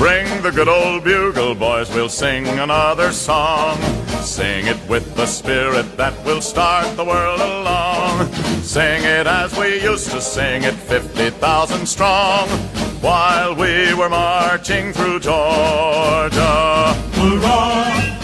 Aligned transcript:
Bring 0.00 0.40
the 0.40 0.50
good 0.50 0.66
old 0.66 1.04
bugle, 1.04 1.54
boys, 1.54 1.90
we'll 1.94 2.08
sing 2.08 2.46
another 2.48 3.12
song. 3.12 3.78
Sing 4.22 4.66
it 4.66 4.78
with 4.88 5.14
the 5.14 5.26
spirit 5.26 5.94
that 5.98 6.14
will 6.24 6.40
start 6.40 6.96
the 6.96 7.04
world 7.04 7.38
along. 7.38 8.32
Sing 8.62 9.02
it 9.04 9.26
as 9.26 9.54
we 9.58 9.82
used 9.82 10.10
to 10.12 10.22
sing 10.22 10.62
it, 10.62 10.72
50,000 10.72 11.86
strong, 11.86 12.48
while 13.02 13.54
we 13.54 13.92
were 13.92 14.08
marching 14.08 14.94
through 14.94 15.20
Georgia. 15.20 16.94
Hurrah, 17.16 18.19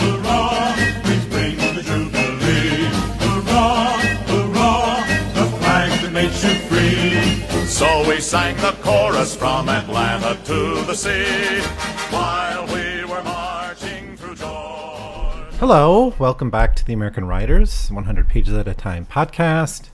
So 7.76 8.08
we 8.08 8.22
sang 8.22 8.56
the 8.56 8.74
chorus 8.80 9.36
from 9.36 9.68
Atlanta 9.68 10.42
to 10.44 10.82
the 10.86 10.94
sea, 10.94 11.60
while 12.08 12.66
we 12.68 13.04
were 13.04 13.22
marching 13.22 14.16
through 14.16 14.36
Georgia. 14.36 15.46
Hello, 15.58 16.14
welcome 16.18 16.48
back 16.48 16.74
to 16.76 16.86
the 16.86 16.94
American 16.94 17.26
Writers 17.26 17.90
100 17.90 18.28
Pages 18.28 18.54
at 18.54 18.66
a 18.66 18.72
Time 18.72 19.04
podcast. 19.04 19.90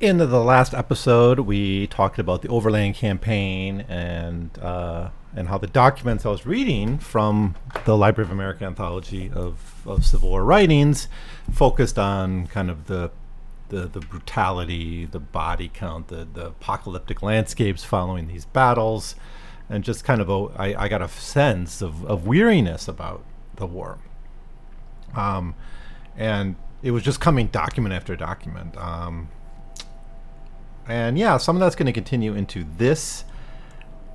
In 0.00 0.16
the 0.16 0.26
last 0.26 0.72
episode, 0.72 1.40
we 1.40 1.86
talked 1.88 2.18
about 2.18 2.40
the 2.40 2.48
Overland 2.48 2.94
Campaign 2.94 3.84
and 3.90 4.58
uh, 4.60 5.10
and 5.36 5.48
how 5.48 5.58
the 5.58 5.66
documents 5.66 6.24
I 6.24 6.30
was 6.30 6.46
reading 6.46 6.96
from 6.96 7.56
the 7.84 7.94
Library 7.94 8.26
of 8.26 8.32
American 8.32 8.68
Anthology 8.68 9.30
of, 9.34 9.82
of 9.84 10.06
Civil 10.06 10.30
War 10.30 10.44
writings 10.44 11.08
focused 11.52 11.98
on 11.98 12.46
kind 12.46 12.70
of 12.70 12.86
the 12.86 13.10
the, 13.68 13.86
the 13.86 14.00
brutality, 14.00 15.06
the 15.06 15.18
body 15.18 15.70
count, 15.72 16.08
the, 16.08 16.26
the 16.32 16.46
apocalyptic 16.48 17.22
landscapes 17.22 17.84
following 17.84 18.28
these 18.28 18.44
battles, 18.44 19.14
and 19.68 19.84
just 19.84 20.04
kind 20.04 20.20
of 20.20 20.28
a, 20.28 20.46
I, 20.56 20.84
I 20.84 20.88
got 20.88 21.02
a 21.02 21.08
sense 21.08 21.82
of, 21.82 22.04
of 22.04 22.26
weariness 22.26 22.88
about 22.88 23.24
the 23.56 23.66
war. 23.66 23.98
Um, 25.14 25.54
and 26.16 26.56
it 26.82 26.90
was 26.90 27.02
just 27.02 27.20
coming 27.20 27.48
document 27.48 27.94
after 27.94 28.16
document. 28.16 28.76
Um, 28.76 29.28
and 30.86 31.18
yeah, 31.18 31.36
some 31.36 31.56
of 31.56 31.60
that's 31.60 31.76
going 31.76 31.86
to 31.86 31.92
continue 31.92 32.34
into 32.34 32.64
this 32.76 33.24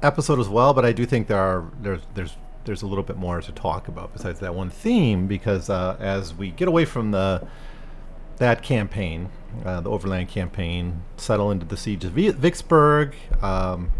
episode 0.01 0.39
as 0.39 0.49
well. 0.49 0.73
But 0.73 0.85
I 0.85 0.91
do 0.91 1.05
think 1.05 1.27
there 1.27 1.39
are 1.39 1.71
there's 1.79 2.01
there's 2.13 2.35
there's 2.65 2.81
a 2.81 2.87
little 2.87 3.03
bit 3.03 3.17
more 3.17 3.41
to 3.41 3.51
talk 3.51 3.87
about 3.87 4.13
besides 4.13 4.39
that 4.39 4.55
one 4.55 4.69
theme 4.69 5.27
because 5.27 5.69
uh, 5.69 5.97
as 5.99 6.33
we 6.33 6.51
get 6.51 6.67
away 6.67 6.85
from 6.85 7.11
the 7.11 7.45
that 8.37 8.63
campaign, 8.63 9.29
uh, 9.65 9.81
the 9.81 9.89
Overland 9.89 10.29
campaign, 10.29 11.03
settle 11.17 11.51
into 11.51 11.65
the 11.65 11.77
siege 11.77 12.03
of 12.05 12.13
Vi- 12.13 12.31
Vicksburg, 12.31 13.15
um, 13.41 13.91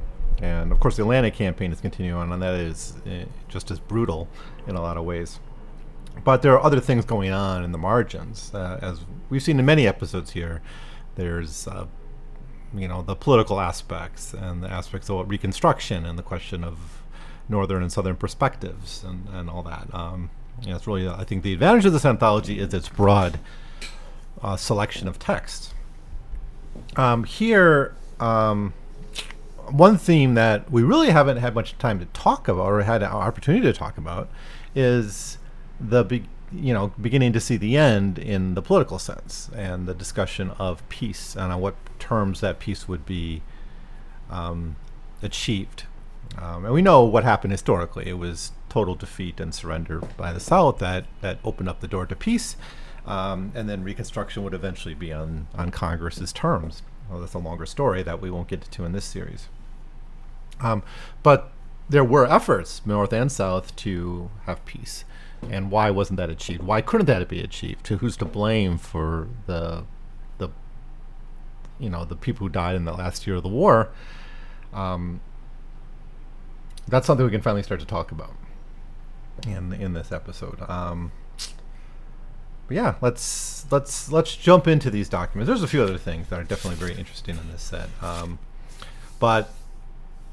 and 0.42 0.72
of 0.72 0.80
course 0.80 0.98
the 0.98 1.03
Atlanta 1.03 1.31
campaign 1.31 1.72
is 1.72 1.80
continuing 1.80 2.20
on, 2.20 2.31
and 2.31 2.42
that 2.42 2.56
is 2.56 2.95
uh, 3.06 3.26
just 3.48 3.72
as 3.72 3.80
brutal 3.80 4.28
in 4.67 4.76
a 4.76 4.81
lot 4.81 4.98
of 4.98 5.06
ways. 5.06 5.39
But 6.23 6.42
there 6.42 6.54
are 6.54 6.64
other 6.64 6.80
things 6.80 7.06
going 7.06 7.31
on 7.31 7.64
in 7.64 7.72
the 7.72 7.78
margins, 7.78 8.54
uh, 8.54 8.80
as 8.81 9.02
we've 9.30 9.42
seen 9.42 9.59
in 9.59 9.66
many 9.66 9.88
episodes 9.88 10.31
here. 10.31 10.61
There's 11.16 11.67
uh, 11.67 11.86
you 12.73 12.88
know 12.88 13.02
the 13.02 13.16
political 13.16 13.59
aspects 13.59 14.34
and 14.34 14.64
the 14.64 14.70
aspects 14.70 15.09
of 15.09 15.30
Reconstruction 15.30 16.06
and 16.06 16.17
the 16.17 16.23
question 16.23 16.64
of 16.64 17.04
northern 17.50 17.81
and 17.81 17.92
southern 17.92 18.16
perspectives 18.16 19.04
and, 19.04 19.28
and 19.30 19.50
all 19.50 19.64
that. 19.64 19.88
Um, 19.94 20.30
you 20.61 20.70
know, 20.70 20.76
it's 20.76 20.88
really 20.88 21.08
I 21.08 21.23
think 21.23 21.44
the 21.44 21.54
advantage 21.54 21.86
of 21.86 21.94
this 21.94 22.06
anthology 22.06 22.59
is 22.59 22.73
its 22.73 22.89
broad 22.89 23.39
uh, 24.42 24.56
selection 24.56 25.08
of 25.08 25.20
texts. 25.20 25.73
Um, 26.95 27.23
here, 27.23 27.95
um, 28.20 28.73
one 29.70 29.98
theme 29.98 30.34
that 30.36 30.70
we 30.72 30.84
really 30.84 31.12
haven't 31.12 31.38
had 31.38 31.56
much 31.56 31.78
time 31.78 32.00
to 32.00 32.06
talk 32.08 32.48
about 32.48 32.66
or 32.66 32.81
had 32.84 33.02
an 33.02 33.09
opportunity 33.09 33.66
to 33.66 33.73
talk 33.73 33.98
about 33.98 34.30
is 34.76 35.38
the 35.80 36.04
be- 36.04 36.28
you 36.52 36.73
know 36.73 36.94
beginning 37.02 37.34
to 37.34 37.39
see 37.39 37.58
the 37.58 37.78
end 37.78 38.20
in 38.20 38.54
the 38.54 38.61
political 38.61 39.00
sense 39.00 39.50
and 39.56 39.88
the 39.88 39.94
discussion 39.94 40.52
of 40.52 40.88
peace 40.89 41.36
and 41.36 41.52
on 41.52 41.60
what 41.60 41.76
terms 42.00 42.42
that 42.42 42.60
peace 42.60 42.88
would 42.88 43.05
be 43.05 43.42
um, 44.30 44.76
achieved. 45.21 45.86
Um, 46.38 46.65
and 46.65 46.73
we 46.73 46.82
know 46.82 47.04
what 47.04 47.23
happened 47.23 47.52
historically. 47.52 48.08
It 48.08 48.17
was 48.17 48.52
total 48.70 48.95
defeat 48.95 49.39
and 49.39 49.54
surrender 49.54 50.02
by 50.17 50.33
the 50.33 50.39
South 50.39 50.80
that, 50.80 51.05
that 51.21 51.38
opened 51.44 51.70
up 51.70 51.80
the 51.80 51.88
door 51.88 52.05
to 52.08 52.15
peace. 52.15 52.55
Um, 53.05 53.52
and 53.53 53.67
then 53.67 53.83
Reconstruction 53.83 54.43
would 54.43 54.53
eventually 54.53 54.93
be 54.93 55.11
on, 55.11 55.47
on 55.55 55.71
Congress's 55.71 56.31
terms. 56.31 56.83
Well, 57.09 57.19
that's 57.19 57.33
a 57.33 57.39
longer 57.39 57.65
story 57.65 58.02
that 58.03 58.21
we 58.21 58.31
won't 58.31 58.47
get 58.47 58.61
to 58.61 58.86
in 58.86 58.93
this 58.93 59.05
series. 59.05 59.49
Um, 60.61 60.83
but 61.21 61.52
there 61.89 62.03
were 62.03 62.25
efforts, 62.25 62.81
North 62.86 63.11
and 63.11 63.31
South, 63.31 63.75
to 63.77 64.30
have 64.45 64.64
peace. 64.65 65.03
And 65.49 65.69
why 65.69 65.91
wasn't 65.91 66.17
that 66.17 66.30
achieved? 66.30 66.64
Why 66.64 66.81
couldn't 66.81 67.08
that 67.08 67.27
be 67.27 67.41
achieved? 67.41 67.86
To 67.86 67.97
who's 67.97 68.15
to 68.17 68.25
blame 68.25 68.77
for 68.77 69.27
the 69.45 69.83
the 70.37 70.49
you 71.80 71.89
know 71.89 72.05
the 72.05 72.15
people 72.15 72.47
who 72.47 72.49
died 72.49 72.75
in 72.77 72.85
the 72.85 72.93
last 72.93 73.27
year 73.27 73.35
of 73.35 73.43
the 73.43 73.49
war? 73.49 73.89
Um, 74.73 75.20
that's 76.87 77.05
something 77.05 77.25
we 77.25 77.31
can 77.31 77.41
finally 77.41 77.64
start 77.64 77.81
to 77.81 77.85
talk 77.85 78.11
about 78.11 78.33
in 79.45 79.73
in 79.73 79.91
this 79.91 80.14
episode. 80.14 80.61
Um, 80.70 81.11
yeah, 82.73 82.95
let's 83.02 83.66
let's 83.72 84.11
let's 84.11 84.36
jump 84.36 84.67
into 84.67 84.89
these 84.89 85.10
documents. 85.10 85.48
There's 85.48 85.64
a 85.64 85.67
few 85.67 85.82
other 85.84 85.98
things 85.98 86.30
that 86.30 86.39
are 86.39 86.44
definitely 86.44 86.80
very 86.80 86.98
interesting 86.98 87.38
in 87.38 87.52
this 87.52 87.61
set, 87.61 87.89
um, 88.02 88.39
but 89.20 89.52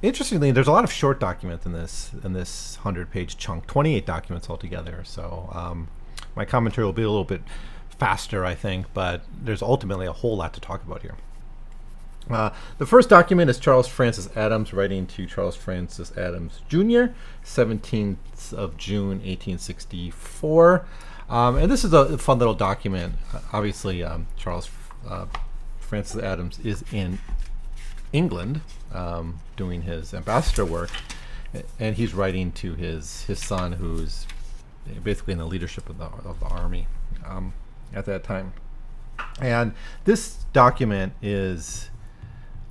interestingly, 0.03 0.51
there's 0.51 0.69
a 0.69 0.73
lot 0.73 0.85
of 0.85 0.93
short 0.93 1.21
documents 1.21 1.67
in 1.67 1.73
this 1.73 2.11
in 2.25 2.33
this 2.33 2.77
hundred 2.77 3.11
page 3.11 3.37
chunk. 3.37 3.67
Twenty 3.67 3.95
eight 3.95 4.07
documents 4.07 4.49
altogether. 4.49 5.03
So 5.05 5.51
um, 5.53 5.89
my 6.35 6.45
commentary 6.45 6.85
will 6.85 6.93
be 6.93 7.03
a 7.03 7.09
little 7.09 7.25
bit 7.25 7.43
faster, 7.99 8.45
I 8.45 8.55
think, 8.55 8.87
but 8.95 9.23
there's 9.43 9.63
ultimately 9.63 10.07
a 10.07 10.13
whole 10.13 10.37
lot 10.37 10.55
to 10.55 10.61
talk 10.61 10.83
about 10.85 11.03
here. 11.03 11.17
Uh, 12.29 12.51
the 12.79 12.87
first 12.87 13.09
document 13.09 13.51
is 13.51 13.59
Charles 13.59 13.89
Francis 13.89 14.29
Adams 14.37 14.73
writing 14.73 15.07
to 15.09 15.27
Charles 15.27 15.57
Francis 15.57 16.17
Adams 16.17 16.61
Jr., 16.69 17.13
17th 17.45 18.53
of 18.53 18.77
June, 18.77 19.19
1864. 19.19 20.87
Um, 21.31 21.57
and 21.57 21.71
this 21.71 21.85
is 21.85 21.93
a 21.93 22.19
fun 22.19 22.39
little 22.39 22.55
document. 22.55 23.15
Obviously, 23.53 24.03
um, 24.03 24.27
Charles 24.37 24.69
uh, 25.09 25.27
Francis 25.79 26.21
Adams 26.21 26.59
is 26.59 26.85
in 26.93 27.21
England 28.13 28.61
um, 28.93 29.39
doing 29.57 29.83
his 29.83 30.13
ambassador 30.13 30.65
work, 30.65 30.91
and 31.79 31.95
he's 31.95 32.15
writing 32.15 32.51
to 32.53 32.75
his, 32.75 33.23
his 33.25 33.39
son, 33.39 33.73
who's 33.73 34.27
basically 35.05 35.33
in 35.33 35.39
the 35.39 35.47
leadership 35.47 35.89
of 35.89 35.99
the, 35.99 36.05
of 36.05 36.41
the 36.41 36.47
army 36.47 36.89
um, 37.25 37.53
at 37.95 38.07
that 38.07 38.25
time. 38.25 38.53
And 39.41 39.73
this 40.05 40.45
document 40.53 41.13
is 41.23 41.91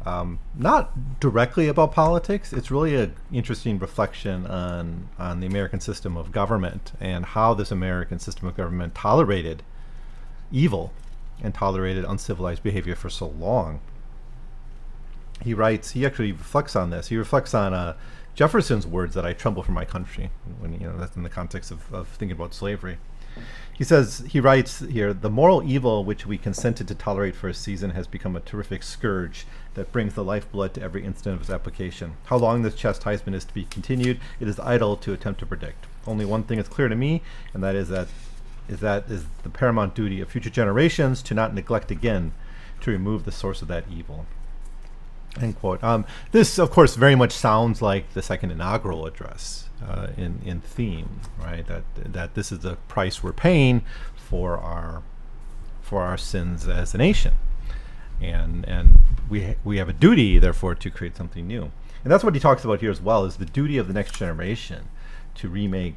um, 0.05 0.39
not 0.55 1.19
directly 1.19 1.67
about 1.67 1.91
politics. 1.91 2.53
It's 2.53 2.71
really 2.71 2.95
an 2.95 3.15
interesting 3.31 3.79
reflection 3.79 4.47
on 4.47 5.09
on 5.17 5.39
the 5.39 5.47
American 5.47 5.79
system 5.79 6.15
of 6.15 6.31
government 6.31 6.93
and 6.99 7.25
how 7.25 7.53
this 7.53 7.71
American 7.71 8.19
system 8.19 8.47
of 8.47 8.55
government 8.55 8.95
tolerated 8.95 9.63
evil 10.51 10.93
and 11.43 11.53
tolerated 11.53 12.05
uncivilized 12.05 12.63
behavior 12.63 12.95
for 12.95 13.09
so 13.09 13.27
long. 13.27 13.81
He 15.41 15.53
writes. 15.53 15.91
He 15.91 16.05
actually 16.05 16.31
reflects 16.31 16.75
on 16.75 16.89
this. 16.89 17.07
He 17.07 17.17
reflects 17.17 17.53
on 17.53 17.73
uh, 17.73 17.95
Jefferson's 18.35 18.87
words 18.87 19.15
that 19.15 19.25
I 19.25 19.33
tremble 19.33 19.63
for 19.63 19.71
my 19.71 19.85
country 19.85 20.31
when 20.59 20.73
you 20.73 20.87
know 20.87 20.97
that's 20.97 21.15
in 21.15 21.23
the 21.23 21.29
context 21.29 21.71
of, 21.71 21.93
of 21.93 22.07
thinking 22.07 22.35
about 22.35 22.53
slavery. 22.53 22.97
He 23.73 23.85
says, 23.85 24.23
he 24.27 24.41
writes 24.41 24.79
here, 24.79 25.13
the 25.13 25.29
moral 25.29 25.63
evil 25.63 26.03
which 26.03 26.25
we 26.25 26.37
consented 26.37 26.87
to 26.89 26.95
tolerate 26.95 27.33
for 27.33 27.47
a 27.47 27.53
season 27.53 27.91
has 27.91 28.07
become 28.07 28.35
a 28.35 28.41
terrific 28.41 28.83
scourge 28.83 29.45
that 29.75 29.93
brings 29.93 30.15
the 30.15 30.23
lifeblood 30.23 30.73
to 30.73 30.81
every 30.81 31.05
instant 31.05 31.35
of 31.35 31.41
its 31.41 31.49
application. 31.49 32.17
How 32.25 32.35
long 32.35 32.61
this 32.61 32.75
chastisement 32.75 33.37
is 33.37 33.45
to 33.45 33.53
be 33.53 33.63
continued, 33.63 34.19
it 34.41 34.49
is 34.49 34.59
idle 34.59 34.97
to 34.97 35.13
attempt 35.13 35.39
to 35.39 35.45
predict. 35.45 35.85
Only 36.05 36.25
one 36.25 36.43
thing 36.43 36.59
is 36.59 36.67
clear 36.67 36.89
to 36.89 36.95
me, 36.95 37.21
and 37.53 37.63
that 37.63 37.75
is 37.75 37.87
that 37.87 38.09
is 38.67 38.81
that 38.81 39.09
is 39.09 39.23
the 39.43 39.49
paramount 39.49 39.95
duty 39.95 40.19
of 40.19 40.29
future 40.29 40.49
generations 40.49 41.21
to 41.23 41.33
not 41.33 41.53
neglect 41.53 41.89
again 41.89 42.33
to 42.81 42.91
remove 42.91 43.23
the 43.23 43.31
source 43.31 43.61
of 43.61 43.69
that 43.69 43.85
evil. 43.89 44.25
End 45.39 45.57
quote. 45.57 45.81
Um, 45.83 46.05
this, 46.31 46.59
of 46.59 46.69
course, 46.69 46.95
very 46.95 47.15
much 47.15 47.31
sounds 47.31 47.81
like 47.81 48.13
the 48.13 48.21
second 48.21 48.51
inaugural 48.51 49.05
address 49.05 49.68
uh, 49.87 50.07
in 50.17 50.41
in 50.45 50.61
theme, 50.61 51.21
right? 51.39 51.65
That 51.67 51.83
that 51.95 52.35
this 52.35 52.51
is 52.51 52.59
the 52.59 52.75
price 52.87 53.23
we're 53.23 53.33
paying 53.33 53.83
for 54.15 54.57
our 54.57 55.03
for 55.81 56.03
our 56.03 56.17
sins 56.17 56.67
as 56.67 56.93
a 56.93 56.97
nation, 56.97 57.33
and 58.21 58.67
and 58.67 58.99
we 59.29 59.55
we 59.63 59.77
have 59.77 59.89
a 59.89 59.93
duty, 59.93 60.39
therefore, 60.39 60.75
to 60.75 60.89
create 60.89 61.15
something 61.15 61.47
new. 61.47 61.71
And 62.03 62.11
that's 62.11 62.23
what 62.23 62.33
he 62.33 62.39
talks 62.39 62.63
about 62.63 62.81
here 62.81 62.91
as 62.91 63.01
well: 63.01 63.25
is 63.25 63.37
the 63.37 63.45
duty 63.45 63.77
of 63.77 63.87
the 63.87 63.93
next 63.93 64.15
generation 64.15 64.85
to 65.35 65.49
remake 65.49 65.95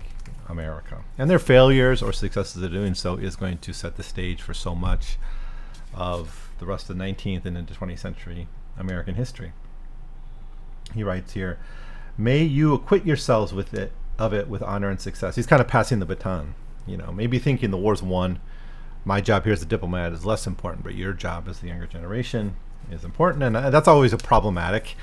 America. 0.49 1.03
And 1.19 1.29
their 1.29 1.39
failures 1.39 2.03
or 2.03 2.13
successes 2.13 2.63
of 2.63 2.71
doing 2.71 2.95
so 2.95 3.17
is 3.17 3.37
going 3.37 3.59
to 3.59 3.73
set 3.73 3.97
the 3.97 4.03
stage 4.03 4.41
for 4.41 4.55
so 4.55 4.75
much 4.75 5.19
of 5.95 6.51
the 6.59 6.67
rest 6.67 6.89
of 6.89 6.97
the 6.97 7.05
19th 7.05 7.45
and 7.45 7.57
into 7.57 7.75
20th 7.75 7.99
century 7.99 8.47
American 8.79 9.15
history. 9.15 9.53
He 10.95 11.03
writes 11.03 11.33
here. 11.33 11.59
May 12.19 12.43
you 12.43 12.75
acquit 12.75 13.07
yourselves 13.07 13.53
with 13.53 13.75
it 13.75 13.93
of 14.19 14.33
it 14.33 14.49
with 14.49 14.63
honor 14.63 14.91
and 14.91 15.01
success. 15.01 15.37
He's 15.37 15.47
kind 15.47 15.61
of 15.61 15.69
passing 15.69 15.99
the 15.99 16.07
baton, 16.07 16.55
you 16.87 16.97
know, 16.97 17.13
maybe 17.13 17.39
thinking 17.39 17.71
the 17.71 17.77
war's 17.77 18.03
won. 18.03 18.41
My 19.05 19.21
job 19.21 19.45
here 19.45 19.53
as 19.53 19.63
a 19.63 19.67
diplomat 19.67 20.13
is 20.13 20.25
less 20.25 20.47
important, 20.47 20.85
but 20.85 20.95
your 20.95 21.13
job 21.13 21.49
as 21.49 21.59
the 21.61 21.69
younger 21.69 21.87
generation 21.87 22.55
is 22.91 23.05
important, 23.05 23.43
and 23.43 23.57
uh, 23.57 23.71
that's 23.71 23.89
always 23.89 24.13
a 24.13 24.19
problematic. 24.19 24.95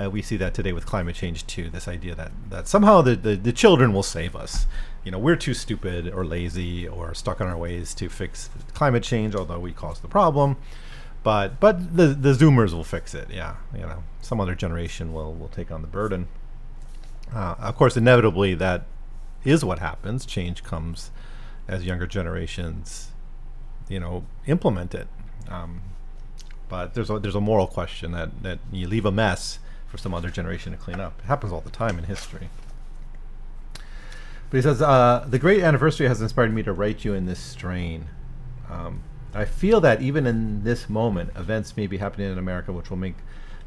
Uh, 0.00 0.08
we 0.08 0.22
see 0.22 0.36
that 0.36 0.54
today 0.54 0.72
with 0.72 0.86
climate 0.86 1.16
change 1.16 1.44
too. 1.46 1.68
This 1.68 1.88
idea 1.88 2.14
that 2.14 2.30
that 2.50 2.68
somehow 2.68 3.02
the, 3.02 3.16
the, 3.16 3.34
the 3.34 3.52
children 3.52 3.92
will 3.92 4.04
save 4.04 4.36
us. 4.36 4.66
You 5.04 5.10
know, 5.10 5.18
we're 5.18 5.36
too 5.36 5.54
stupid 5.54 6.08
or 6.12 6.24
lazy 6.24 6.86
or 6.86 7.14
stuck 7.14 7.40
on 7.40 7.48
our 7.48 7.56
ways 7.56 7.94
to 7.94 8.08
fix 8.08 8.50
climate 8.74 9.02
change, 9.02 9.34
although 9.34 9.58
we 9.58 9.72
caused 9.72 10.02
the 10.02 10.08
problem. 10.08 10.56
But 11.24 11.58
but 11.58 11.96
the 11.96 12.08
the 12.08 12.32
Zoomers 12.32 12.72
will 12.72 12.84
fix 12.84 13.12
it. 13.12 13.28
Yeah, 13.30 13.56
you 13.74 13.80
know, 13.80 14.04
some 14.20 14.40
other 14.40 14.54
generation 14.54 15.12
will 15.12 15.34
will 15.34 15.48
take 15.48 15.72
on 15.72 15.82
the 15.82 15.88
burden. 15.88 16.28
Uh, 17.32 17.54
of 17.58 17.76
course, 17.76 17.96
inevitably 17.96 18.54
that 18.54 18.84
is 19.44 19.64
what 19.64 19.78
happens. 19.78 20.24
Change 20.24 20.62
comes 20.64 21.10
as 21.66 21.84
younger 21.84 22.06
generations, 22.06 23.10
you 23.88 24.00
know, 24.00 24.24
implement 24.46 24.94
it. 24.94 25.08
Um, 25.48 25.82
but 26.68 26.94
there's 26.94 27.10
a 27.10 27.18
there's 27.18 27.34
a 27.34 27.40
moral 27.40 27.66
question 27.66 28.12
that 28.12 28.42
that 28.42 28.58
you 28.72 28.86
leave 28.86 29.04
a 29.04 29.12
mess 29.12 29.58
for 29.86 29.98
some 29.98 30.12
other 30.14 30.30
generation 30.30 30.72
to 30.72 30.78
clean 30.78 31.00
up. 31.00 31.20
It 31.20 31.26
happens 31.26 31.52
all 31.52 31.60
the 31.60 31.70
time 31.70 31.98
in 31.98 32.04
history. 32.04 32.50
But 34.50 34.56
he 34.56 34.62
says, 34.62 34.80
uh, 34.80 35.26
the 35.28 35.38
great 35.38 35.62
anniversary 35.62 36.08
has 36.08 36.22
inspired 36.22 36.54
me 36.54 36.62
to 36.62 36.72
write 36.72 37.04
you 37.04 37.12
in 37.12 37.26
this 37.26 37.38
strain. 37.38 38.08
Um, 38.70 39.02
I 39.34 39.44
feel 39.44 39.80
that 39.82 40.00
even 40.00 40.26
in 40.26 40.64
this 40.64 40.88
moment, 40.88 41.30
events 41.36 41.76
may 41.76 41.86
be 41.86 41.98
happening 41.98 42.32
in 42.32 42.38
America 42.38 42.72
which 42.72 42.88
will 42.88 42.96
make 42.96 43.16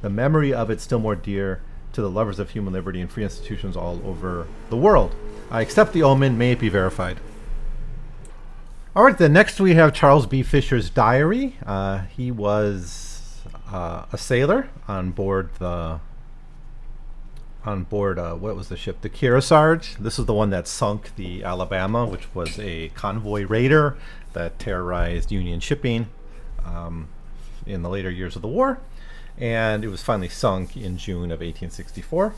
the 0.01 0.09
memory 0.09 0.53
of 0.53 0.71
it 0.71 0.81
still 0.81 0.99
more 0.99 1.15
dear 1.15 1.61
to 1.93 2.01
the 2.01 2.09
lovers 2.09 2.39
of 2.39 2.51
human 2.51 2.73
liberty 2.73 3.01
and 3.01 3.11
free 3.11 3.23
institutions 3.23 3.75
all 3.75 4.01
over 4.05 4.47
the 4.69 4.77
world. 4.77 5.15
I 5.49 5.61
accept 5.61 5.93
the 5.93 6.03
omen, 6.03 6.38
may 6.38 6.53
it 6.53 6.59
be 6.59 6.69
verified. 6.69 7.19
All 8.95 9.03
right, 9.03 9.17
then 9.17 9.33
next 9.33 9.59
we 9.59 9.73
have 9.75 9.93
Charles 9.93 10.25
B. 10.25 10.43
Fisher's 10.43 10.89
diary. 10.89 11.57
Uh, 11.65 11.99
he 12.15 12.29
was 12.29 13.11
uh, 13.71 14.05
a 14.11 14.17
sailor 14.17 14.69
on 14.88 15.11
board 15.11 15.49
the 15.59 15.99
on 17.63 17.83
board 17.83 18.17
uh, 18.17 18.33
what 18.33 18.55
was 18.55 18.69
the 18.69 18.77
ship 18.77 19.01
the 19.01 19.09
kearsarge 19.09 19.95
this 19.97 20.17
is 20.17 20.25
the 20.25 20.33
one 20.33 20.49
that 20.49 20.67
sunk 20.67 21.15
the 21.15 21.44
alabama 21.44 22.05
which 22.05 22.33
was 22.33 22.57
a 22.59 22.89
convoy 22.89 23.45
raider 23.45 23.95
that 24.33 24.57
terrorized 24.57 25.31
union 25.31 25.59
shipping 25.59 26.07
um, 26.65 27.07
in 27.65 27.83
the 27.83 27.89
later 27.89 28.09
years 28.09 28.35
of 28.35 28.41
the 28.41 28.47
war 28.47 28.79
and 29.38 29.83
it 29.83 29.89
was 29.89 30.01
finally 30.01 30.30
sunk 30.30 30.75
in 30.75 30.98
june 30.98 31.31
of 31.31 31.39
1864 31.39 32.33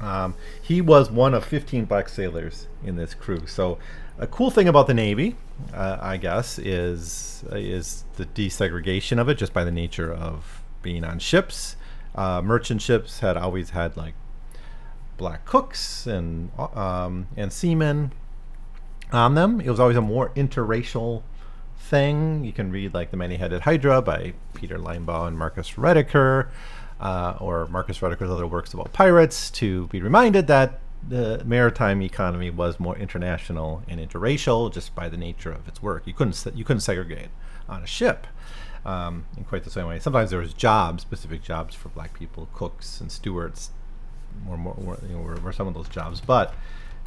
um, 0.00 0.34
he 0.60 0.80
was 0.80 1.10
one 1.10 1.34
of 1.34 1.44
15 1.44 1.86
black 1.86 2.08
sailors 2.08 2.66
in 2.84 2.96
this 2.96 3.14
crew. 3.14 3.46
So 3.46 3.78
a 4.18 4.26
cool 4.26 4.50
thing 4.50 4.68
about 4.68 4.86
the 4.86 4.94
navy 4.94 5.36
uh, 5.74 5.98
i 6.00 6.16
guess 6.16 6.58
is 6.58 7.44
is 7.52 8.04
the 8.16 8.24
desegregation 8.26 9.18
of 9.18 9.28
it 9.28 9.36
just 9.36 9.52
by 9.52 9.64
the 9.64 9.70
nature 9.70 10.12
of 10.12 10.62
being 10.82 11.04
on 11.04 11.18
ships. 11.18 11.76
Uh, 12.14 12.40
merchant 12.40 12.80
ships 12.80 13.20
had 13.20 13.36
always 13.36 13.70
had 13.70 13.96
like 13.96 14.14
black 15.16 15.44
cooks 15.44 16.06
and 16.06 16.50
um, 16.58 17.26
and 17.36 17.52
seamen 17.52 18.12
on 19.12 19.34
them. 19.34 19.60
It 19.60 19.68
was 19.68 19.80
always 19.80 19.96
a 19.96 20.02
more 20.02 20.30
interracial 20.30 21.22
thing. 21.78 22.44
You 22.44 22.52
can 22.52 22.70
read 22.70 22.94
like 22.94 23.10
The 23.10 23.16
Many-Headed 23.16 23.62
Hydra 23.62 24.02
by 24.02 24.34
Peter 24.54 24.78
Linebaugh 24.78 25.28
and 25.28 25.38
Marcus 25.38 25.72
Rediker, 25.72 26.48
uh, 27.00 27.36
or 27.40 27.66
Marcus 27.66 27.98
Rediker's 27.98 28.30
other 28.30 28.46
works 28.46 28.74
about 28.74 28.92
pirates, 28.92 29.50
to 29.52 29.86
be 29.88 30.00
reminded 30.00 30.46
that 30.46 30.80
the 31.08 31.42
maritime 31.44 32.02
economy 32.02 32.50
was 32.50 32.80
more 32.80 32.96
international 32.96 33.82
and 33.88 34.00
interracial 34.00 34.72
just 34.72 34.94
by 34.94 35.08
the 35.08 35.16
nature 35.16 35.52
of 35.52 35.68
its 35.68 35.82
work. 35.82 36.06
You 36.06 36.12
couldn't 36.12 36.44
you 36.54 36.64
couldn't 36.64 36.80
segregate 36.80 37.28
on 37.68 37.82
a 37.82 37.86
ship 37.86 38.26
um, 38.84 39.26
in 39.36 39.44
quite 39.44 39.64
the 39.64 39.70
same 39.70 39.86
way. 39.86 39.98
Sometimes 39.98 40.30
there 40.30 40.38
was 40.38 40.54
jobs, 40.54 41.02
specific 41.02 41.42
jobs 41.42 41.74
for 41.74 41.88
black 41.90 42.18
people, 42.18 42.48
cooks 42.52 43.00
and 43.00 43.10
stewards, 43.10 43.70
or 44.48 44.56
more, 44.56 44.76
more 44.76 44.98
you 45.02 45.16
know, 45.16 45.20
were, 45.20 45.36
were, 45.36 45.52
some 45.52 45.66
of 45.66 45.74
those 45.74 45.88
jobs, 45.88 46.20
but 46.20 46.54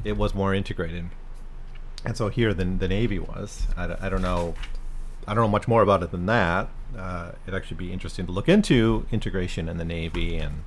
it 0.04 0.18
was 0.18 0.34
more 0.34 0.54
integrated. 0.54 1.10
And 2.06 2.16
so 2.16 2.30
here, 2.30 2.54
the, 2.54 2.66
the 2.66 2.88
Navy 2.88 3.20
was. 3.20 3.68
I, 3.76 3.96
I 4.00 4.10
don't 4.10 4.22
know. 4.22 4.56
I 5.28 5.34
don't 5.34 5.44
know 5.44 5.50
much 5.50 5.68
more 5.68 5.82
about 5.82 6.02
it 6.02 6.12
than 6.12 6.26
that. 6.28 6.70
Uh, 6.98 7.34
it'd 7.46 7.56
actually 7.56 7.78
be 7.78 7.92
interesting 7.92 8.26
to 8.26 8.32
look 8.32 8.50
into 8.50 9.06
integration 9.12 9.70
in 9.70 9.78
the 9.78 9.86
Navy 9.86 10.38
and 10.38 10.64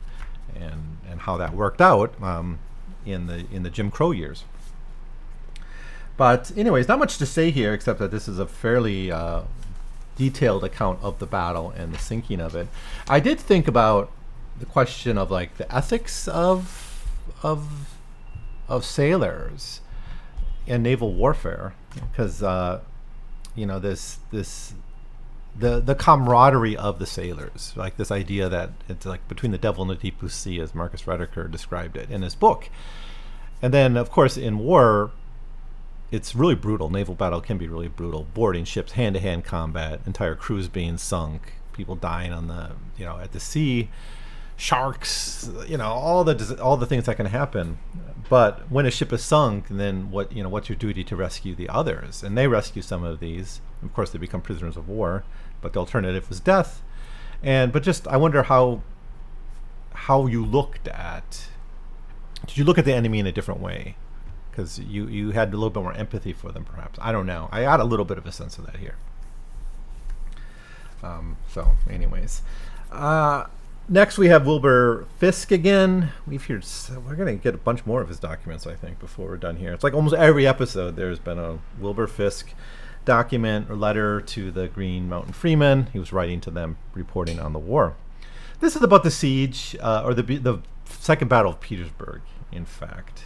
and 0.54 0.98
and 1.08 1.20
how 1.20 1.36
that 1.36 1.54
worked 1.54 1.80
out 1.80 2.20
um, 2.22 2.58
in 3.04 3.26
the 3.26 3.46
in 3.50 3.62
the 3.62 3.70
Jim 3.70 3.90
Crow 3.90 4.10
years. 4.10 4.44
But 6.16 6.52
anyways, 6.56 6.86
not 6.88 6.98
much 6.98 7.18
to 7.18 7.26
say 7.26 7.50
here 7.50 7.72
except 7.72 7.98
that 7.98 8.10
this 8.10 8.28
is 8.28 8.38
a 8.38 8.46
fairly 8.46 9.10
uh, 9.10 9.42
detailed 10.16 10.62
account 10.62 11.00
of 11.02 11.18
the 11.18 11.26
battle 11.26 11.70
and 11.70 11.92
the 11.92 11.98
sinking 11.98 12.40
of 12.40 12.54
it. 12.54 12.68
I 13.08 13.18
did 13.18 13.40
think 13.40 13.66
about 13.66 14.10
the 14.60 14.66
question 14.66 15.18
of 15.18 15.30
like 15.30 15.56
the 15.56 15.74
ethics 15.74 16.28
of 16.28 17.06
of 17.42 17.96
of 18.68 18.84
sailors 18.84 19.80
in 20.66 20.82
naval 20.82 21.12
warfare 21.12 21.74
because 22.10 22.42
uh, 22.42 22.80
you 23.54 23.66
know 23.66 23.78
this 23.78 24.18
this 24.30 24.74
the 25.56 25.80
the 25.80 25.94
camaraderie 25.94 26.76
of 26.76 26.98
the 26.98 27.06
sailors 27.06 27.74
like 27.76 27.96
this 27.96 28.10
idea 28.10 28.48
that 28.48 28.70
it's 28.88 29.04
like 29.04 29.26
between 29.28 29.52
the 29.52 29.58
devil 29.58 29.82
and 29.82 29.90
the 29.90 29.94
deep 29.94 30.18
blue 30.18 30.28
sea 30.28 30.60
as 30.60 30.74
Marcus 30.74 31.02
Rediker 31.02 31.50
described 31.50 31.96
it 31.96 32.10
in 32.10 32.22
his 32.22 32.34
book 32.34 32.70
and 33.60 33.72
then 33.72 33.96
of 33.96 34.10
course 34.10 34.36
in 34.36 34.58
war 34.58 35.10
it's 36.12 36.34
really 36.34 36.54
brutal. 36.54 36.90
Naval 36.90 37.14
battle 37.14 37.40
can 37.40 37.56
be 37.56 37.66
really 37.66 37.88
brutal. 37.88 38.26
Boarding 38.34 38.66
ships, 38.66 38.92
hand 38.92 39.14
to 39.14 39.20
hand 39.20 39.44
combat, 39.44 40.00
entire 40.06 40.34
crews 40.34 40.68
being 40.68 40.98
sunk, 40.98 41.54
people 41.72 41.96
dying 41.96 42.32
on 42.32 42.48
the 42.48 42.72
you 42.98 43.06
know 43.06 43.18
at 43.18 43.32
the 43.32 43.40
sea, 43.40 43.88
sharks, 44.56 45.50
you 45.66 45.76
know 45.76 45.88
all 45.88 46.24
the 46.24 46.60
all 46.62 46.76
the 46.76 46.86
things 46.86 47.06
that 47.06 47.16
can 47.16 47.26
happen. 47.26 47.78
But 48.28 48.70
when 48.70 48.86
a 48.86 48.90
ship 48.90 49.12
is 49.12 49.22
sunk, 49.22 49.66
then 49.68 50.10
what 50.10 50.32
you 50.32 50.42
know 50.42 50.48
what's 50.48 50.68
your 50.68 50.76
duty 50.76 51.04
to 51.04 51.16
rescue 51.16 51.54
the 51.54 51.68
others? 51.68 52.22
And 52.22 52.36
they 52.36 52.46
rescue 52.46 52.82
some 52.82 53.04
of 53.04 53.20
these. 53.20 53.60
Of 53.82 53.92
course, 53.92 54.10
they 54.10 54.18
become 54.18 54.40
prisoners 54.40 54.76
of 54.76 54.88
war, 54.88 55.24
but 55.60 55.72
the 55.72 55.80
alternative 55.80 56.28
was 56.28 56.40
death. 56.40 56.82
And 57.42 57.72
but 57.72 57.82
just 57.82 58.06
I 58.08 58.16
wonder 58.16 58.44
how 58.44 58.82
how 59.92 60.26
you 60.26 60.44
looked 60.44 60.88
at. 60.88 61.48
Did 62.46 62.58
you 62.58 62.64
look 62.64 62.78
at 62.78 62.84
the 62.84 62.92
enemy 62.92 63.18
in 63.18 63.26
a 63.26 63.32
different 63.32 63.60
way? 63.60 63.96
because 64.52 64.78
you 64.78 65.06
you 65.08 65.30
had 65.30 65.48
a 65.48 65.56
little 65.56 65.70
bit 65.70 65.82
more 65.82 65.94
empathy 65.94 66.32
for 66.32 66.52
them, 66.52 66.64
perhaps. 66.64 66.98
I 67.02 67.10
don't 67.10 67.26
know. 67.26 67.48
I 67.50 67.60
had 67.60 67.80
a 67.80 67.84
little 67.84 68.04
bit 68.04 68.18
of 68.18 68.26
a 68.26 68.32
sense 68.32 68.58
of 68.58 68.66
that 68.66 68.76
here. 68.76 68.96
Um, 71.02 71.36
so, 71.48 71.72
anyways, 71.90 72.42
uh, 72.92 73.46
next 73.92 74.16
we 74.16 74.28
have 74.28 74.46
Wilbur 74.46 75.06
Fisk 75.18 75.52
again. 75.52 76.12
We've 76.26 76.44
heard 76.44 76.64
we're 77.06 77.14
gonna 77.14 77.34
get 77.34 77.54
a 77.54 77.58
bunch 77.58 77.84
more 77.84 78.00
of 78.00 78.08
his 78.08 78.18
documents, 78.18 78.66
I 78.66 78.74
think, 78.74 78.98
before 78.98 79.28
we're 79.28 79.36
done 79.36 79.56
here. 79.56 79.72
It's 79.72 79.84
like 79.84 79.92
almost 79.92 80.14
every 80.14 80.46
episode 80.46 80.96
there's 80.96 81.18
been 81.18 81.38
a 81.38 81.58
Wilbur 81.78 82.06
Fisk 82.06 82.54
document 83.04 83.70
or 83.70 83.76
letter 83.76 84.20
to 84.20 84.50
the 84.50 84.68
Green 84.68 85.08
Mountain 85.08 85.34
Freeman. 85.34 85.88
He 85.92 85.98
was 85.98 86.12
writing 86.12 86.40
to 86.40 86.50
them, 86.50 86.78
reporting 86.94 87.38
on 87.38 87.52
the 87.52 87.58
war. 87.58 87.94
This 88.60 88.74
is 88.74 88.82
about 88.82 89.02
the 89.02 89.10
siege 89.10 89.76
uh, 89.80 90.02
or 90.04 90.14
the 90.14 90.22
the 90.22 90.62
Second 90.86 91.28
Battle 91.28 91.52
of 91.52 91.60
Petersburg, 91.60 92.22
in 92.50 92.64
fact. 92.64 93.24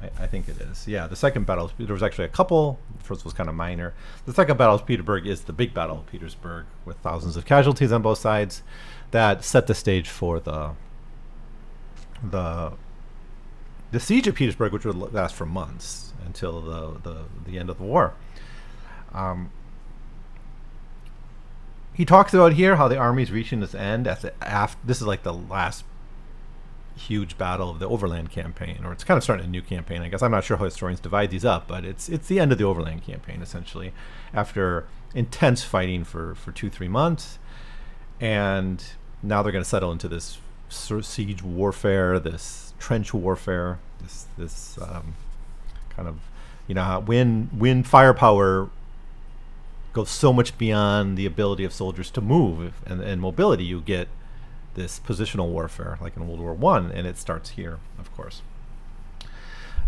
I, 0.00 0.24
I, 0.24 0.26
think 0.26 0.48
it 0.48 0.60
is. 0.60 0.86
Yeah, 0.86 1.06
the 1.06 1.16
second 1.16 1.46
battle. 1.46 1.70
There 1.78 1.92
was 1.92 2.02
actually 2.02 2.26
a 2.26 2.28
couple. 2.28 2.78
The 2.98 3.04
first 3.04 3.24
was 3.24 3.32
kind 3.32 3.48
of 3.48 3.54
minor. 3.54 3.94
The 4.26 4.34
second 4.34 4.58
battle 4.58 4.74
of 4.74 4.86
Petersburg 4.86 5.26
is 5.26 5.42
the 5.42 5.52
big 5.52 5.72
battle 5.72 5.98
of 5.98 6.06
Petersburg 6.06 6.66
with 6.84 6.98
thousands 6.98 7.36
of 7.36 7.46
casualties 7.46 7.92
on 7.92 8.02
both 8.02 8.18
sides. 8.18 8.62
That 9.10 9.44
set 9.44 9.66
the 9.66 9.74
stage 9.74 10.08
for 10.08 10.40
the 10.40 10.72
the 12.22 12.72
the 13.92 14.00
siege 14.00 14.26
of 14.26 14.34
Petersburg, 14.34 14.72
which 14.72 14.84
would 14.84 14.96
last 15.12 15.34
for 15.34 15.46
months 15.46 16.12
until 16.24 16.60
the 16.60 16.98
the, 17.02 17.24
the 17.46 17.58
end 17.58 17.70
of 17.70 17.78
the 17.78 17.84
war. 17.84 18.14
Um, 19.14 19.50
he 21.94 22.04
talks 22.04 22.34
about 22.34 22.52
here 22.54 22.76
how 22.76 22.88
the 22.88 22.98
army 22.98 23.22
is 23.22 23.30
reaching 23.30 23.62
its 23.62 23.74
end. 23.74 24.06
At 24.06 24.20
the, 24.20 24.44
after, 24.44 24.78
this 24.84 25.00
is 25.00 25.06
like 25.06 25.22
the 25.22 25.32
last 25.32 25.84
huge 26.96 27.38
battle 27.38 27.70
of 27.70 27.78
the 27.78 27.88
Overland 27.88 28.30
campaign, 28.30 28.80
or 28.84 28.92
it's 28.92 29.04
kind 29.04 29.16
of 29.16 29.24
starting 29.24 29.46
a 29.46 29.48
new 29.48 29.62
campaign. 29.62 30.02
I 30.02 30.08
guess 30.08 30.22
I'm 30.22 30.30
not 30.30 30.44
sure 30.44 30.56
how 30.56 30.64
historians 30.64 31.00
divide 31.00 31.30
these 31.30 31.44
up, 31.44 31.66
but 31.68 31.84
it's 31.84 32.08
it's 32.08 32.28
the 32.28 32.40
end 32.40 32.52
of 32.52 32.58
the 32.58 32.64
Overland 32.64 33.02
campaign 33.02 33.40
essentially, 33.40 33.92
after 34.34 34.86
intense 35.14 35.62
fighting 35.62 36.04
for 36.04 36.34
for 36.34 36.52
two 36.52 36.68
three 36.68 36.88
months, 36.88 37.38
and 38.20 38.82
now 39.22 39.42
they're 39.42 39.52
going 39.52 39.64
to 39.64 39.68
settle 39.68 39.92
into 39.92 40.08
this 40.08 40.38
siege 40.68 41.42
warfare, 41.42 42.18
this 42.18 42.74
trench 42.78 43.14
warfare, 43.14 43.78
this 44.00 44.26
this 44.36 44.78
um, 44.80 45.14
kind 45.90 46.08
of 46.08 46.18
you 46.66 46.74
know 46.74 47.02
when 47.04 47.50
when 47.56 47.82
firepower 47.82 48.68
goes 49.92 50.10
so 50.10 50.32
much 50.32 50.58
beyond 50.58 51.16
the 51.16 51.24
ability 51.24 51.64
of 51.64 51.72
soldiers 51.72 52.10
to 52.10 52.20
move 52.20 52.74
and, 52.84 53.00
and 53.00 53.20
mobility, 53.20 53.64
you 53.64 53.80
get 53.80 54.08
this 54.74 55.00
positional 55.00 55.48
warfare, 55.48 55.96
like 56.02 56.16
in 56.16 56.28
World 56.28 56.40
War 56.40 56.52
One, 56.52 56.92
and 56.92 57.06
it 57.06 57.16
starts 57.16 57.50
here, 57.50 57.78
of 57.98 58.14
course. 58.14 58.42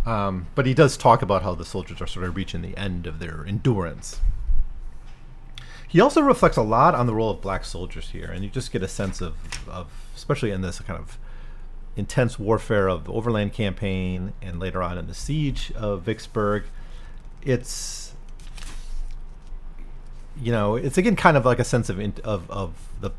Um, 0.06 0.46
but 0.54 0.64
he 0.64 0.72
does 0.72 0.96
talk 0.96 1.20
about 1.20 1.42
how 1.42 1.54
the 1.54 1.66
soldiers 1.66 2.00
are 2.00 2.06
sort 2.06 2.24
of 2.24 2.34
reaching 2.34 2.62
the 2.62 2.76
end 2.78 3.06
of 3.06 3.18
their 3.18 3.44
endurance. 3.46 4.20
He 5.88 6.02
also 6.02 6.20
reflects 6.20 6.58
a 6.58 6.62
lot 6.62 6.94
on 6.94 7.06
the 7.06 7.14
role 7.14 7.30
of 7.30 7.40
black 7.40 7.64
soldiers 7.64 8.10
here, 8.10 8.30
and 8.30 8.44
you 8.44 8.50
just 8.50 8.70
get 8.70 8.82
a 8.82 8.88
sense 8.88 9.22
of, 9.22 9.34
of 9.66 9.90
especially 10.14 10.50
in 10.50 10.60
this 10.60 10.80
kind 10.80 11.00
of 11.00 11.18
intense 11.96 12.38
warfare 12.38 12.88
of 12.88 13.04
the 13.04 13.12
Overland 13.12 13.54
Campaign 13.54 14.34
and 14.42 14.60
later 14.60 14.82
on 14.82 14.98
in 14.98 15.06
the 15.06 15.14
siege 15.14 15.72
of 15.72 16.02
Vicksburg. 16.02 16.64
It's 17.42 18.12
you 20.40 20.52
know, 20.52 20.76
it's 20.76 20.98
again 20.98 21.16
kind 21.16 21.36
of 21.38 21.44
like 21.46 21.58
a 21.58 21.64
sense 21.64 21.88
of 21.88 21.98
in, 21.98 22.12
of 22.22 22.50
of 22.50 22.74
the 23.00 23.10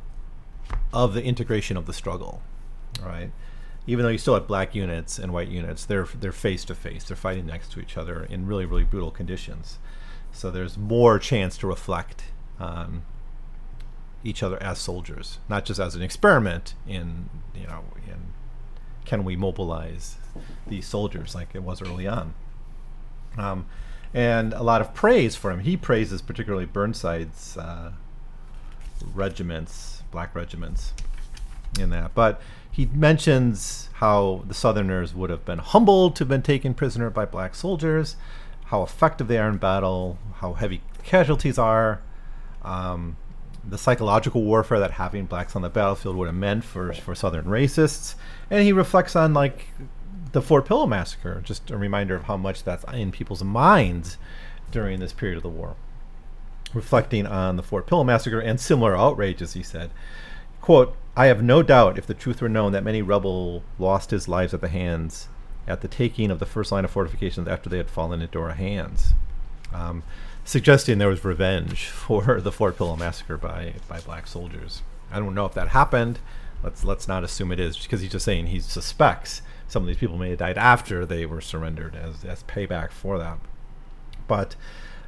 of 0.94 1.16
the 1.16 1.24
integration 1.24 1.76
of 1.76 1.88
the 1.88 1.94
struggle, 1.94 2.42
right? 3.04 3.32
Even 3.88 4.04
though 4.04 4.12
you 4.12 4.20
still 4.20 4.36
have 4.36 4.48
black 4.48 4.76
units 4.76 5.18
and 5.18 5.34
white 5.34 5.48
units, 5.48 5.86
they're 5.86 6.08
they're 6.20 6.32
face 6.32 6.64
to 6.66 6.76
face. 6.76 7.04
They're 7.04 7.18
fighting 7.18 7.48
next 7.48 7.72
to 7.72 7.80
each 7.80 7.98
other 7.98 8.24
in 8.24 8.46
really 8.46 8.66
really 8.66 8.84
brutal 8.84 9.10
conditions. 9.10 9.80
So 10.32 10.52
there's 10.52 10.78
more 10.78 11.18
chance 11.18 11.58
to 11.58 11.68
reflect 11.68 12.26
on 12.60 13.04
each 14.24 14.44
other 14.44 14.62
as 14.62 14.80
soldiers, 14.80 15.40
not 15.48 15.66
just 15.66 15.80
as 15.80 15.96
an 15.96 16.02
experiment 16.02 16.74
in 16.88 17.30
you 17.56 17.68
know 17.68 17.84
in 18.08 18.34
can 19.06 19.24
we 19.24 19.36
mobilize 19.36 20.18
these 20.68 20.86
soldiers 20.86 21.34
like 21.34 21.50
it 21.54 21.64
was 21.64 21.82
early 21.82 22.08
on. 22.08 22.34
Um, 23.38 23.66
and 24.14 24.54
a 24.54 24.64
lot 24.64 24.82
of 24.82 24.94
praise 24.94 25.36
for 25.36 25.52
him. 25.52 25.60
He 25.60 25.78
praises 25.78 26.22
particularly 26.22 26.66
Burnside's 26.66 27.58
uh, 27.58 27.92
regiments, 29.14 30.04
black 30.12 30.36
regiments, 30.36 30.94
in 31.80 31.90
that. 31.92 32.14
But 32.16 32.42
he 32.72 32.88
mentions 32.88 33.90
how 33.94 34.44
the 34.48 34.54
Southerners 34.54 35.14
would 35.14 35.30
have 35.30 35.46
been 35.46 35.60
humbled 35.60 36.16
to 36.16 36.22
have 36.22 36.30
been 36.30 36.42
taken 36.42 36.74
prisoner 36.74 37.10
by 37.10 37.26
black 37.26 37.56
soldiers, 37.56 38.16
how 38.66 38.84
effective 38.84 39.28
they 39.28 39.38
are 39.38 39.50
in 39.50 39.58
battle, 39.58 40.18
how 40.36 40.54
heavy 40.54 40.82
casualties 41.04 41.58
are, 41.58 42.02
um, 42.70 43.18
the 43.68 43.78
psychological 43.78 44.44
warfare 44.44 44.80
that 44.80 44.92
having 44.92 45.26
blacks 45.26 45.56
on 45.56 45.62
the 45.62 45.70
battlefield 45.70 46.16
would 46.16 46.28
have 46.28 46.36
meant 46.36 46.64
for, 46.64 46.94
for 46.94 47.16
Southern 47.16 47.46
racists. 47.46 48.16
And 48.50 48.64
he 48.64 48.72
reflects 48.72 49.16
on 49.16 49.34
like 49.34 49.68
the 50.32 50.42
Fort 50.42 50.66
Pillow 50.66 50.86
massacre, 50.86 51.42
just 51.44 51.72
a 51.72 51.78
reminder 51.78 52.16
of 52.16 52.24
how 52.24 52.38
much 52.38 52.64
that's 52.64 52.86
in 52.94 53.12
people's 53.12 53.44
minds 53.44 54.18
during 54.72 55.00
this 55.00 55.14
period 55.14 55.38
of 55.38 55.44
the 55.44 55.50
war. 55.50 55.76
Reflecting 56.74 57.26
on 57.26 57.56
the 57.56 57.64
Fort 57.64 57.88
Pillow 57.88 58.04
massacre 58.04 58.40
and 58.40 58.60
similar 58.60 58.96
outrages, 58.96 59.54
he 59.54 59.64
said, 59.64 59.90
quote, 60.62 60.96
I 61.18 61.26
have 61.26 61.42
no 61.42 61.64
doubt 61.64 61.98
if 61.98 62.06
the 62.06 62.14
truth 62.14 62.42
were 62.42 62.50
known 62.50 62.72
that 62.74 62.84
many 62.84 63.02
rebel 63.02 63.64
lost 63.80 64.12
his 64.12 64.28
lives 64.28 64.54
at 64.54 64.62
the 64.62 64.68
hands 64.68 65.28
at 65.68 65.82
the 65.82 65.88
taking 65.88 66.32
of 66.32 66.40
the 66.40 66.46
first 66.46 66.72
line 66.72 66.86
of 66.86 66.92
fortifications 66.92 67.48
after 67.48 67.70
they 67.70 67.78
had 67.78 67.90
fallen 67.90 68.22
into 68.22 68.40
our 68.40 68.54
hands. 68.54 69.14
Um, 69.74 70.04
suggesting 70.50 70.98
there 70.98 71.10
was 71.10 71.24
revenge 71.24 71.86
for 71.86 72.42
the 72.42 72.52
Fort 72.52 72.76
Pillow 72.76 72.96
massacre 72.96 73.38
by, 73.38 73.74
by 73.88 74.00
black 74.00 74.26
soldiers. 74.26 74.82
I 75.12 75.20
don't 75.20 75.36
know 75.36 75.46
if 75.46 75.54
that 75.54 75.70
happened. 75.70 76.20
Let's 76.64 76.84
let's 76.84 77.08
not 77.08 77.24
assume 77.24 77.54
it 77.54 77.60
is 77.60 77.78
because 77.78 78.02
he's 78.02 78.12
just 78.12 78.26
saying 78.26 78.48
he 78.48 78.60
suspects 78.60 79.42
some 79.68 79.84
of 79.84 79.88
these 79.88 79.98
people 79.98 80.18
may 80.18 80.32
have 80.32 80.40
died 80.40 80.58
after 80.58 81.06
they 81.06 81.26
were 81.26 81.40
surrendered 81.40 81.96
as, 81.96 82.26
as 82.26 82.44
payback 82.44 82.92
for 82.92 83.18
that. 83.20 83.38
But 84.28 84.56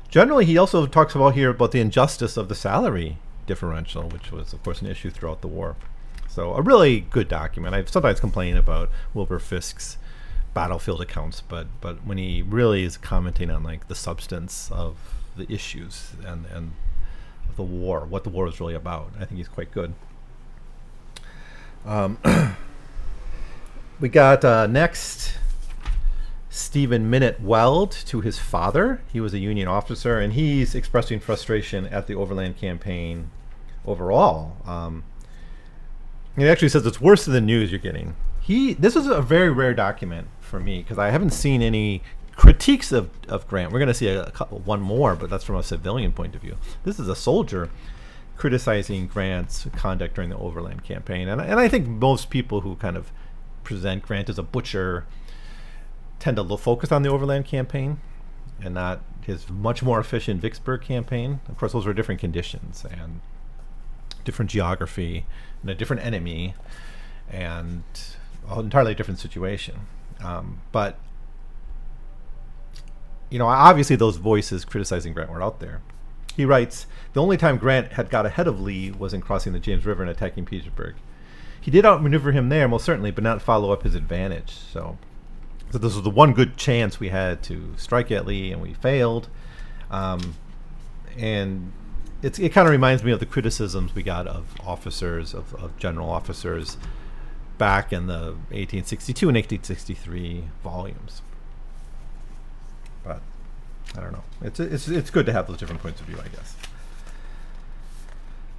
generally, 0.07 0.45
he 0.45 0.57
also 0.57 0.85
talks 0.85 1.15
about 1.15 1.33
here 1.33 1.49
about 1.49 1.71
the 1.71 1.81
injustice 1.81 2.37
of 2.37 2.47
the 2.47 2.55
salary 2.55 3.17
differential, 3.47 4.03
which 4.03 4.31
was, 4.31 4.53
of 4.53 4.63
course, 4.63 4.81
an 4.81 4.87
issue 4.87 5.09
throughout 5.09 5.41
the 5.41 5.47
war. 5.47 5.75
So, 6.29 6.53
a 6.53 6.61
really 6.61 7.01
good 7.01 7.27
document. 7.27 7.75
I 7.75 7.83
sometimes 7.85 8.19
complain 8.19 8.55
about 8.55 8.89
Wilbur 9.13 9.39
Fisk's 9.39 9.97
battlefield 10.53 11.01
accounts, 11.01 11.41
but 11.41 11.67
but 11.79 12.05
when 12.05 12.17
he 12.17 12.41
really 12.41 12.83
is 12.83 12.97
commenting 12.97 13.49
on 13.49 13.63
like 13.63 13.87
the 13.87 13.95
substance 13.95 14.69
of 14.71 14.97
the 15.35 15.51
issues 15.51 16.11
and 16.25 16.45
and 16.47 16.73
the 17.55 17.63
war, 17.63 18.05
what 18.05 18.23
the 18.23 18.29
war 18.29 18.47
is 18.47 18.59
really 18.59 18.75
about, 18.75 19.11
I 19.19 19.25
think 19.25 19.37
he's 19.37 19.47
quite 19.47 19.71
good. 19.71 19.93
Um, 21.85 22.17
we 23.99 24.09
got 24.09 24.45
uh, 24.45 24.67
next 24.67 25.33
Stephen 26.49 27.09
Minot 27.09 27.41
Weld 27.41 27.91
to 27.91 28.21
his 28.21 28.37
father. 28.37 29.01
He 29.11 29.19
was 29.19 29.33
a 29.33 29.39
Union 29.39 29.67
officer, 29.67 30.19
and 30.19 30.33
he's 30.33 30.75
expressing 30.75 31.19
frustration 31.19 31.85
at 31.87 32.07
the 32.07 32.15
Overland 32.15 32.57
Campaign 32.57 33.31
overall. 33.85 34.57
Um, 34.65 35.03
he 36.35 36.47
actually 36.47 36.69
says 36.69 36.85
it's 36.85 37.01
worse 37.01 37.25
than 37.25 37.33
the 37.33 37.41
news 37.41 37.71
you're 37.71 37.79
getting. 37.79 38.15
He 38.41 38.73
this 38.73 38.95
is 38.95 39.07
a 39.07 39.21
very 39.21 39.49
rare 39.49 39.73
document 39.73 40.27
for 40.51 40.59
me 40.59 40.79
because 40.79 40.99
I 40.99 41.09
haven't 41.09 41.31
seen 41.31 41.63
any 41.63 42.03
critiques 42.35 42.91
of, 42.91 43.09
of 43.27 43.47
Grant. 43.47 43.71
We're 43.71 43.79
going 43.79 43.87
to 43.87 43.95
see 43.95 44.09
a, 44.09 44.25
a 44.25 44.31
couple, 44.31 44.59
one 44.59 44.81
more, 44.81 45.15
but 45.15 45.29
that's 45.29 45.43
from 45.43 45.55
a 45.55 45.63
civilian 45.63 46.11
point 46.11 46.35
of 46.35 46.41
view. 46.41 46.57
This 46.83 46.99
is 46.99 47.07
a 47.07 47.15
soldier 47.15 47.69
criticizing 48.37 49.07
Grant's 49.07 49.67
conduct 49.75 50.15
during 50.15 50.29
the 50.29 50.37
Overland 50.37 50.83
Campaign, 50.83 51.27
and 51.27 51.41
and 51.41 51.59
I 51.59 51.67
think 51.67 51.87
most 51.87 52.29
people 52.29 52.61
who 52.61 52.75
kind 52.75 52.97
of 52.97 53.11
present 53.63 54.03
Grant 54.03 54.29
as 54.29 54.37
a 54.37 54.43
butcher 54.43 55.05
tend 56.19 56.37
to 56.37 56.57
focus 56.57 56.91
on 56.91 57.01
the 57.01 57.09
Overland 57.09 57.45
campaign 57.45 57.99
and 58.61 58.75
not 58.75 59.01
his 59.21 59.49
much 59.49 59.81
more 59.81 59.99
efficient 59.99 60.41
Vicksburg 60.41 60.81
campaign. 60.81 61.39
Of 61.49 61.57
course, 61.57 61.73
those 61.73 61.85
were 61.85 61.93
different 61.93 62.21
conditions 62.21 62.85
and 62.89 63.21
different 64.23 64.51
geography 64.51 65.25
and 65.61 65.71
a 65.71 65.75
different 65.75 66.03
enemy 66.03 66.53
and 67.29 67.83
an 68.47 68.59
entirely 68.59 68.93
different 68.93 69.19
situation. 69.19 69.87
Um, 70.23 70.61
but 70.71 70.97
you 73.29 73.39
know, 73.39 73.47
obviously 73.47 73.95
those 73.95 74.17
voices 74.17 74.65
criticizing 74.65 75.13
Grant 75.13 75.31
were 75.31 75.41
out 75.41 75.59
there. 75.59 75.81
He 76.35 76.45
writes, 76.45 76.85
"The 77.13 77.21
only 77.21 77.37
time 77.37 77.57
Grant 77.57 77.93
had 77.93 78.09
got 78.09 78.25
ahead 78.25 78.47
of 78.47 78.59
Lee 78.59 78.91
was 78.91 79.13
in 79.13 79.21
crossing 79.21 79.53
the 79.53 79.59
James 79.59 79.85
River 79.85 80.01
and 80.01 80.11
attacking 80.11 80.45
Petersburg 80.45 80.95
he 81.61 81.69
did 81.69 81.85
outmaneuver 81.85 82.31
him 82.31 82.49
there, 82.49 82.67
most 82.67 82.83
certainly, 82.83 83.11
but 83.11 83.23
not 83.23 83.41
follow 83.41 83.71
up 83.71 83.83
his 83.83 83.93
advantage. 83.93 84.49
So, 84.49 84.97
so 85.69 85.77
this 85.77 85.93
was 85.93 86.03
the 86.03 86.09
one 86.09 86.33
good 86.33 86.57
chance 86.57 86.99
we 86.99 87.09
had 87.09 87.43
to 87.43 87.75
strike 87.77 88.11
at 88.11 88.25
Lee, 88.25 88.51
and 88.51 88.61
we 88.61 88.73
failed. 88.73 89.29
Um, 89.91 90.35
and 91.17 91.71
it 92.23 92.49
kind 92.49 92.67
of 92.67 92.71
reminds 92.71 93.03
me 93.03 93.11
of 93.11 93.19
the 93.19 93.27
criticisms 93.27 93.93
we 93.93 94.01
got 94.01 94.25
of 94.25 94.55
officers, 94.65 95.35
of, 95.35 95.53
of 95.55 95.77
general 95.77 96.09
officers, 96.09 96.77
back 97.61 97.93
in 97.93 98.07
the 98.07 98.35
1862 98.49 99.29
and 99.29 99.35
1863 99.35 100.45
volumes. 100.63 101.21
But 103.03 103.21
I 103.95 104.01
don't 104.01 104.11
know. 104.11 104.23
It's 104.41 104.59
it's 104.59 104.87
it's 104.87 105.09
good 105.09 105.25
to 105.27 105.31
have 105.31 105.47
those 105.47 105.57
different 105.57 105.81
points 105.81 106.01
of 106.01 106.07
view, 106.07 106.17
I 106.19 106.27
guess. 106.27 106.55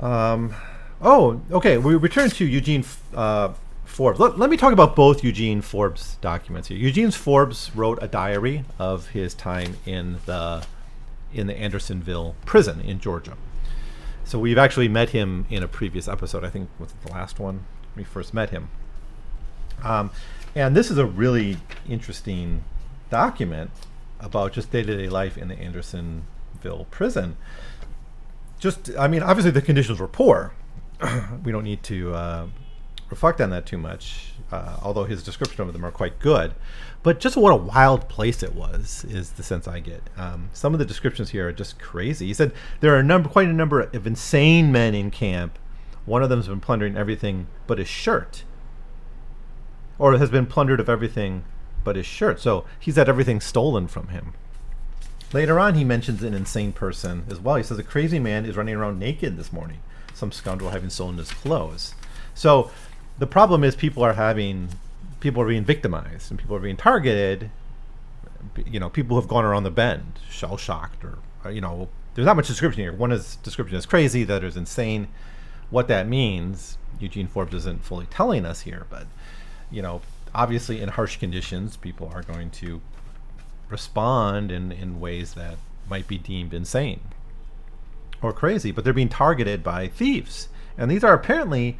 Um, 0.00 0.54
Oh, 1.02 1.40
okay. 1.50 1.78
We 1.78 1.96
return 1.96 2.30
to 2.30 2.46
Eugene 2.46 2.84
uh, 3.12 3.52
Forbes. 3.84 4.20
Let, 4.20 4.38
let 4.38 4.48
me 4.48 4.56
talk 4.56 4.72
about 4.72 4.94
both 4.94 5.24
Eugene 5.24 5.60
Forbes 5.60 6.16
documents 6.20 6.68
here. 6.68 6.78
Eugene 6.78 7.10
Forbes 7.10 7.72
wrote 7.74 7.98
a 8.00 8.06
diary 8.06 8.64
of 8.78 9.08
his 9.08 9.34
time 9.34 9.76
in 9.84 10.18
the 10.26 10.64
in 11.34 11.46
the 11.48 11.58
Andersonville 11.58 12.36
prison 12.46 12.80
in 12.80 13.00
Georgia. 13.00 13.36
So 14.24 14.38
we've 14.38 14.58
actually 14.58 14.88
met 14.88 15.10
him 15.10 15.46
in 15.50 15.62
a 15.62 15.68
previous 15.68 16.06
episode. 16.06 16.44
I 16.44 16.50
think 16.50 16.70
was 16.78 16.94
the 17.04 17.10
last 17.10 17.40
one 17.40 17.64
we 17.96 18.04
first 18.04 18.32
met 18.32 18.50
him. 18.50 18.68
Um, 19.82 20.10
and 20.54 20.76
this 20.76 20.90
is 20.90 20.98
a 20.98 21.06
really 21.06 21.56
interesting 21.88 22.64
document 23.10 23.70
about 24.20 24.52
just 24.52 24.70
day-to-day 24.70 25.08
life 25.08 25.36
in 25.36 25.48
the 25.48 25.58
Andersonville 25.58 26.86
prison. 26.90 27.36
Just, 28.58 28.90
I 28.98 29.08
mean, 29.08 29.22
obviously 29.22 29.50
the 29.50 29.62
conditions 29.62 29.98
were 29.98 30.08
poor 30.08 30.52
we 31.44 31.52
don't 31.52 31.64
need 31.64 31.82
to 31.84 32.14
uh, 32.14 32.46
reflect 33.10 33.40
on 33.40 33.50
that 33.50 33.66
too 33.66 33.78
much, 33.78 34.34
uh, 34.50 34.76
although 34.82 35.04
his 35.04 35.22
description 35.22 35.62
of 35.62 35.72
them 35.72 35.84
are 35.84 35.90
quite 35.90 36.18
good. 36.18 36.54
But 37.02 37.18
just 37.18 37.36
what 37.36 37.52
a 37.52 37.56
wild 37.56 38.08
place 38.08 38.42
it 38.42 38.54
was 38.54 39.04
is 39.08 39.32
the 39.32 39.42
sense 39.42 39.66
I 39.66 39.80
get. 39.80 40.02
Um, 40.16 40.50
some 40.52 40.72
of 40.72 40.78
the 40.78 40.84
descriptions 40.84 41.30
here 41.30 41.48
are 41.48 41.52
just 41.52 41.78
crazy. 41.78 42.26
He 42.26 42.34
said 42.34 42.52
there 42.80 42.94
are 42.94 42.98
a 42.98 43.04
number, 43.04 43.28
quite 43.28 43.48
a 43.48 43.52
number 43.52 43.80
of 43.80 44.06
insane 44.06 44.70
men 44.70 44.94
in 44.94 45.10
camp. 45.10 45.58
One 46.04 46.22
of 46.22 46.28
them 46.28 46.38
has 46.38 46.48
been 46.48 46.60
plundering 46.60 46.96
everything 46.96 47.46
but 47.66 47.78
his 47.78 47.88
shirt, 47.88 48.44
or 49.98 50.16
has 50.16 50.30
been 50.30 50.46
plundered 50.46 50.80
of 50.80 50.88
everything 50.88 51.44
but 51.84 51.96
his 51.96 52.06
shirt. 52.06 52.40
So 52.40 52.64
he's 52.78 52.96
had 52.96 53.08
everything 53.08 53.40
stolen 53.40 53.88
from 53.88 54.08
him. 54.08 54.34
Later 55.32 55.58
on, 55.58 55.74
he 55.74 55.84
mentions 55.84 56.22
an 56.22 56.34
insane 56.34 56.72
person 56.72 57.24
as 57.30 57.40
well. 57.40 57.56
He 57.56 57.62
says 57.62 57.78
a 57.78 57.82
crazy 57.82 58.18
man 58.18 58.44
is 58.44 58.56
running 58.56 58.74
around 58.74 58.98
naked 58.98 59.36
this 59.36 59.52
morning 59.52 59.78
some 60.14 60.30
scoundrel 60.32 60.70
having 60.70 60.88
stolen 60.88 61.18
his 61.18 61.32
clothes. 61.32 61.94
So 62.34 62.70
the 63.18 63.26
problem 63.26 63.64
is 63.64 63.74
people 63.74 64.04
are 64.04 64.12
having 64.12 64.68
people 65.18 65.42
are 65.42 65.48
being 65.48 65.64
victimized 65.64 66.30
and 66.30 66.38
people 66.38 66.56
are 66.56 66.60
being 66.60 66.76
targeted. 66.76 67.50
You 68.66 68.80
know, 68.80 68.88
people 68.88 69.20
have 69.20 69.28
gone 69.28 69.44
around 69.44 69.64
the 69.64 69.70
bend, 69.70 70.20
shell 70.30 70.56
shocked, 70.56 71.04
or, 71.04 71.18
or 71.44 71.50
you 71.50 71.60
know, 71.60 71.88
there's 72.14 72.26
not 72.26 72.36
much 72.36 72.46
description 72.46 72.82
here. 72.82 72.92
One 72.92 73.10
is 73.10 73.36
description 73.36 73.76
is 73.76 73.86
crazy, 73.86 74.22
the 74.22 74.36
other 74.36 74.46
is 74.46 74.56
insane. 74.56 75.08
What 75.70 75.88
that 75.88 76.06
means, 76.06 76.78
Eugene 77.00 77.26
Forbes 77.26 77.54
isn't 77.54 77.84
fully 77.84 78.06
telling 78.06 78.44
us 78.44 78.62
here, 78.62 78.86
but 78.90 79.06
you 79.72 79.82
know, 79.82 80.02
obviously 80.34 80.80
in 80.80 80.90
harsh 80.90 81.16
conditions, 81.16 81.76
people 81.76 82.10
are 82.14 82.22
going 82.22 82.50
to 82.50 82.80
respond 83.68 84.52
in, 84.52 84.70
in 84.70 85.00
ways 85.00 85.34
that 85.34 85.56
might 85.88 86.06
be 86.06 86.18
deemed 86.18 86.54
insane 86.54 87.00
or 88.20 88.32
crazy, 88.32 88.70
but 88.70 88.84
they're 88.84 88.92
being 88.92 89.08
targeted 89.08 89.64
by 89.64 89.88
thieves. 89.88 90.48
And 90.78 90.90
these 90.90 91.02
are 91.02 91.14
apparently 91.14 91.78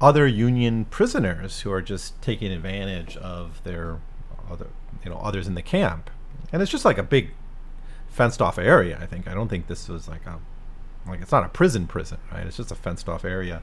other 0.00 0.26
Union 0.26 0.84
prisoners 0.86 1.60
who 1.60 1.72
are 1.72 1.82
just 1.82 2.20
taking 2.22 2.52
advantage 2.52 3.16
of 3.16 3.62
their 3.64 3.98
other, 4.50 4.68
you 5.04 5.10
know, 5.10 5.18
others 5.18 5.46
in 5.46 5.54
the 5.54 5.62
camp. 5.62 6.10
And 6.52 6.62
it's 6.62 6.70
just 6.70 6.84
like 6.84 6.98
a 6.98 7.02
big 7.02 7.30
fenced 8.08 8.40
off 8.40 8.58
area. 8.58 8.98
I 9.00 9.06
think 9.06 9.26
I 9.26 9.34
don't 9.34 9.48
think 9.48 9.66
this 9.66 9.88
was 9.88 10.06
like 10.08 10.26
a 10.26 10.38
like 11.06 11.20
it's 11.20 11.32
not 11.32 11.44
a 11.44 11.48
prison 11.48 11.86
prison, 11.86 12.18
right? 12.32 12.46
It's 12.46 12.56
just 12.56 12.70
a 12.70 12.76
fenced 12.76 13.08
off 13.08 13.24
area 13.24 13.62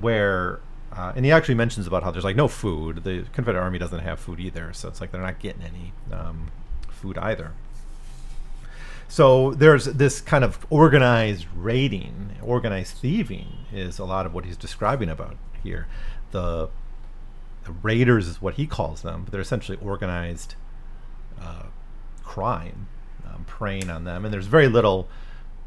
where. 0.00 0.60
Uh, 0.94 1.12
and 1.16 1.24
he 1.24 1.32
actually 1.32 1.54
mentions 1.54 1.86
about 1.86 2.02
how 2.02 2.10
there's 2.10 2.24
like 2.24 2.36
no 2.36 2.48
food. 2.48 3.02
The 3.04 3.24
Confederate 3.32 3.62
Army 3.62 3.78
doesn't 3.78 4.00
have 4.00 4.20
food 4.20 4.40
either, 4.40 4.72
so 4.72 4.88
it's 4.88 5.00
like 5.00 5.10
they're 5.10 5.22
not 5.22 5.38
getting 5.38 5.62
any 5.62 5.92
um, 6.12 6.50
food 6.90 7.16
either. 7.16 7.52
So 9.08 9.52
there's 9.52 9.86
this 9.86 10.20
kind 10.20 10.44
of 10.44 10.66
organized 10.70 11.46
raiding, 11.54 12.36
organized 12.42 12.96
thieving 12.96 13.46
is 13.72 13.98
a 13.98 14.04
lot 14.04 14.26
of 14.26 14.34
what 14.34 14.44
he's 14.44 14.56
describing 14.56 15.08
about 15.08 15.36
here. 15.62 15.86
The, 16.30 16.70
the 17.64 17.72
raiders 17.72 18.26
is 18.26 18.40
what 18.40 18.54
he 18.54 18.66
calls 18.66 19.02
them, 19.02 19.24
but 19.24 19.32
they're 19.32 19.40
essentially 19.40 19.78
organized 19.82 20.54
uh, 21.40 21.64
crime, 22.22 22.88
um, 23.26 23.44
preying 23.44 23.90
on 23.90 24.04
them, 24.04 24.24
and 24.24 24.32
there's 24.32 24.46
very 24.46 24.68
little 24.68 25.08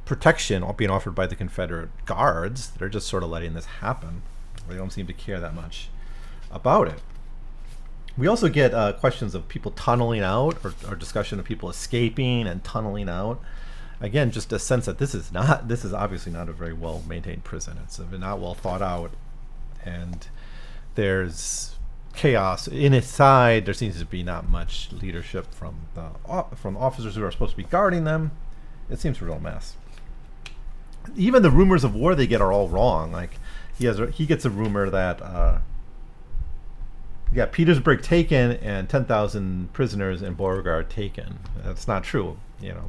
protection 0.06 0.64
being 0.78 0.92
offered 0.92 1.16
by 1.16 1.28
the 1.28 1.36
Confederate 1.36 1.90
guards. 2.06 2.72
They're 2.72 2.90
just 2.90 3.08
sort 3.08 3.24
of 3.24 3.30
letting 3.30 3.54
this 3.54 3.66
happen. 3.66 4.22
They 4.68 4.76
don't 4.76 4.92
seem 4.92 5.08
to 5.08 5.14
care 5.14 5.40
that 5.40 5.54
much 5.54 5.90
about 6.52 6.88
it. 6.88 7.02
We 8.18 8.28
also 8.28 8.48
get 8.48 8.74
uh, 8.74 8.94
questions 8.94 9.36
of 9.36 9.48
people 9.50 9.72
tunneling 9.72 10.22
out 10.22 10.58
or, 10.64 10.74
or, 10.88 10.96
discussion 10.96 11.38
of 11.38 11.44
people 11.44 11.70
escaping 11.70 12.48
and 12.48 12.64
tunneling 12.64 13.10
out. 13.10 13.42
Again, 14.00 14.32
just 14.32 14.54
a 14.54 14.60
sense 14.60 14.86
that 14.86 15.00
this 15.00 15.14
is 15.14 15.34
not, 15.34 15.68
this 15.68 15.84
is 15.84 15.94
obviously 15.94 16.32
not 16.32 16.48
a 16.48 16.54
very 16.54 16.74
well 16.74 17.04
maintained 17.08 17.44
prison. 17.44 17.78
It's 17.84 18.00
not 18.00 18.40
well 18.40 18.54
thought 18.54 18.82
out. 18.82 19.12
And 19.84 20.28
there's 20.96 21.76
chaos 22.16 22.68
inside. 22.68 23.66
There 23.66 23.74
seems 23.74 24.00
to 24.00 24.06
be 24.06 24.24
not 24.24 24.50
much 24.50 24.92
leadership 24.92 25.54
from 25.54 25.88
the 25.94 26.46
from 26.56 26.78
officers 26.78 27.16
who 27.16 27.24
are 27.24 27.32
supposed 27.32 27.52
to 27.52 27.58
be 27.58 27.64
guarding 27.64 28.06
them. 28.06 28.32
It 28.90 29.00
seems 29.00 29.22
a 29.22 29.26
real 29.26 29.40
mess. 29.40 29.76
Even 31.16 31.44
the 31.44 31.52
rumors 31.52 31.84
of 31.84 31.94
war 31.94 32.16
they 32.16 32.28
get 32.28 32.42
are 32.42 32.52
all 32.52 32.70
wrong. 32.70 33.12
Like 33.12 33.32
he 33.78 33.86
has, 33.86 34.00
he 34.14 34.26
gets 34.26 34.46
a 34.46 34.50
rumor 34.50 34.90
that 34.90 35.22
uh, 35.22 35.60
yeah, 37.34 37.46
Petersburg 37.46 38.02
taken 38.02 38.54
and 38.54 38.88
10,000 38.88 39.74
prisoners 39.74 40.22
in 40.22 40.34
Beauregard 40.34 40.90
taken. 40.90 41.40
That's 41.64 41.88
not 41.88 42.04
true, 42.04 42.38
you 42.62 42.70
know. 42.70 42.86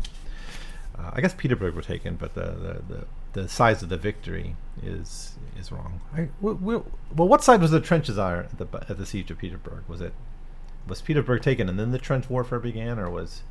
Uh, 0.96 1.10
I 1.14 1.20
guess 1.20 1.34
Petersburg 1.34 1.74
were 1.74 1.82
taken, 1.82 2.14
but 2.14 2.34
the, 2.34 2.40
the, 2.40 2.82
the, 2.94 3.06
the, 3.32 3.48
size 3.48 3.82
of 3.82 3.88
the 3.88 3.96
victory 3.96 4.56
is 4.82 5.34
is 5.58 5.70
wrong. 5.70 6.00
I, 6.16 6.28
well, 6.40 6.84
what 7.10 7.42
side 7.42 7.60
was 7.60 7.70
the 7.70 7.80
trenches 7.80 8.18
are 8.18 8.40
at 8.40 8.56
the, 8.56 8.66
at 8.88 8.96
the 8.96 9.04
siege 9.04 9.30
of 9.30 9.38
Petersburg? 9.38 9.84
Was 9.88 10.00
it 10.00 10.14
was 10.86 11.02
Petersburg 11.02 11.42
taken 11.42 11.68
and 11.68 11.78
then 11.78 11.90
the 11.90 11.98
trench 11.98 12.30
warfare 12.30 12.60
began, 12.60 12.98
or 12.98 13.10
was 13.10 13.42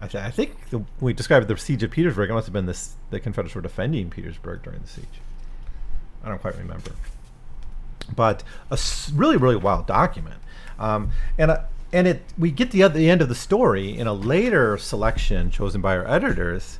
I, 0.00 0.08
th- 0.08 0.24
I 0.24 0.30
think 0.30 0.70
the, 0.70 0.84
we 0.98 1.12
described 1.12 1.46
the 1.46 1.56
siege 1.56 1.82
of 1.82 1.90
Petersburg. 1.90 2.30
It 2.30 2.32
must 2.32 2.46
have 2.46 2.54
been 2.54 2.66
this 2.66 2.96
the 3.10 3.20
Confederates 3.20 3.54
were 3.54 3.60
defending 3.60 4.08
Petersburg 4.10 4.62
during 4.62 4.80
the 4.80 4.88
siege. 4.88 5.20
I 6.24 6.28
don't 6.28 6.40
quite 6.40 6.56
remember 6.56 6.92
but 8.14 8.42
a 8.70 8.78
really 9.14 9.36
really 9.36 9.56
wild 9.56 9.86
document 9.86 10.40
um, 10.78 11.10
and 11.38 11.50
uh, 11.50 11.62
and 11.92 12.06
it 12.06 12.22
we 12.38 12.50
get 12.50 12.70
the, 12.70 12.86
the 12.88 13.10
end 13.10 13.20
of 13.22 13.28
the 13.28 13.34
story 13.34 13.96
in 13.96 14.06
a 14.06 14.12
later 14.12 14.78
selection 14.78 15.50
chosen 15.50 15.80
by 15.80 15.96
our 15.96 16.06
editors 16.08 16.78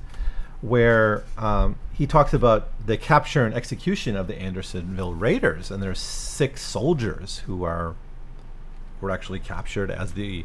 where 0.61 1.24
um, 1.38 1.76
he 1.92 2.07
talks 2.07 2.33
about 2.35 2.68
the 2.87 2.96
capture 2.96 3.44
and 3.44 3.55
execution 3.55 4.16
of 4.16 4.26
the 4.26 4.38
Andersonville 4.38 5.14
Raiders, 5.14 5.70
and 5.70 5.83
there's 5.83 5.98
six 5.98 6.62
soldiers 6.62 7.38
who 7.46 7.64
are 7.64 7.94
were 9.00 9.11
actually 9.11 9.38
captured 9.38 9.90
as 9.90 10.12
the 10.12 10.44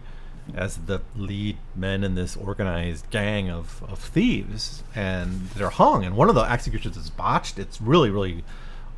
as 0.53 0.77
the 0.77 1.01
lead 1.15 1.57
men 1.75 2.03
in 2.03 2.13
this 2.13 2.37
organized 2.37 3.09
gang 3.09 3.49
of, 3.49 3.83
of 3.89 3.97
thieves, 3.97 4.83
and 4.93 5.49
they're 5.49 5.71
hung. 5.71 6.05
And 6.05 6.15
one 6.15 6.29
of 6.29 6.35
the 6.35 6.43
executions 6.43 6.95
is 6.95 7.09
botched. 7.09 7.59
It's 7.59 7.81
really 7.81 8.09
really 8.09 8.43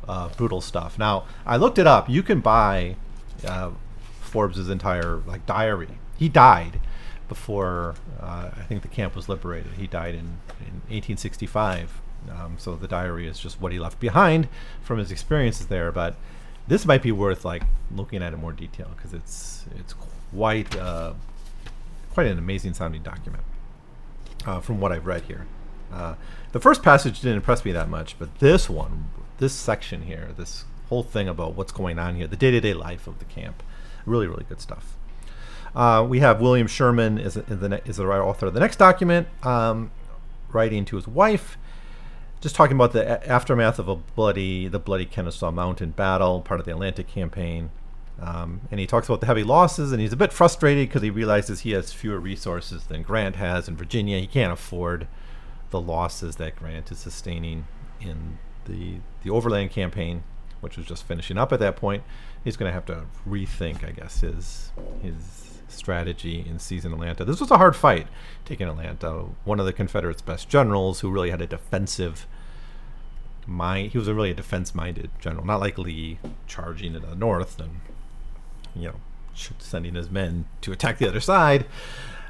uh, 0.08 0.28
brutal 0.30 0.60
stuff. 0.60 0.98
Now, 0.98 1.24
I 1.46 1.56
looked 1.56 1.78
it 1.78 1.86
up. 1.86 2.08
You 2.08 2.22
can 2.22 2.40
buy 2.40 2.96
uh, 3.46 3.70
Forbes's 4.20 4.68
entire 4.68 5.16
like 5.26 5.46
diary. 5.46 5.98
He 6.16 6.28
died 6.28 6.80
before 7.28 7.94
uh, 8.20 8.50
I 8.56 8.62
think 8.62 8.82
the 8.82 8.88
camp 8.88 9.14
was 9.14 9.28
liberated. 9.28 9.72
He 9.76 9.86
died 9.86 10.14
in, 10.14 10.38
in 10.60 10.80
1865. 10.88 12.00
Um, 12.30 12.56
so 12.58 12.74
the 12.74 12.88
diary 12.88 13.28
is 13.28 13.38
just 13.38 13.60
what 13.60 13.70
he 13.72 13.78
left 13.78 14.00
behind 14.00 14.48
from 14.82 14.98
his 14.98 15.12
experiences 15.12 15.66
there. 15.66 15.92
But 15.92 16.16
this 16.66 16.84
might 16.84 17.02
be 17.02 17.12
worth 17.12 17.44
like 17.44 17.62
looking 17.94 18.22
at 18.22 18.32
in 18.32 18.40
more 18.40 18.52
detail 18.52 18.90
because 18.96 19.12
it's 19.12 19.66
it's 19.76 19.94
quite 20.32 20.76
uh, 20.76 21.14
quite 22.12 22.26
an 22.26 22.38
amazing 22.38 22.74
sounding 22.74 23.02
document 23.02 23.44
uh, 24.46 24.60
from 24.60 24.80
what 24.80 24.92
I've 24.92 25.06
read 25.06 25.22
here. 25.22 25.46
Uh, 25.92 26.14
the 26.52 26.60
first 26.60 26.82
passage 26.82 27.20
didn't 27.20 27.36
impress 27.36 27.64
me 27.64 27.72
that 27.72 27.88
much, 27.88 28.18
but 28.18 28.40
this 28.40 28.68
one 28.68 29.08
this 29.38 29.52
section 29.52 30.02
here, 30.02 30.30
this 30.36 30.64
whole 30.88 31.02
thing 31.02 31.28
about 31.28 31.54
what's 31.54 31.72
going 31.72 31.98
on 31.98 32.16
here, 32.16 32.26
the 32.26 32.36
day 32.36 32.50
to 32.50 32.60
day 32.60 32.74
life 32.74 33.06
of 33.06 33.18
the 33.18 33.24
camp. 33.24 33.62
Really, 34.06 34.26
really 34.26 34.44
good 34.48 34.60
stuff. 34.60 34.96
Uh, 35.74 36.04
we 36.08 36.20
have 36.20 36.40
William 36.40 36.66
Sherman 36.66 37.18
is, 37.18 37.34
the, 37.34 37.82
is 37.84 37.98
the 37.98 38.06
author 38.06 38.46
of 38.46 38.54
the 38.54 38.60
next 38.60 38.76
document, 38.76 39.28
um, 39.42 39.90
writing 40.50 40.84
to 40.86 40.96
his 40.96 41.06
wife, 41.06 41.58
just 42.40 42.54
talking 42.54 42.76
about 42.76 42.92
the 42.92 43.02
a- 43.02 43.28
aftermath 43.28 43.78
of 43.78 43.88
a 43.88 43.96
bloody, 43.96 44.66
the 44.66 44.78
bloody 44.78 45.04
Kennesaw 45.04 45.50
Mountain 45.50 45.90
battle, 45.90 46.40
part 46.40 46.60
of 46.60 46.66
the 46.66 46.72
Atlanta 46.72 47.02
campaign. 47.02 47.70
Um, 48.20 48.62
and 48.70 48.80
he 48.80 48.86
talks 48.86 49.08
about 49.08 49.20
the 49.20 49.26
heavy 49.26 49.44
losses, 49.44 49.92
and 49.92 50.00
he's 50.00 50.12
a 50.12 50.16
bit 50.16 50.32
frustrated 50.32 50.88
because 50.88 51.02
he 51.02 51.10
realizes 51.10 51.60
he 51.60 51.72
has 51.72 51.92
fewer 51.92 52.18
resources 52.18 52.84
than 52.84 53.02
Grant 53.02 53.36
has 53.36 53.68
in 53.68 53.76
Virginia. 53.76 54.18
He 54.18 54.26
can't 54.26 54.52
afford 54.52 55.06
the 55.70 55.80
losses 55.80 56.36
that 56.36 56.56
Grant 56.56 56.90
is 56.90 56.98
sustaining 56.98 57.66
in 58.00 58.38
the 58.68 58.96
the 59.22 59.30
overland 59.30 59.70
campaign, 59.70 60.22
which 60.60 60.76
was 60.76 60.86
just 60.86 61.04
finishing 61.04 61.38
up 61.38 61.52
at 61.52 61.60
that 61.60 61.76
point, 61.76 62.02
he's 62.44 62.56
going 62.56 62.68
to 62.68 62.72
have 62.72 62.86
to 62.86 63.06
rethink, 63.28 63.84
I 63.86 63.92
guess, 63.92 64.20
his 64.20 64.72
his 65.02 65.60
strategy 65.68 66.44
in 66.48 66.58
seizing 66.58 66.92
Atlanta. 66.92 67.24
This 67.24 67.40
was 67.40 67.50
a 67.50 67.58
hard 67.58 67.76
fight, 67.76 68.06
taking 68.44 68.68
Atlanta. 68.68 69.26
One 69.44 69.60
of 69.60 69.66
the 69.66 69.72
Confederates' 69.72 70.22
best 70.22 70.48
generals, 70.48 71.00
who 71.00 71.10
really 71.10 71.30
had 71.30 71.42
a 71.42 71.46
defensive 71.46 72.26
mind. 73.46 73.92
He 73.92 73.98
was 73.98 74.08
a 74.08 74.14
really 74.14 74.30
a 74.30 74.34
defense-minded 74.34 75.10
general, 75.20 75.44
not 75.44 75.60
like 75.60 75.78
Lee 75.78 76.18
charging 76.46 76.94
in 76.94 77.02
the 77.02 77.14
north 77.14 77.60
and 77.60 77.80
you 78.74 78.88
know 78.88 78.94
sending 79.58 79.94
his 79.94 80.10
men 80.10 80.46
to 80.60 80.72
attack 80.72 80.98
the 80.98 81.08
other 81.08 81.20
side, 81.20 81.66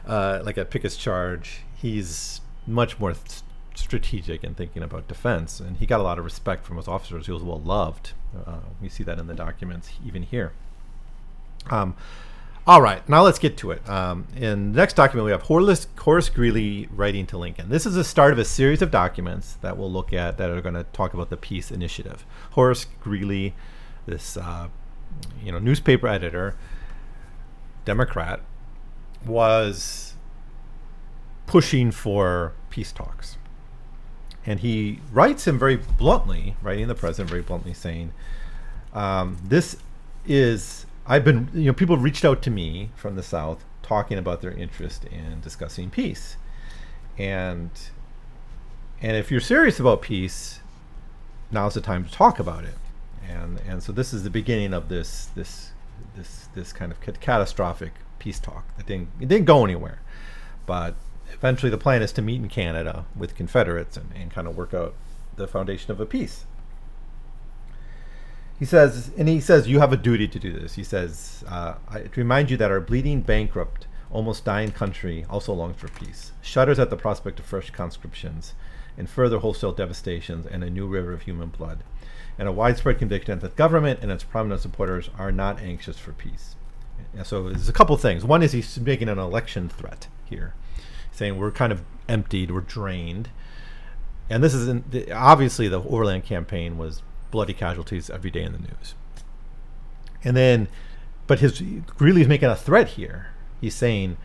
uh, 0.06 0.40
like 0.44 0.56
a 0.56 0.64
Pickett's 0.64 0.96
charge. 0.96 1.60
He's 1.74 2.40
much 2.66 2.98
more 2.98 3.12
th- 3.12 3.42
strategic 3.88 4.44
and 4.44 4.54
thinking 4.54 4.82
about 4.82 5.08
defense, 5.08 5.60
and 5.60 5.78
he 5.78 5.86
got 5.86 5.98
a 5.98 6.02
lot 6.02 6.18
of 6.18 6.24
respect 6.24 6.66
from 6.66 6.76
his 6.76 6.86
officers. 6.86 7.24
He 7.24 7.32
was 7.32 7.42
well 7.42 7.60
loved. 7.60 8.12
Uh, 8.46 8.58
we 8.82 8.88
see 8.90 9.02
that 9.02 9.18
in 9.18 9.26
the 9.26 9.34
documents, 9.34 9.92
even 10.06 10.22
here. 10.22 10.52
Um, 11.70 11.96
all 12.66 12.82
right, 12.82 13.06
now 13.08 13.22
let's 13.22 13.38
get 13.38 13.56
to 13.58 13.70
it. 13.70 13.88
Um, 13.88 14.26
in 14.36 14.72
the 14.72 14.76
next 14.76 14.92
document, 14.92 15.24
we 15.24 15.30
have 15.30 15.44
Horace, 15.44 15.86
Horace 16.00 16.28
Greeley 16.28 16.86
writing 16.94 17.26
to 17.28 17.38
Lincoln. 17.38 17.70
This 17.70 17.86
is 17.86 17.94
the 17.94 18.04
start 18.04 18.34
of 18.34 18.38
a 18.38 18.44
series 18.44 18.82
of 18.82 18.90
documents 18.90 19.54
that 19.62 19.78
we'll 19.78 19.90
look 19.90 20.12
at 20.12 20.36
that 20.36 20.50
are 20.50 20.60
going 20.60 20.74
to 20.74 20.84
talk 20.92 21.14
about 21.14 21.30
the 21.30 21.38
peace 21.38 21.70
initiative. 21.70 22.26
Horace 22.50 22.86
Greeley, 23.00 23.54
this 24.04 24.36
uh, 24.36 24.68
you 25.42 25.50
know 25.50 25.58
newspaper 25.58 26.08
editor, 26.08 26.56
Democrat, 27.86 28.40
was 29.24 30.12
pushing 31.46 31.90
for 31.90 32.52
peace 32.68 32.92
talks 32.92 33.37
and 34.48 34.60
he 34.60 34.98
writes 35.12 35.46
him 35.46 35.58
very 35.58 35.76
bluntly, 35.76 36.56
writing 36.62 36.88
the 36.88 36.94
president 36.94 37.28
very 37.28 37.42
bluntly, 37.42 37.74
saying, 37.74 38.12
um, 38.94 39.36
"This 39.44 39.76
is 40.26 40.86
I've 41.06 41.22
been 41.22 41.50
you 41.52 41.66
know 41.66 41.74
people 41.74 41.98
reached 41.98 42.24
out 42.24 42.40
to 42.42 42.50
me 42.50 42.88
from 42.96 43.14
the 43.14 43.22
South 43.22 43.62
talking 43.82 44.16
about 44.16 44.40
their 44.40 44.52
interest 44.52 45.04
in 45.04 45.42
discussing 45.42 45.90
peace, 45.90 46.38
and 47.18 47.70
and 49.02 49.18
if 49.18 49.30
you're 49.30 49.38
serious 49.38 49.78
about 49.78 50.00
peace, 50.00 50.60
now's 51.50 51.74
the 51.74 51.82
time 51.82 52.06
to 52.06 52.10
talk 52.10 52.38
about 52.38 52.64
it, 52.64 52.78
and 53.28 53.60
and 53.68 53.82
so 53.82 53.92
this 53.92 54.14
is 54.14 54.24
the 54.24 54.30
beginning 54.30 54.72
of 54.72 54.88
this 54.88 55.26
this 55.34 55.72
this 56.16 56.48
this 56.54 56.72
kind 56.72 56.90
of 56.90 57.02
catastrophic 57.20 57.92
peace 58.18 58.40
talk. 58.40 58.64
That 58.78 58.86
didn't 58.86 59.10
it 59.20 59.28
didn't 59.28 59.44
go 59.44 59.62
anywhere, 59.62 60.00
but 60.64 60.94
eventually 61.34 61.70
the 61.70 61.78
plan 61.78 62.02
is 62.02 62.12
to 62.12 62.22
meet 62.22 62.40
in 62.40 62.48
Canada 62.48 63.06
with 63.16 63.34
Confederates 63.34 63.96
and, 63.96 64.10
and 64.14 64.30
kind 64.30 64.46
of 64.46 64.56
work 64.56 64.74
out 64.74 64.94
the 65.36 65.46
foundation 65.46 65.90
of 65.92 66.00
a 66.00 66.06
peace. 66.06 66.46
He 68.58 68.64
says, 68.64 69.12
and 69.16 69.28
he 69.28 69.40
says, 69.40 69.68
you 69.68 69.78
have 69.78 69.92
a 69.92 69.96
duty 69.96 70.26
to 70.26 70.38
do 70.38 70.52
this. 70.52 70.74
He 70.74 70.82
says, 70.82 71.44
uh, 71.48 71.74
I, 71.88 72.00
to 72.00 72.20
remind 72.20 72.50
you 72.50 72.56
that 72.56 72.72
our 72.72 72.80
bleeding 72.80 73.20
bankrupt 73.20 73.86
almost 74.10 74.44
dying 74.44 74.72
country 74.72 75.24
also 75.30 75.52
longs 75.52 75.76
for 75.76 75.88
peace, 75.88 76.32
shudders 76.42 76.78
at 76.78 76.90
the 76.90 76.96
prospect 76.96 77.38
of 77.38 77.46
fresh 77.46 77.70
conscriptions 77.70 78.54
and 78.96 79.08
further 79.08 79.38
wholesale 79.38 79.72
devastations 79.72 80.44
and 80.44 80.64
a 80.64 80.70
new 80.70 80.88
river 80.88 81.12
of 81.12 81.22
human 81.22 81.50
blood, 81.50 81.84
and 82.36 82.48
a 82.48 82.52
widespread 82.52 82.98
conviction 82.98 83.38
that 83.38 83.50
the 83.50 83.56
government 83.56 84.00
and 84.02 84.10
its 84.10 84.24
prominent 84.24 84.60
supporters 84.60 85.08
are 85.16 85.30
not 85.30 85.60
anxious 85.60 85.98
for 85.98 86.12
peace. 86.12 86.56
And 87.16 87.24
so 87.24 87.44
there's 87.44 87.68
a 87.68 87.72
couple 87.72 87.96
things. 87.96 88.24
One 88.24 88.42
is 88.42 88.52
he's 88.52 88.80
making 88.80 89.08
an 89.08 89.20
election 89.20 89.68
threat 89.68 90.08
here, 90.24 90.54
saying 91.18 91.36
we're 91.36 91.50
kind 91.50 91.72
of 91.72 91.82
emptied, 92.08 92.50
we're 92.50 92.60
drained. 92.60 93.28
And 94.30 94.42
this 94.42 94.54
is 94.54 94.68
in, 94.68 94.84
the, 94.90 95.10
obviously 95.12 95.68
the 95.68 95.82
Overland 95.82 96.24
campaign 96.24 96.78
was 96.78 97.02
bloody 97.30 97.52
casualties 97.52 98.08
every 98.08 98.30
day 98.30 98.42
in 98.42 98.52
the 98.52 98.58
news. 98.58 98.94
And 100.24 100.36
then, 100.36 100.68
but 101.26 101.40
his 101.40 101.62
Greeley's 101.86 102.28
making 102.28 102.48
a 102.48 102.56
threat 102.56 102.88
here. 102.88 103.28
He's 103.60 103.74
saying, 103.74 104.16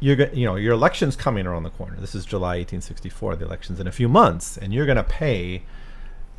"You're 0.00 0.16
go- 0.16 0.30
you 0.32 0.46
know 0.46 0.56
your 0.56 0.72
election's 0.72 1.16
coming 1.16 1.46
around 1.46 1.64
the 1.64 1.70
corner. 1.70 1.96
This 1.98 2.14
is 2.14 2.24
July 2.24 2.58
1864. 2.58 3.36
The 3.36 3.44
election's 3.44 3.80
in 3.80 3.86
a 3.86 3.92
few 3.92 4.08
months, 4.08 4.56
and 4.56 4.72
you're 4.72 4.86
going 4.86 4.96
to 4.96 5.04
pay 5.04 5.62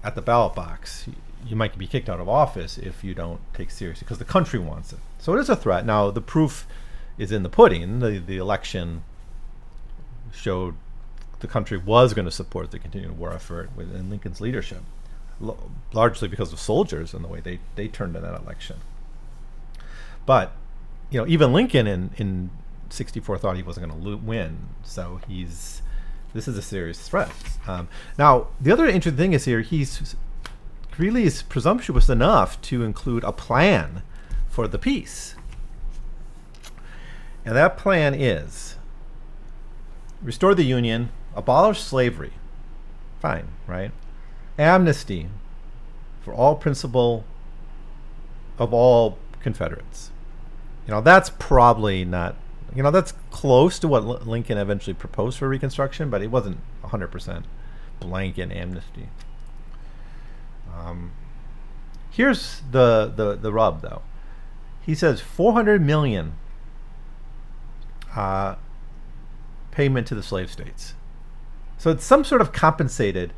at 0.04 0.16
the 0.16 0.22
ballot 0.22 0.56
box. 0.56 1.08
You 1.46 1.56
might 1.56 1.78
be 1.78 1.86
kicked 1.86 2.10
out 2.10 2.20
of 2.20 2.28
office 2.28 2.78
if 2.78 3.04
you 3.04 3.14
don't 3.14 3.42
take 3.54 3.70
seriously 3.70 4.06
because 4.06 4.18
the 4.18 4.26
country 4.26 4.60
wants 4.60 4.94
it. 4.94 5.00
So 5.20 5.36
it 5.36 5.40
is 5.40 5.50
a 5.50 5.56
threat. 5.56 5.86
Now 5.86 6.10
the 6.12 6.22
proof 6.22 6.66
is 7.18 7.32
in 7.32 7.44
the 7.44 7.50
pudding. 7.50 8.00
The 8.00 8.18
the 8.18 8.38
election 8.38 9.04
showed 10.34 10.76
the 11.40 11.48
country 11.48 11.78
was 11.78 12.14
going 12.14 12.26
to 12.26 12.32
support 12.32 12.72
the 12.72 12.80
continuing 12.80 13.18
war 13.18 13.34
effort 13.34 13.70
within 13.76 14.10
Lincoln's 14.10 14.42
leadership, 14.42 14.84
l- 15.42 15.72
largely 15.94 16.28
because 16.28 16.54
of 16.54 16.60
soldiers 16.60 17.14
and 17.14 17.24
the 17.24 17.28
way 17.28 17.40
they, 17.40 17.60
they 17.76 17.88
turned 17.88 18.16
in 18.16 18.22
that 18.22 18.40
election. 18.40 18.78
But, 20.26 20.54
you 21.12 21.20
know, 21.20 21.28
even 21.28 21.54
Lincoln 21.54 21.88
in, 21.88 22.12
in 22.18 22.50
64 22.90 23.38
thought 23.38 23.56
he 23.56 23.64
wasn't 23.64 23.88
going 23.88 24.02
to 24.02 24.10
lo- 24.10 24.16
win. 24.16 24.58
So 24.84 25.20
he's, 25.28 25.82
this 26.34 26.48
is 26.48 26.58
a 26.58 26.62
serious 26.62 27.08
threat. 27.08 27.32
Um, 27.68 27.88
now, 28.18 28.48
the 28.60 28.72
other 28.72 28.88
interesting 28.88 29.18
thing 29.18 29.34
is 29.34 29.46
here, 29.46 29.62
he's, 29.62 30.16
really 30.98 31.24
is 31.24 31.44
presumptuous 31.44 32.10
enough 32.10 32.62
to 32.62 32.84
include 32.84 33.24
a 33.24 33.32
plan 33.32 34.02
for 34.48 34.68
the 34.68 34.80
peace. 34.80 35.36
And 37.44 37.56
that 37.56 37.78
plan 37.78 38.14
is 38.14 38.75
restore 40.26 40.56
the 40.56 40.64
Union, 40.64 41.10
abolish 41.36 41.82
slavery. 41.82 42.34
Fine, 43.22 43.48
right? 43.68 43.92
Amnesty 44.58 45.30
for 46.22 46.34
all 46.34 46.56
principle 46.56 47.24
of 48.58 48.74
all 48.74 49.18
Confederates. 49.40 50.10
You 50.88 50.92
know, 50.92 51.02
that's 51.02 51.30
probably 51.30 52.04
not, 52.04 52.36
you 52.76 52.82
know, 52.82 52.90
that's 52.90 53.14
close 53.30 53.78
to 53.80 53.88
what 53.88 54.04
L- 54.04 54.22
Lincoln 54.26 54.58
eventually 54.58 54.96
proposed 54.96 55.38
for 55.38 55.48
Reconstruction, 55.48 56.10
but 56.10 56.24
it 56.24 56.32
wasn't 56.32 56.58
100% 56.84 57.44
blanket 58.00 58.52
amnesty. 58.52 59.10
Um, 60.76 61.12
here's 62.10 62.62
the, 62.72 63.12
the, 63.16 63.36
the 63.36 63.54
rub, 63.54 63.82
though. 63.82 64.02
He 64.82 64.96
says 64.96 65.22
400 65.22 65.82
million 65.82 66.34
uh, 68.16 68.56
payment 69.76 70.08
to 70.08 70.16
the 70.16 70.24
slave 70.24 70.50
states. 70.50 70.96
So 71.78 71.92
it's 71.92 72.04
some 72.04 72.24
sort 72.24 72.42
of 72.42 72.54
compensated 72.54 73.34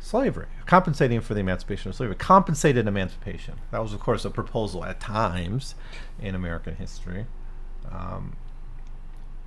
slavery, 0.00 0.48
compensating 0.66 1.20
for 1.20 1.34
the 1.34 1.40
emancipation 1.40 1.88
of 1.88 1.94
slavery, 1.94 2.16
compensated 2.16 2.86
emancipation. 2.86 3.54
That 3.70 3.82
was, 3.82 3.92
of 3.92 4.00
course, 4.00 4.24
a 4.24 4.30
proposal 4.30 4.84
at 4.84 5.00
times 5.00 5.76
in 6.20 6.34
American 6.34 6.76
history. 6.76 7.26
Um, 7.90 8.36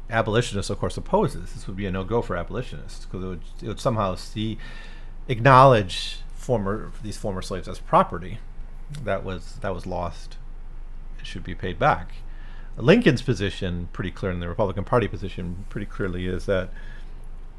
abolitionists, 0.10 0.70
of 0.70 0.80
course, 0.80 0.96
oppose 0.96 1.34
this. 1.34 1.52
This 1.52 1.68
would 1.68 1.76
be 1.76 1.86
a 1.86 1.92
no-go 1.92 2.22
for 2.22 2.38
abolitionists 2.38 3.06
because 3.06 3.24
it 3.24 3.28
would, 3.28 3.42
it 3.62 3.68
would 3.68 3.80
somehow 3.82 4.16
see 4.16 4.58
acknowledge 5.28 6.20
former 6.34 6.92
these 7.04 7.18
former 7.18 7.42
slaves 7.42 7.68
as 7.68 7.80
property 7.80 8.40
that 9.04 9.24
was 9.24 9.58
that 9.62 9.74
was 9.74 9.86
lost. 9.86 10.38
It 11.20 11.26
should 11.26 11.44
be 11.44 11.54
paid 11.54 11.78
back. 11.78 12.14
Lincoln's 12.82 13.22
position, 13.22 13.90
pretty 13.94 14.12
clear, 14.12 14.32
and 14.32 14.42
the 14.42 14.48
Republican 14.48 14.84
Party 14.84 15.08
position, 15.08 15.66
pretty 15.70 15.86
clearly, 15.86 16.28
is 16.28 16.46
that 16.46 16.70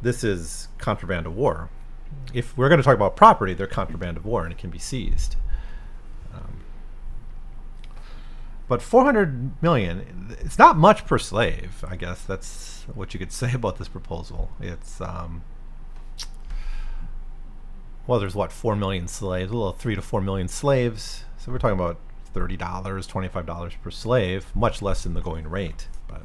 this 0.02 0.24
is 0.24 0.68
contraband 0.78 1.26
of 1.26 1.36
war. 1.36 1.68
If 2.32 2.56
we're 2.56 2.68
going 2.68 2.78
to 2.78 2.84
talk 2.84 2.94
about 2.94 3.16
property, 3.16 3.54
they're 3.54 3.66
contraband 3.66 4.16
of 4.16 4.24
war, 4.24 4.44
and 4.44 4.52
it 4.52 4.58
can 4.58 4.70
be 4.70 4.78
seized. 4.78 5.36
Um, 6.34 6.62
but 8.66 8.82
400 8.82 9.62
million, 9.62 10.36
it's 10.40 10.58
not 10.58 10.76
much 10.76 11.06
per 11.06 11.18
slave. 11.18 11.84
I 11.86 11.96
guess 11.96 12.22
that's 12.22 12.84
what 12.94 13.14
you 13.14 13.20
could 13.20 13.32
say 13.42 13.52
about 13.52 13.78
this 13.78 13.88
proposal. 13.88 14.50
It's 14.60 15.00
um, 15.00 15.42
well, 18.06 18.18
there's 18.18 18.34
what 18.34 18.50
four 18.50 18.74
million 18.74 19.06
slaves, 19.06 19.52
a 19.52 19.54
little 19.54 19.72
three 19.72 19.94
to 19.94 20.02
four 20.02 20.20
million 20.20 20.48
slaves. 20.48 21.24
So 21.38 21.52
we're 21.52 21.58
talking 21.58 21.78
about 21.78 21.98
thirty 22.32 22.56
dollars, 22.56 23.06
twenty-five 23.06 23.46
dollars 23.46 23.74
per 23.82 23.90
slave, 23.90 24.54
much 24.54 24.82
less 24.82 25.02
than 25.02 25.14
the 25.14 25.20
going 25.20 25.48
rate. 25.48 25.88
But 26.08 26.22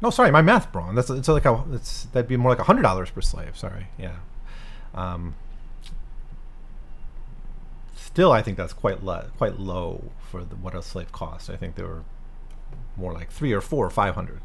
no, 0.00 0.10
sorry, 0.10 0.30
my 0.30 0.42
math 0.42 0.74
wrong. 0.74 0.94
That's 0.94 1.10
it's 1.10 1.28
like 1.28 1.44
a 1.44 1.64
it's 1.72 2.04
that'd 2.06 2.28
be 2.28 2.36
more 2.36 2.50
like 2.50 2.60
hundred 2.60 2.82
dollars 2.82 3.10
per 3.10 3.20
slave. 3.20 3.56
Sorry, 3.56 3.86
yeah. 3.98 4.16
Um, 4.94 5.34
still, 7.94 8.32
I 8.32 8.42
think 8.42 8.56
that's 8.56 8.72
quite 8.72 8.98
quite 9.38 9.58
low 9.58 10.10
for 10.30 10.44
the, 10.44 10.56
what 10.56 10.74
a 10.74 10.82
slave 10.82 11.12
cost. 11.12 11.48
I 11.48 11.56
think 11.56 11.76
they 11.76 11.82
were 11.82 12.02
more 12.96 13.12
like 13.12 13.30
three 13.30 13.52
or 13.52 13.60
four 13.60 13.86
or 13.86 13.90
five 13.90 14.14
hundred. 14.14 14.40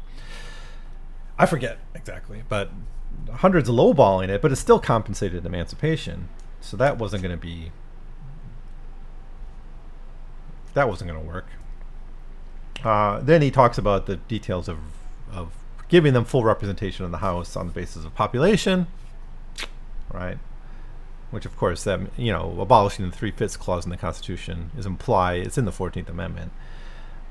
I 1.38 1.46
forget 1.46 1.78
exactly, 1.94 2.42
but 2.48 2.70
hundreds 3.34 3.68
lowballing 3.68 4.28
it, 4.28 4.42
but 4.42 4.52
it's 4.52 4.60
still 4.60 4.78
compensated 4.78 5.44
emancipation. 5.44 6.28
So 6.60 6.76
that 6.76 6.98
wasn't 6.98 7.22
going 7.22 7.36
to 7.36 7.40
be. 7.40 7.72
That 10.74 10.88
wasn't 10.88 11.10
going 11.10 11.22
to 11.22 11.26
work. 11.26 11.46
Uh, 12.84 13.20
then 13.20 13.42
he 13.42 13.50
talks 13.50 13.78
about 13.78 14.06
the 14.06 14.16
details 14.16 14.68
of 14.68 14.78
of 15.32 15.52
giving 15.88 16.12
them 16.12 16.24
full 16.24 16.44
representation 16.44 17.04
in 17.04 17.10
the 17.10 17.18
House 17.18 17.56
on 17.56 17.66
the 17.66 17.72
basis 17.72 18.04
of 18.04 18.14
population, 18.14 18.86
right? 20.12 20.38
Which, 21.30 21.44
of 21.44 21.56
course, 21.56 21.84
that 21.84 22.00
you 22.16 22.32
know, 22.32 22.56
abolishing 22.60 23.08
the 23.08 23.16
three 23.16 23.30
fifths 23.30 23.56
clause 23.56 23.84
in 23.84 23.90
the 23.90 23.96
Constitution 23.96 24.70
is 24.76 24.86
implied. 24.86 25.46
It's 25.46 25.58
in 25.58 25.64
the 25.64 25.72
Fourteenth 25.72 26.08
Amendment, 26.08 26.52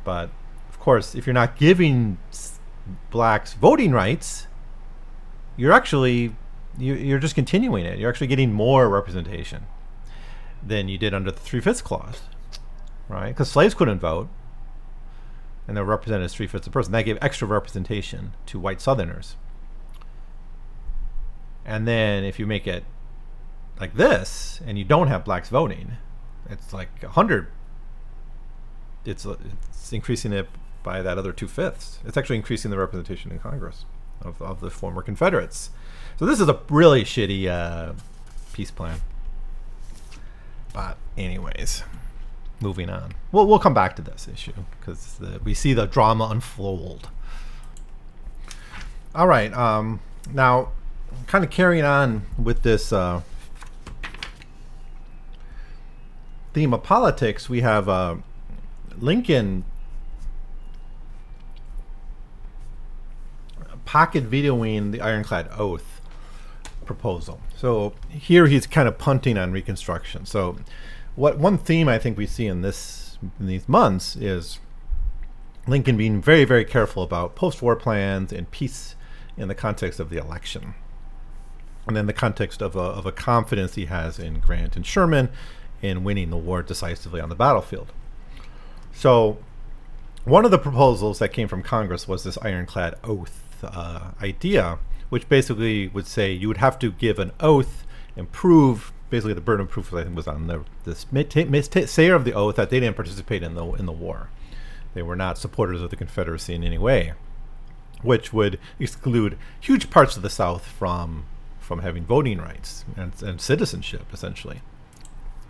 but 0.04 0.30
of 0.70 0.80
course, 0.80 1.16
if 1.16 1.26
you're 1.26 1.34
not 1.34 1.58
giving 1.58 2.18
blacks 3.10 3.54
voting 3.54 3.92
rights, 3.92 4.48
you're 5.56 5.74
actually 5.74 6.36
you, 6.78 6.94
you're 6.94 7.20
just 7.20 7.36
continuing 7.36 7.86
it. 7.86 8.00
You're 8.00 8.10
actually 8.10 8.28
getting 8.28 8.54
more 8.54 8.90
representation 8.90 9.66
than 10.66 10.88
you 10.88 10.98
did 10.98 11.14
under 11.14 11.32
the 11.32 11.40
three 11.40 11.62
fifths 11.62 11.82
clause, 11.82 12.22
right? 13.08 13.30
Because 13.30 13.50
slaves 13.50 13.74
couldn't 13.74 14.00
vote, 14.00 14.30
and 15.68 15.76
they're 15.76 15.84
represented 15.84 16.26
as 16.26 16.34
three 16.34 16.48
fifths 16.48 16.68
of 16.68 16.72
a 16.72 16.74
person. 16.74 16.92
That 16.92 17.04
gave 17.04 17.18
extra 17.22 17.48
representation 17.48 18.34
to 18.48 18.60
white 18.60 18.82
Southerners. 18.82 19.36
And 21.66 21.88
then 21.88 22.24
if 22.24 22.40
you 22.40 22.46
make 22.46 22.66
it 22.66 22.86
like 23.80 23.96
this, 23.96 24.62
and 24.66 24.78
you 24.78 24.86
don't 24.86 25.08
have 25.08 25.26
blacks 25.26 25.50
voting, 25.50 25.94
it's 26.50 26.74
like 26.74 27.04
a 27.04 27.10
hundred. 27.10 27.48
It's 29.06 29.26
it's 29.26 29.94
increasing 29.94 30.34
it 30.34 30.48
by 30.84 31.02
that 31.02 31.18
other 31.18 31.34
two 31.34 31.48
fifths. 31.48 32.00
It's 32.06 32.18
actually 32.18 32.38
increasing 32.38 32.72
the 32.72 32.78
representation 32.78 33.32
in 33.32 33.40
Congress 33.40 33.86
of, 34.22 34.42
of 34.42 34.62
the 34.62 34.70
former 34.70 35.02
Confederates. 35.02 35.70
So 36.18 36.26
this 36.26 36.40
is 36.40 36.50
a 36.50 36.60
really 36.70 37.04
shitty 37.04 37.48
uh, 37.48 37.94
peace 38.54 38.72
plan. 38.72 39.02
But 40.74 40.98
anyways, 41.18 41.84
moving 42.60 42.90
on. 42.90 43.14
We'll 43.32 43.48
we'll 43.48 43.60
come 43.60 43.74
back 43.74 43.96
to 43.98 44.02
this 44.02 44.28
issue 44.28 44.54
because 44.80 45.20
we 45.44 45.54
see 45.54 45.74
the 45.74 45.86
drama 45.86 46.28
unfold. 46.32 47.10
All 49.16 49.28
right. 49.28 49.54
Um, 49.54 50.00
now, 50.32 50.70
kind 51.26 51.44
of 51.44 51.50
carrying 51.50 51.84
on 51.84 52.24
with 52.42 52.64
this 52.64 52.94
uh, 52.94 53.22
theme 56.54 56.74
of 56.74 56.84
politics, 56.84 57.50
we 57.50 57.62
have 57.62 57.90
uh, 57.90 58.16
Lincoln 59.00 59.64
pocket 63.88 64.26
vetoing 64.26 64.92
the 64.92 65.00
ironclad 65.00 65.48
oath 65.58 66.02
proposal. 66.86 67.40
So 67.56 67.94
here 68.10 68.48
he's 68.48 68.68
kind 68.68 68.88
of 68.88 68.98
punting 68.98 69.38
on 69.38 69.52
Reconstruction. 69.52 70.26
So 70.26 70.58
what 71.16 71.40
one 71.40 71.58
theme 71.58 71.88
I 71.88 71.98
think 71.98 72.18
we 72.18 72.28
see 72.28 72.48
in 72.48 72.62
this 72.62 73.18
in 73.40 73.48
these 73.48 73.68
months 73.68 74.16
is 74.16 74.60
Lincoln 75.68 75.98
being 75.98 76.22
very 76.22 76.44
very 76.44 76.66
careful 76.66 77.02
about 77.02 77.36
post-war 77.36 77.78
plans 77.78 78.34
and 78.34 78.52
peace 78.52 78.96
in 79.38 79.48
the 79.48 79.56
context 79.56 80.00
of 80.00 80.10
the 80.10 80.18
election, 80.18 80.74
and 81.88 81.96
then 81.96 82.08
the 82.08 82.14
context 82.14 82.62
of 82.62 82.76
a, 82.76 82.80
of 82.80 83.06
a 83.06 83.12
confidence 83.12 83.76
he 83.76 83.86
has 83.86 84.20
in 84.20 84.40
Grant 84.40 84.76
and 84.76 84.86
Sherman 84.86 85.30
in 85.82 86.04
winning 86.04 86.30
the 86.30 86.38
war 86.38 86.62
decisively 86.62 87.22
on 87.22 87.30
the 87.30 87.36
battlefield. 87.36 87.94
So, 88.94 89.38
one 90.26 90.44
of 90.44 90.52
the 90.52 90.58
proposals 90.58 91.20
that 91.20 91.30
came 91.30 91.48
from 91.48 91.64
Congress 91.64 92.08
was 92.08 92.24
this 92.24 92.38
ironclad 92.42 92.96
oath 93.04 93.47
uh, 93.64 94.12
idea, 94.22 94.80
which 95.10 95.30
basically 95.30 95.88
would 95.88 96.08
say 96.08 96.32
you 96.32 96.48
would 96.48 96.58
have 96.58 96.80
to 96.80 96.92
give 96.92 97.20
an 97.20 97.32
oath 97.40 97.86
and 98.16 98.32
prove. 98.32 98.92
Basically, 99.10 99.34
the 99.34 99.42
burden 99.42 99.66
of 99.66 99.72
proof 99.72 99.94
I 99.94 100.04
think 100.04 100.16
was 100.16 100.28
on 100.28 100.48
the 100.48 100.66
this 100.84 101.06
sayer 101.90 102.14
of 102.14 102.26
the 102.26 102.34
oath 102.34 102.58
that 102.58 102.70
they 102.70 102.80
didn't 102.80 102.98
participate 102.98 103.42
in 103.42 103.56
the 103.56 103.66
in 103.74 103.86
the 103.86 103.92
war. 103.92 104.30
They 104.94 105.02
were 105.02 105.16
not 105.16 105.38
supporters 105.38 105.82
of 105.82 105.92
the 105.92 105.96
Confederacy 105.96 106.56
in 106.56 106.64
any 106.64 106.78
way, 106.78 107.14
which 108.02 108.34
would 108.34 108.60
exclude 108.80 109.38
huge 109.60 109.90
parts 109.90 110.18
of 110.18 110.24
the 110.24 110.30
South 110.30 110.66
from 110.66 111.26
from 111.60 111.80
having 111.80 112.06
voting 112.06 112.40
rights 112.40 112.86
and, 112.96 113.12
and 113.22 113.42
citizenship, 113.42 114.06
essentially. 114.14 114.62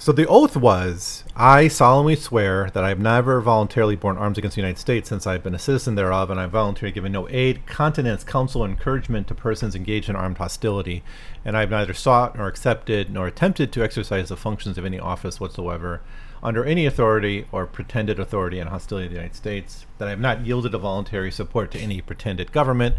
So 0.07 0.13
the 0.13 0.25
oath 0.25 0.55
was 0.55 1.25
I 1.35 1.67
solemnly 1.67 2.15
swear 2.15 2.69
that 2.69 2.81
I 2.81 2.87
have 2.87 2.97
never 2.97 3.41
voluntarily 3.41 3.97
borne 3.97 4.17
arms 4.17 4.37
against 4.37 4.55
the 4.55 4.61
United 4.61 4.79
States 4.79 5.09
since 5.09 5.27
I 5.27 5.33
have 5.33 5.43
been 5.43 5.53
a 5.53 5.59
citizen 5.59 5.95
thereof, 5.95 6.29
and 6.29 6.39
I 6.39 6.43
have 6.43 6.51
voluntarily 6.51 6.93
given 6.93 7.11
no 7.11 7.27
aid, 7.27 7.65
countenance, 7.65 8.23
counsel, 8.23 8.63
or 8.63 8.69
encouragement 8.69 9.27
to 9.27 9.35
persons 9.35 9.75
engaged 9.75 10.07
in 10.07 10.15
armed 10.15 10.37
hostility, 10.37 11.03
and 11.43 11.57
I 11.57 11.59
have 11.59 11.71
neither 11.71 11.93
sought 11.93 12.37
nor 12.37 12.47
accepted 12.47 13.11
nor 13.11 13.27
attempted 13.27 13.73
to 13.73 13.83
exercise 13.83 14.29
the 14.29 14.37
functions 14.37 14.77
of 14.77 14.85
any 14.85 14.97
office 14.97 15.41
whatsoever 15.41 15.99
under 16.41 16.63
any 16.63 16.85
authority 16.85 17.45
or 17.51 17.65
pretended 17.65 18.17
authority 18.17 18.59
in 18.59 18.67
hostility 18.67 19.09
to 19.09 19.13
the 19.13 19.19
United 19.19 19.35
States, 19.35 19.85
that 19.97 20.07
I 20.07 20.11
have 20.11 20.21
not 20.21 20.45
yielded 20.45 20.73
a 20.73 20.77
voluntary 20.77 21.31
support 21.33 21.69
to 21.71 21.79
any 21.79 21.99
pretended 21.99 22.53
government, 22.53 22.95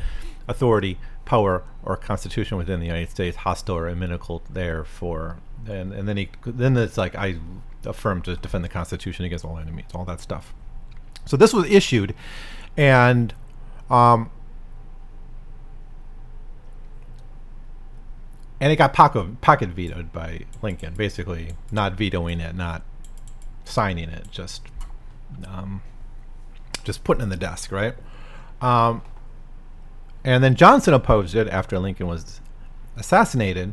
authority, 0.47 0.99
power, 1.29 1.63
or 1.85 1.97
constitution 1.97 2.57
within 2.57 2.81
the 2.81 2.87
United 2.87 3.11
States, 3.11 3.37
hostile 3.37 3.77
or 3.77 3.89
inimical 3.89 4.43
therefore. 4.49 5.37
And 5.69 5.93
and 5.93 6.09
then 6.09 6.17
he 6.17 6.31
then 6.47 6.77
it's 6.77 6.97
like 6.97 7.15
I 7.15 7.37
affirm 7.85 8.23
to 8.23 8.37
defend 8.37 8.65
the 8.65 8.69
Constitution 8.69 9.27
against 9.27 9.45
all 9.45 9.59
enemies, 9.59 9.85
all 9.95 10.07
that 10.07 10.21
stuff. 10.21 10.55
So 11.27 11.37
this 11.37 11.53
was 11.53 11.71
issued, 11.71 12.15
and 12.77 13.35
um, 13.91 14.31
and 18.59 18.73
it 18.73 18.77
got 18.77 18.95
pocket, 18.95 19.43
pocket 19.43 19.69
vetoed 19.69 20.11
by 20.13 20.47
Lincoln, 20.63 20.95
basically 20.95 21.53
not 21.71 21.93
vetoing 21.93 22.41
it, 22.41 22.57
not 22.57 22.83
signing 23.65 24.09
it, 24.09 24.31
just 24.31 24.63
um, 25.47 25.83
just 26.85 27.05
putting 27.05 27.23
in 27.23 27.29
the 27.29 27.37
desk, 27.37 27.71
right? 27.71 27.95
Um, 28.63 29.03
and 30.25 30.43
then 30.43 30.55
Johnson 30.55 30.95
opposed 30.95 31.35
it 31.35 31.49
after 31.49 31.79
Lincoln 31.79 32.07
was 32.07 32.41
assassinated, 32.97 33.73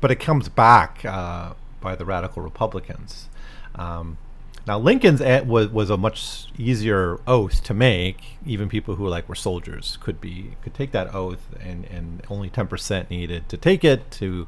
but 0.00 0.10
it 0.10 0.16
comes 0.16 0.48
back 0.48 1.04
uh, 1.04 1.54
by 1.80 1.94
the 1.96 2.04
radical 2.04 2.42
Republicans. 2.42 3.28
Um, 3.74 4.18
now 4.66 4.78
Lincoln's 4.78 5.20
was 5.46 5.68
was 5.68 5.88
a 5.88 5.96
much 5.96 6.48
easier 6.58 7.18
oath 7.26 7.64
to 7.64 7.74
make. 7.74 8.38
Even 8.44 8.68
people 8.68 8.96
who 8.96 9.08
like 9.08 9.28
were 9.28 9.34
soldiers 9.34 9.98
could 10.00 10.20
be 10.20 10.56
could 10.62 10.74
take 10.74 10.92
that 10.92 11.14
oath, 11.14 11.48
and 11.60 11.86
and 11.86 12.22
only 12.28 12.50
ten 12.50 12.66
percent 12.66 13.10
needed 13.10 13.48
to 13.48 13.56
take 13.56 13.82
it 13.82 14.10
to 14.12 14.46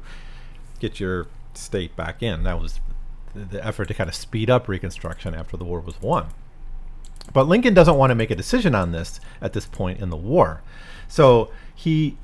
get 0.79 0.99
your 0.99 1.27
state 1.53 1.95
back 1.95 2.21
in. 2.21 2.43
That 2.43 2.61
was 2.61 2.79
the, 3.33 3.45
the 3.45 3.65
effort 3.65 3.87
to 3.87 3.93
kind 3.93 4.09
of 4.09 4.15
speed 4.15 4.49
up 4.49 4.67
Reconstruction 4.67 5.33
after 5.33 5.57
the 5.57 5.65
war 5.65 5.79
was 5.79 5.99
won. 6.01 6.27
But 7.33 7.47
Lincoln 7.47 7.73
doesn't 7.73 7.97
want 7.97 8.11
to 8.11 8.15
make 8.15 8.31
a 8.31 8.35
decision 8.35 8.75
on 8.75 8.91
this 8.91 9.19
at 9.41 9.53
this 9.53 9.65
point 9.65 9.99
in 9.99 10.09
the 10.09 10.17
war. 10.17 10.61
So 11.07 11.51
he 11.73 12.17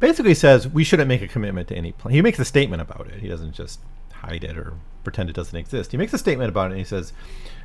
basically 0.00 0.34
says 0.34 0.68
we 0.68 0.84
shouldn't 0.84 1.08
make 1.08 1.22
a 1.22 1.28
commitment 1.28 1.68
to 1.68 1.76
any 1.76 1.92
plan. 1.92 2.14
He 2.14 2.22
makes 2.22 2.38
a 2.38 2.44
statement 2.44 2.82
about 2.82 3.08
it. 3.08 3.20
He 3.20 3.28
doesn't 3.28 3.52
just 3.52 3.80
hide 4.12 4.44
it 4.44 4.56
or 4.56 4.74
pretend 5.04 5.30
it 5.30 5.36
doesn't 5.36 5.56
exist. 5.56 5.92
He 5.92 5.96
makes 5.96 6.12
a 6.12 6.18
statement 6.18 6.48
about 6.48 6.70
it 6.70 6.74
and 6.74 6.78
he 6.78 6.84
says 6.84 7.12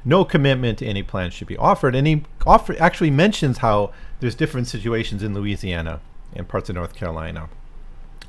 no 0.05 0.23
commitment 0.25 0.79
to 0.79 0.85
any 0.85 1.03
plan 1.03 1.31
should 1.31 1.47
be 1.47 1.57
offered. 1.57 1.95
And 1.95 2.07
he 2.07 2.23
offer, 2.45 2.75
actually 2.79 3.11
mentions 3.11 3.59
how 3.59 3.91
there's 4.19 4.35
different 4.35 4.67
situations 4.67 5.23
in 5.23 5.33
Louisiana 5.33 6.01
and 6.33 6.47
parts 6.47 6.69
of 6.69 6.75
North 6.75 6.95
Carolina, 6.95 7.49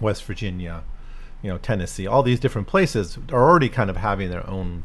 West 0.00 0.24
Virginia, 0.24 0.82
you 1.42 1.50
know, 1.50 1.58
Tennessee, 1.58 2.06
all 2.06 2.22
these 2.22 2.40
different 2.40 2.66
places 2.66 3.18
are 3.30 3.50
already 3.50 3.68
kind 3.68 3.90
of 3.90 3.98
having 3.98 4.30
their 4.30 4.48
own 4.48 4.82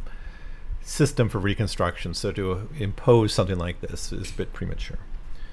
system 0.81 1.29
for 1.29 1.39
reconstruction. 1.39 2.13
So 2.13 2.31
to 2.31 2.69
impose 2.77 3.33
something 3.33 3.57
like 3.57 3.81
this 3.81 4.11
is 4.11 4.31
a 4.31 4.33
bit 4.33 4.53
premature. 4.53 4.99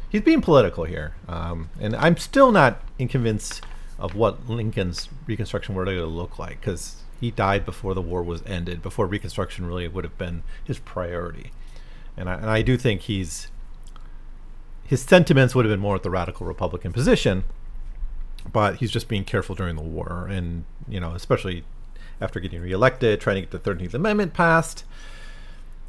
He's 0.08 0.22
being 0.22 0.40
political 0.40 0.84
here, 0.84 1.14
um, 1.28 1.68
and 1.80 1.96
I'm 1.96 2.16
still 2.16 2.52
not 2.52 2.80
convinced 2.98 3.62
of 3.98 4.14
what 4.14 4.48
Lincoln's 4.48 5.08
reconstruction 5.26 5.74
were 5.74 5.84
going 5.84 5.96
to 5.98 6.06
look 6.06 6.38
like 6.38 6.60
because 6.60 7.02
he 7.20 7.30
died 7.30 7.64
before 7.64 7.94
the 7.94 8.02
war 8.02 8.22
was 8.22 8.42
ended, 8.46 8.82
before 8.82 9.06
reconstruction 9.06 9.66
really 9.66 9.88
would 9.88 10.04
have 10.04 10.18
been 10.18 10.42
his 10.64 10.78
priority. 10.78 11.50
And 12.16 12.28
I, 12.28 12.34
and 12.34 12.50
I 12.50 12.62
do 12.62 12.76
think 12.76 13.02
he's 13.02 13.48
his 14.84 15.02
sentiments 15.02 15.54
would 15.54 15.64
have 15.64 15.72
been 15.72 15.80
more 15.80 15.96
at 15.96 16.04
the 16.04 16.10
radical 16.10 16.46
Republican 16.46 16.92
position, 16.92 17.44
but 18.52 18.76
he's 18.76 18.92
just 18.92 19.08
being 19.08 19.24
careful 19.24 19.56
during 19.56 19.74
the 19.74 19.82
war, 19.82 20.28
and 20.30 20.64
you 20.88 21.00
know, 21.00 21.12
especially 21.12 21.64
after 22.20 22.38
getting 22.38 22.62
reelected, 22.62 23.20
trying 23.20 23.36
to 23.36 23.40
get 23.42 23.50
the 23.50 23.58
Thirteenth 23.58 23.94
Amendment 23.94 24.32
passed 24.32 24.84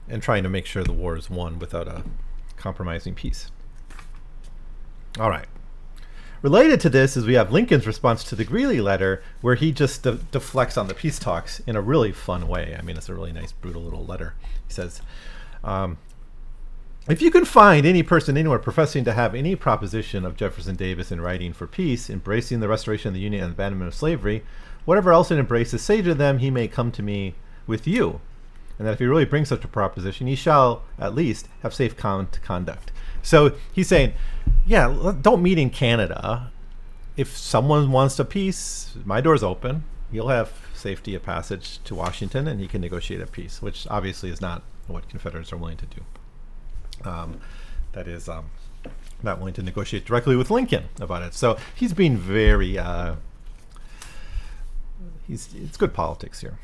and 0.10 0.22
trying 0.22 0.43
to 0.43 0.50
make 0.50 0.65
sure 0.65 0.84
the 0.84 0.93
war 0.93 1.17
is 1.17 1.30
won 1.30 1.60
without 1.60 1.88
a 1.88 2.04
compromising 2.56 3.13
peace. 3.13 3.52
All 5.20 5.30
right. 5.30 5.48
Related 6.41 6.80
to 6.82 6.89
this 6.89 7.17
is 7.17 7.26
we 7.26 7.34
have 7.34 7.52
Lincoln's 7.52 7.88
response 7.88 8.24
to 8.26 8.36
the 8.36 8.46
Greeley 8.46 8.80
letter, 8.80 9.24
where 9.41 9.56
he 9.56 9.72
just 9.72 10.04
de- 10.04 10.13
deflects 10.32 10.78
on 10.78 10.88
the 10.88 10.93
peace 10.93 11.17
talks 11.17 11.60
in 11.62 11.76
a 11.76 11.82
really 11.82 12.12
fun 12.12 12.48
way. 12.48 12.76
I 12.78 12.84
mean, 12.84 12.96
it's 12.96 13.10
a 13.10 13.15
really 13.15 13.32
nice, 13.32 13.52
brutal 13.52 13.82
little 13.82 14.06
letter. 14.06 14.36
He 14.67 14.74
says, 14.74 15.02
um, 15.63 15.98
if 17.10 17.22
you 17.22 17.32
can 17.32 17.46
find 17.46 17.86
any 17.86 18.04
person 18.04 18.38
anywhere 18.38 18.60
professing 18.60 19.04
to 19.06 19.13
have 19.13 19.34
any 19.34 19.56
proposition 19.56 20.26
of 20.26 20.36
Jefferson 20.36 20.76
Davis 20.76 21.12
in 21.12 21.22
writing 21.22 21.54
for 21.54 21.65
peace, 21.65 22.10
embracing 22.10 22.60
the 22.60 22.67
restoration 22.67 23.08
of 23.08 23.13
the 23.15 23.22
Union 23.22 23.43
and 23.43 23.54
abandonment 23.54 23.88
of 23.88 23.96
slavery, 23.96 24.43
whatever 24.86 25.12
else 25.12 25.32
it 25.32 25.39
embraces, 25.39 25.82
say 25.82 26.04
to 26.04 26.13
them 26.13 26.38
he 26.38 26.52
may 26.52 26.67
come 26.67 26.91
to 26.91 27.02
me 27.02 27.34
with 27.65 27.88
you 27.88 28.22
and 28.78 28.88
that 28.88 28.94
if 28.94 29.00
he 29.00 29.06
really 29.06 29.26
brings 29.26 29.50
such 29.50 29.63
a 29.63 29.68
proposition, 29.68 30.28
he 30.28 30.36
shall 30.36 30.84
at 31.00 31.16
least 31.16 31.48
have 31.62 31.74
safe 31.74 31.98
con- 31.98 32.28
conduct. 32.44 32.92
So 33.22 33.56
he's 33.74 33.88
saying, 33.88 34.13
yeah, 34.66 35.13
don't 35.22 35.42
meet 35.42 35.58
in 35.58 35.70
Canada. 35.70 36.52
If 37.16 37.36
someone 37.36 37.92
wants 37.92 38.20
a 38.20 38.26
peace, 38.26 38.96
my 39.04 39.22
door's 39.22 39.44
open. 39.44 39.84
You'll 40.12 40.30
have 40.30 40.54
safety 40.74 41.16
of 41.16 41.24
passage 41.24 41.84
to 41.84 41.96
Washington, 41.96 42.48
and 42.48 42.62
he 42.62 42.68
can 42.68 42.80
negotiate 42.80 43.22
a 43.22 43.28
peace, 43.28 43.62
which 43.62 43.88
obviously 43.90 44.30
is 44.30 44.40
not 44.40 44.62
what 44.86 45.10
Confederates 45.10 45.52
are 45.52 45.58
willing 45.58 45.78
to 45.78 45.86
do. 45.88 47.10
Um, 47.10 47.42
that 47.94 48.08
is, 48.08 48.30
um, 48.30 48.46
not 49.24 49.40
willing 49.40 49.54
to 49.56 49.63
negotiate 49.63 50.06
directly 50.06 50.36
with 50.36 50.52
Lincoln 50.52 50.86
about 51.00 51.24
it. 51.24 51.34
So 51.34 51.58
he's 51.76 51.94
being 51.94 52.18
very. 52.18 52.78
Uh, 52.78 53.16
he's 55.28 55.50
it's 55.56 55.78
good 55.78 55.94
politics 55.94 56.42
here. 56.42 56.60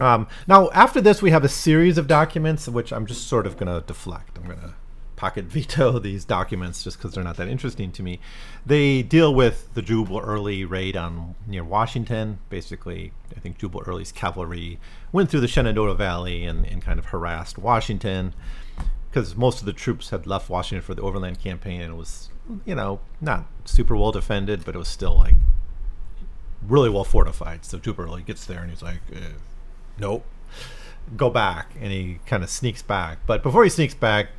Um, 0.00 0.28
now, 0.46 0.70
after 0.70 1.00
this, 1.00 1.20
we 1.22 1.30
have 1.30 1.44
a 1.44 1.48
series 1.48 1.98
of 1.98 2.06
documents, 2.06 2.68
which 2.68 2.92
I'm 2.92 3.06
just 3.06 3.26
sort 3.26 3.46
of 3.46 3.56
going 3.56 3.72
to 3.72 3.84
deflect. 3.86 4.38
I'm 4.38 4.44
going 4.44 4.60
to 4.60 4.74
pocket 5.16 5.44
veto 5.48 5.98
these 5.98 6.24
documents 6.24 6.84
just 6.84 6.96
because 6.96 7.12
they're 7.12 7.24
not 7.24 7.36
that 7.36 7.48
interesting 7.48 7.90
to 7.92 8.02
me. 8.02 8.20
They 8.64 9.02
deal 9.02 9.34
with 9.34 9.74
the 9.74 9.82
Jubal 9.82 10.20
Early 10.20 10.64
raid 10.64 10.96
on 10.96 11.34
near 11.46 11.64
Washington. 11.64 12.38
Basically, 12.48 13.12
I 13.36 13.40
think 13.40 13.58
Jubal 13.58 13.82
Early's 13.86 14.12
cavalry 14.12 14.78
went 15.12 15.28
through 15.30 15.40
the 15.40 15.48
Shenandoah 15.48 15.96
Valley 15.96 16.44
and, 16.44 16.64
and 16.64 16.80
kind 16.80 16.98
of 16.98 17.06
harassed 17.06 17.58
Washington 17.58 18.34
because 19.10 19.34
most 19.34 19.60
of 19.60 19.66
the 19.66 19.72
troops 19.72 20.10
had 20.10 20.26
left 20.26 20.48
Washington 20.48 20.84
for 20.84 20.94
the 20.94 21.02
overland 21.02 21.40
campaign 21.40 21.80
and 21.80 21.94
it 21.94 21.96
was, 21.96 22.28
you 22.64 22.74
know, 22.74 23.00
not 23.20 23.46
super 23.64 23.96
well 23.96 24.12
defended, 24.12 24.64
but 24.64 24.74
it 24.76 24.78
was 24.78 24.88
still 24.88 25.16
like 25.16 25.34
really 26.62 26.90
well 26.90 27.04
fortified. 27.04 27.64
So 27.64 27.78
Jubal 27.78 28.04
Early 28.04 28.22
gets 28.22 28.44
there 28.44 28.60
and 28.60 28.70
he's 28.70 28.82
like, 28.82 29.00
eh 29.12 29.32
nope, 29.98 30.24
go 31.16 31.30
back. 31.30 31.72
And 31.80 31.92
he 31.92 32.18
kind 32.26 32.42
of 32.42 32.50
sneaks 32.50 32.82
back. 32.82 33.18
But 33.26 33.42
before 33.42 33.64
he 33.64 33.70
sneaks 33.70 33.94
back, 33.94 34.30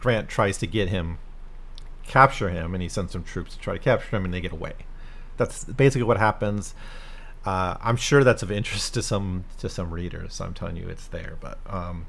Grant 0.00 0.28
tries 0.28 0.58
to 0.58 0.66
get 0.66 0.88
him, 0.88 1.18
capture 2.06 2.50
him, 2.50 2.74
and 2.74 2.82
he 2.82 2.88
sends 2.88 3.12
some 3.12 3.24
troops 3.24 3.54
to 3.54 3.60
try 3.60 3.74
to 3.74 3.78
capture 3.78 4.16
him, 4.16 4.24
and 4.24 4.32
they 4.32 4.40
get 4.40 4.52
away. 4.52 4.74
That's 5.36 5.64
basically 5.64 6.04
what 6.04 6.18
happens. 6.18 6.74
Uh, 7.44 7.76
I'm 7.80 7.96
sure 7.96 8.24
that's 8.24 8.42
of 8.42 8.50
interest 8.50 8.94
to 8.94 9.02
some 9.02 9.44
to 9.58 9.68
some 9.68 9.92
readers. 9.92 10.40
I'm 10.40 10.54
telling 10.54 10.76
you, 10.76 10.88
it's 10.88 11.06
there, 11.06 11.36
but 11.40 11.58
um, 11.68 12.06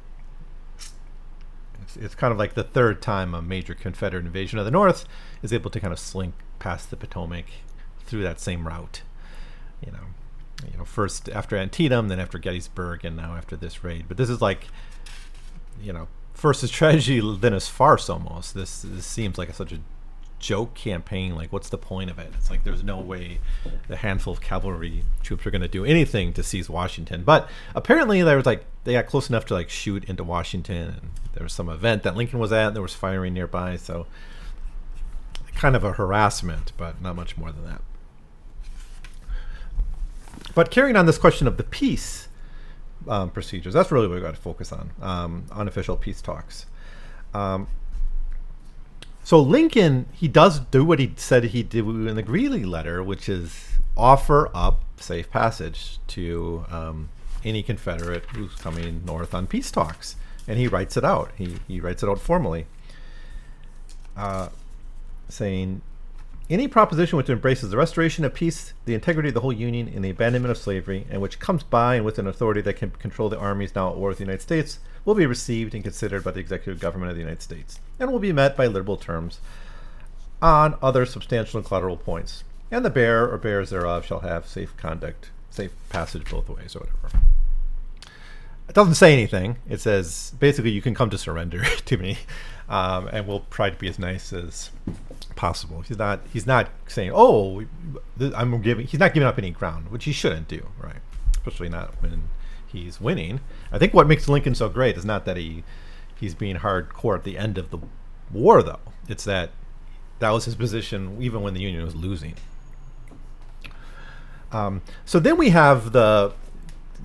it's, 1.82 1.98
it's 1.98 2.16
kind 2.16 2.32
of 2.32 2.38
like 2.38 2.54
the 2.54 2.64
third 2.64 3.02
time 3.02 3.34
a 3.34 3.42
major 3.42 3.74
Confederate 3.74 4.26
invasion 4.26 4.60
of 4.60 4.66
the 4.66 4.72
North 4.72 5.06
is 5.42 5.52
able 5.52 5.70
to 5.72 5.80
kind 5.80 5.92
of 5.92 6.00
slink 6.00 6.36
past 6.60 6.90
the 6.90 6.96
Potomac 6.96 7.46
through 8.06 8.24
that 8.24 8.40
same 8.40 8.68
route. 8.68 9.02
You 9.86 9.92
know, 9.92 10.08
you 10.64 10.78
know, 10.78 10.86
first 10.86 11.30
after 11.30 11.58
Antietam, 11.58 12.08
then 12.08 12.20
after 12.20 12.38
Gettysburg, 12.38 13.04
and 13.04 13.16
now 13.16 13.36
after 13.36 13.56
this 13.56 13.84
raid. 13.84 14.06
But 14.08 14.18
this 14.18 14.30
is 14.30 14.42
like, 14.42 14.68
you 15.82 15.94
know, 15.94 16.08
first 16.34 16.64
as 16.64 16.72
tragedy, 16.72 17.22
then 17.40 17.54
as 17.54 17.68
farce 17.68 18.10
almost. 18.10 18.54
This, 18.54 18.82
this 18.82 19.06
seems 19.06 19.38
like 19.38 19.50
a, 19.50 19.54
such 19.54 19.72
a 19.72 19.80
joke 20.40 20.74
campaign. 20.76 21.36
Like, 21.36 21.52
what's 21.52 21.70
the 21.70 21.78
point 21.78 22.10
of 22.10 22.20
it? 22.20 22.32
It's 22.38 22.50
like 22.50 22.64
there's 22.64 22.84
no 22.84 23.00
way 23.00 23.40
the 23.88 23.98
handful 23.98 24.34
of 24.34 24.42
cavalry 24.42 25.04
troops 25.24 25.46
are 25.46 25.52
going 25.52 25.62
to 25.62 25.68
do 25.68 25.86
anything 25.86 26.34
to 26.34 26.44
seize 26.44 26.70
Washington. 26.70 27.24
But 27.24 27.50
apparently, 27.74 28.22
there 28.22 28.38
was 28.38 28.46
like 28.46 28.66
they 28.84 28.94
got 28.94 29.08
close 29.08 29.30
enough 29.30 29.46
to 29.48 29.54
like 29.54 29.70
shoot 29.70 30.04
into 30.06 30.24
Washington, 30.24 30.90
and 30.90 31.12
there 31.34 31.44
was 31.44 31.54
some 31.54 31.70
event 31.70 32.04
that 32.04 32.16
Lincoln 32.16 32.40
was 32.40 32.52
at. 32.52 32.68
And 32.68 32.76
there 32.76 32.84
was 32.84 32.94
firing 32.94 33.34
nearby, 33.34 33.78
so 33.78 34.08
kind 35.56 35.76
of 35.76 35.84
a 35.84 35.94
harassment, 35.94 36.74
but 36.78 37.02
not 37.02 37.16
much 37.16 37.38
more 37.38 37.52
than 37.52 37.66
that. 37.66 37.82
But 40.54 40.72
carrying 40.72 40.96
on 40.96 41.06
this 41.06 41.18
question 41.18 41.48
of 41.48 41.58
the 41.58 41.64
peace 41.64 42.28
um, 43.08 43.30
procedures, 43.30 43.74
that's 43.74 43.92
really 43.92 44.08
what 44.08 44.16
we 44.16 44.22
got 44.22 44.36
to 44.36 44.42
focus 44.42 44.72
on 44.72 44.92
um, 45.02 45.46
unofficial 45.52 45.98
peace 45.98 46.22
talks. 46.22 46.66
Um, 47.34 47.68
so 49.24 49.42
Lincoln, 49.42 50.06
he 50.14 50.28
does 50.28 50.60
do 50.60 50.86
what 50.86 51.00
he 51.00 51.14
said 51.18 51.46
he 51.46 51.64
did 51.64 51.86
in 51.86 52.16
the 52.16 52.22
Greeley 52.22 52.64
letter, 52.64 53.04
which 53.04 53.28
is 53.28 53.70
offer 53.98 54.50
up 54.54 54.82
safe 54.98 55.30
passage 55.32 56.00
to 56.08 56.64
um, 56.70 57.10
any 57.44 57.64
Confederate 57.64 58.26
who's 58.36 58.54
coming 58.56 59.04
north 59.04 59.34
on 59.34 59.48
peace 59.48 59.72
talks, 59.72 60.16
and 60.48 60.60
he 60.60 60.68
writes 60.68 60.96
it 60.96 61.04
out. 61.04 61.32
He 61.38 61.58
he 61.68 61.80
writes 61.80 62.04
it 62.04 62.10
out 62.10 62.20
formally, 62.20 62.68
uh, 64.16 64.50
saying. 65.28 65.82
Any 66.48 66.68
proposition 66.68 67.18
which 67.18 67.30
embraces 67.30 67.72
the 67.72 67.78
restoration 67.78 68.24
of 68.24 68.36
peace, 68.36 68.74
the 68.86 68.94
integrity 68.94 69.30
of 69.30 69.34
the 69.34 69.42
whole 69.42 69.52
Union, 69.52 69.88
and 69.88 70.06
the 70.06 70.12
abandonment 70.12 70.52
of 70.52 70.60
slavery, 70.60 71.08
and 71.10 71.20
which 71.20 71.40
comes 71.40 71.64
by 71.64 71.96
and 71.96 72.06
with 72.06 72.20
an 72.20 72.28
authority 72.28 72.62
that 72.62 72.76
can 72.76 72.92
control 72.92 73.30
the 73.30 73.40
armies 73.40 73.74
now 73.74 73.90
at 73.90 73.98
war 73.98 74.10
with 74.10 74.20
the 74.20 74.24
United 74.24 74.44
States, 74.44 74.78
will 75.06 75.16
be 75.16 75.26
received 75.26 75.74
and 75.74 75.84
considered 75.84 76.24
by 76.24 76.30
the 76.30 76.40
executive 76.40 76.80
government 76.80 77.10
of 77.10 77.16
the 77.16 77.24
United 77.24 77.42
States, 77.42 77.80
and 78.00 78.12
will 78.12 78.20
be 78.20 78.32
met 78.32 78.56
by 78.56 78.68
liberal 78.68 78.96
terms 78.96 79.40
on 80.40 80.78
other 80.84 81.04
substantial 81.04 81.58
and 81.58 81.66
collateral 81.66 81.98
points. 81.98 82.44
And 82.70 82.86
the 82.86 82.92
bearer 82.92 83.28
or 83.28 83.40
bearers 83.40 83.72
thereof 83.72 84.06
shall 84.06 84.20
have 84.20 84.46
safe 84.46 84.78
conduct, 84.78 85.32
safe 85.50 85.72
passage 85.90 86.30
both 86.30 86.48
ways, 86.48 86.76
or 86.76 86.82
whatever. 86.82 87.26
It 88.70 88.76
doesn't 88.76 88.96
say 88.96 89.14
anything. 89.14 89.58
It 89.68 89.82
says 89.82 90.34
basically 90.40 90.72
you 90.72 90.82
can 90.84 90.94
come 90.94 91.10
to 91.10 91.18
surrender 91.18 91.64
to 91.86 91.98
me, 91.98 92.20
um, 92.70 93.08
and 93.08 93.28
we'll 93.28 93.46
try 93.50 93.72
to 93.72 93.78
be 93.78 93.88
as 93.88 93.98
nice 93.98 94.32
as 94.32 94.70
possible. 95.36 95.82
He's 95.82 95.98
not. 95.98 96.22
He's 96.32 96.48
not 96.48 96.70
saying, 96.88 97.12
"Oh, 97.14 97.64
I'm 98.36 98.62
giving." 98.62 98.88
He's 98.88 99.00
not 99.00 99.14
giving 99.14 99.28
up 99.28 99.38
any 99.38 99.52
ground, 99.52 99.90
which 99.90 100.06
he 100.06 100.12
shouldn't 100.12 100.48
do, 100.48 100.66
right? 100.80 101.02
Especially 101.32 101.70
not 101.70 101.94
when 102.02 102.30
he's 102.66 103.00
winning. 103.00 103.40
I 103.72 103.78
think 103.78 103.94
what 103.94 104.08
makes 104.08 104.28
Lincoln 104.28 104.56
so 104.56 104.70
great 104.70 104.98
is 104.98 105.06
not 105.06 105.26
that 105.26 105.38
he 105.38 105.64
he's 106.20 106.34
being 106.34 106.58
hardcore 106.58 107.16
at 107.16 107.24
the 107.24 107.38
end 107.38 107.58
of 107.58 107.70
the 107.72 107.80
war, 108.32 108.64
though. 108.64 108.80
It's 109.08 109.24
that 109.26 109.52
that 110.20 110.30
was 110.30 110.46
his 110.46 110.56
position 110.56 111.18
even 111.22 111.42
when 111.42 111.54
the 111.54 111.62
Union 111.62 111.84
was 111.84 111.96
losing. 111.96 112.36
Um, 114.52 114.82
so 115.04 115.20
then 115.20 115.38
we 115.38 115.50
have 115.50 115.92
the 115.92 116.34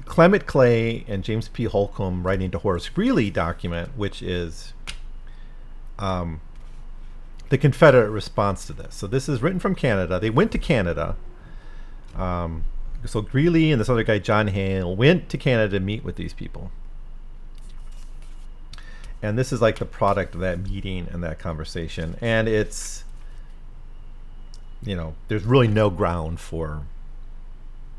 Clement 0.05 0.47
Clay 0.47 1.05
and 1.09 1.25
James 1.25 1.49
P. 1.49 1.65
Holcombe 1.65 2.25
writing 2.25 2.51
to 2.53 2.59
Horace 2.59 2.89
Greeley 2.89 3.31
document, 3.31 3.91
which 3.97 4.23
is 4.23 4.73
um, 5.99 6.41
the 7.51 7.59
Confederate 7.59 8.11
response 8.11 8.67
to 8.67 8.73
this. 8.73 8.95
So 8.95 9.07
this 9.07 9.29
is 9.29 9.43
written 9.43 9.61
from 9.61 9.75
Canada. 9.75 10.19
They 10.19 10.31
went 10.31 10.51
to 10.53 10.59
Canada. 10.59 11.17
Um, 12.17 12.65
so 13.05 13.21
Greeley 13.21 13.71
and 13.71 13.81
this 13.81 13.89
other 13.89 14.03
guy, 14.03 14.19
John 14.19 14.49
Hale, 14.49 14.95
went 14.97 15.29
to 15.29 15.39
Canada 15.39 15.79
to 15.79 15.85
meet 15.85 16.05
with 16.05 16.17
these 16.17 16.33
people. 16.33 16.71
And 19.23 19.39
this 19.39 19.53
is 19.53 19.61
like 19.61 19.79
the 19.79 19.85
product 19.85 20.35
of 20.35 20.41
that 20.41 20.61
meeting 20.61 21.07
and 21.11 21.23
that 21.23 21.39
conversation. 21.39 22.17
And 22.21 22.49
it's, 22.49 23.05
you 24.83 24.97
know, 24.97 25.15
there's 25.29 25.45
really 25.45 25.69
no 25.69 25.91
ground 25.91 26.41
for 26.41 26.83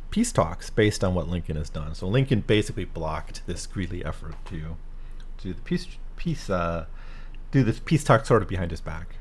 peace 0.09 0.31
talks 0.31 0.69
based 0.69 1.03
on 1.03 1.13
what 1.13 1.27
Lincoln 1.27 1.57
has 1.57 1.69
done. 1.69 1.93
So 1.93 2.07
Lincoln 2.07 2.41
basically 2.41 2.85
blocked 2.85 3.45
this 3.47 3.67
Greeley 3.67 4.03
effort 4.03 4.35
to 4.45 4.77
do 5.41 5.53
the 5.53 5.61
peace 5.61 5.87
peace 6.15 6.49
uh, 6.49 6.85
do 7.51 7.63
this 7.63 7.79
peace 7.79 8.03
talk 8.03 8.25
sort 8.25 8.41
of 8.41 8.47
behind 8.47 8.71
his 8.71 8.81
back, 8.81 9.15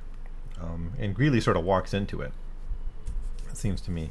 um, 0.63 0.93
and 0.99 1.15
Greeley 1.15 1.41
sort 1.41 1.57
of 1.57 1.65
walks 1.65 1.95
into 1.95 2.21
it. 2.21 2.33
It 3.49 3.57
seems 3.57 3.81
to 3.83 3.91
me. 3.91 4.11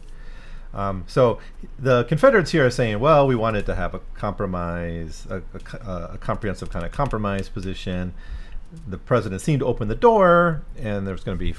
Um, 0.73 1.05
so 1.07 1.39
the 1.79 2.03
Confederates 2.03 2.51
here 2.51 2.65
are 2.65 2.71
saying, 2.71 2.99
well, 2.99 3.25
we 3.25 3.35
wanted 3.35 3.65
to 3.65 3.75
have 3.75 3.95
a 3.95 3.99
compromise, 4.13 5.25
a, 5.29 5.41
a, 5.85 6.13
a 6.13 6.17
comprehensive 6.19 6.69
kind 6.69 6.85
of 6.85 6.91
compromise 6.91 7.49
position. 7.49 8.13
The 8.87 8.97
president 8.97 9.41
seemed 9.41 9.61
to 9.61 9.65
open 9.65 9.87
the 9.87 9.95
door, 9.95 10.61
and 10.77 11.07
there's 11.07 11.23
going 11.23 11.37
to 11.37 11.43
be 11.43 11.55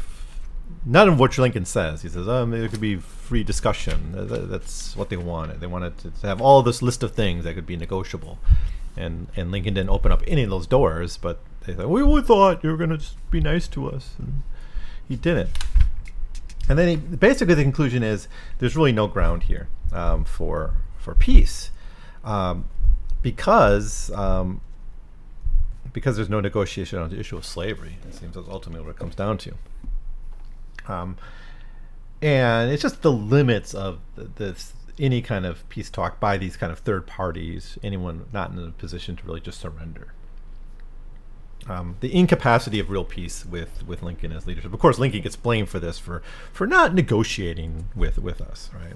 none 0.85 1.09
of 1.09 1.19
what 1.19 1.37
Lincoln 1.39 1.65
says. 1.65 2.03
He 2.03 2.09
says, 2.09 2.29
"Oh, 2.29 2.47
there 2.47 2.69
could 2.69 2.81
be 2.81 2.97
free 2.97 3.43
discussion." 3.43 4.13
That's 4.15 4.97
what 4.97 5.09
they 5.09 5.17
wanted. 5.17 5.61
They 5.61 5.67
wanted 5.67 5.99
to 5.99 6.27
have 6.27 6.41
all 6.41 6.63
this 6.63 6.83
list 6.83 7.03
of 7.03 7.13
things 7.13 7.43
that 7.45 7.55
could 7.55 7.67
be 7.67 7.77
negotiable, 7.77 8.39
and 8.97 9.27
and 9.35 9.51
Lincoln 9.51 9.75
didn't 9.75 9.91
open 9.91 10.13
up 10.13 10.23
any 10.29 10.45
of 10.45 10.51
those 10.51 10.69
doors. 10.69 11.17
But 11.17 11.41
they 11.67 11.75
thought, 11.75 11.89
"We, 11.89 12.05
we 12.05 12.23
thought 12.23 12.63
you 12.63 12.71
were 12.71 12.77
going 12.77 12.97
to 12.97 13.05
be 13.31 13.41
nice 13.41 13.67
to 13.69 13.91
us," 13.91 14.15
and 14.19 14.43
he 15.11 15.17
didn't. 15.17 15.51
And 16.69 16.79
then 16.79 16.89
he, 16.89 16.97
basically 16.97 17.55
the 17.55 17.65
conclusion 17.65 18.05
is 18.05 18.29
there's 18.59 18.77
really 18.77 18.93
no 18.93 19.09
ground 19.09 19.43
here 19.43 19.69
um, 19.93 20.25
for 20.25 20.75
for 20.99 21.17
peace, 21.17 21.73
um, 22.23 22.67
because 23.21 24.11
um, 24.13 24.61
because 25.93 26.15
there's 26.15 26.31
no 26.31 26.39
negotiation 26.39 27.01
on 27.01 27.11
the 27.11 27.19
issue 27.19 27.37
of 27.37 27.45
slavery. 27.45 27.99
It 28.09 28.15
seems 28.15 28.37
that's 28.37 28.49
ultimately 28.49 28.87
what 28.87 28.91
it 28.91 28.99
comes 28.99 29.17
down 29.17 29.37
to. 29.39 29.55
Um, 30.87 31.17
and 32.23 32.71
it's 32.71 32.83
just 32.83 33.03
the 33.03 33.11
limits 33.11 33.75
of 33.75 33.99
this 34.17 34.75
any 34.97 35.23
kind 35.23 35.45
of 35.45 35.69
peace 35.71 35.91
talk 35.91 36.21
by 36.21 36.39
these 36.39 36.57
kind 36.57 36.71
of 36.71 36.79
third 36.79 37.09
parties, 37.09 37.79
anyone 37.83 38.27
not 38.33 38.53
in 38.53 38.59
a 38.61 38.71
position 38.71 39.17
to 39.17 39.27
really 39.27 39.41
just 39.41 39.59
surrender. 39.59 40.13
Um, 41.69 41.97
the 42.01 42.13
incapacity 42.15 42.81
of 42.81 42.91
real 42.91 43.05
peace 43.05 43.45
with, 43.45 43.87
with 43.87 44.03
Lincoln 44.03 44.33
as 44.33 44.47
leadership. 44.47 44.73
Of 44.73 44.81
course, 44.81 44.99
Lincoln 44.99 45.21
gets 45.21 45.37
blamed 45.37 45.69
for 45.69 45.79
this 45.79 45.99
for 45.99 46.23
for 46.53 46.67
not 46.67 46.95
negotiating 46.95 47.89
with 47.95 48.19
with 48.19 48.41
us, 48.41 48.71
right? 48.75 48.95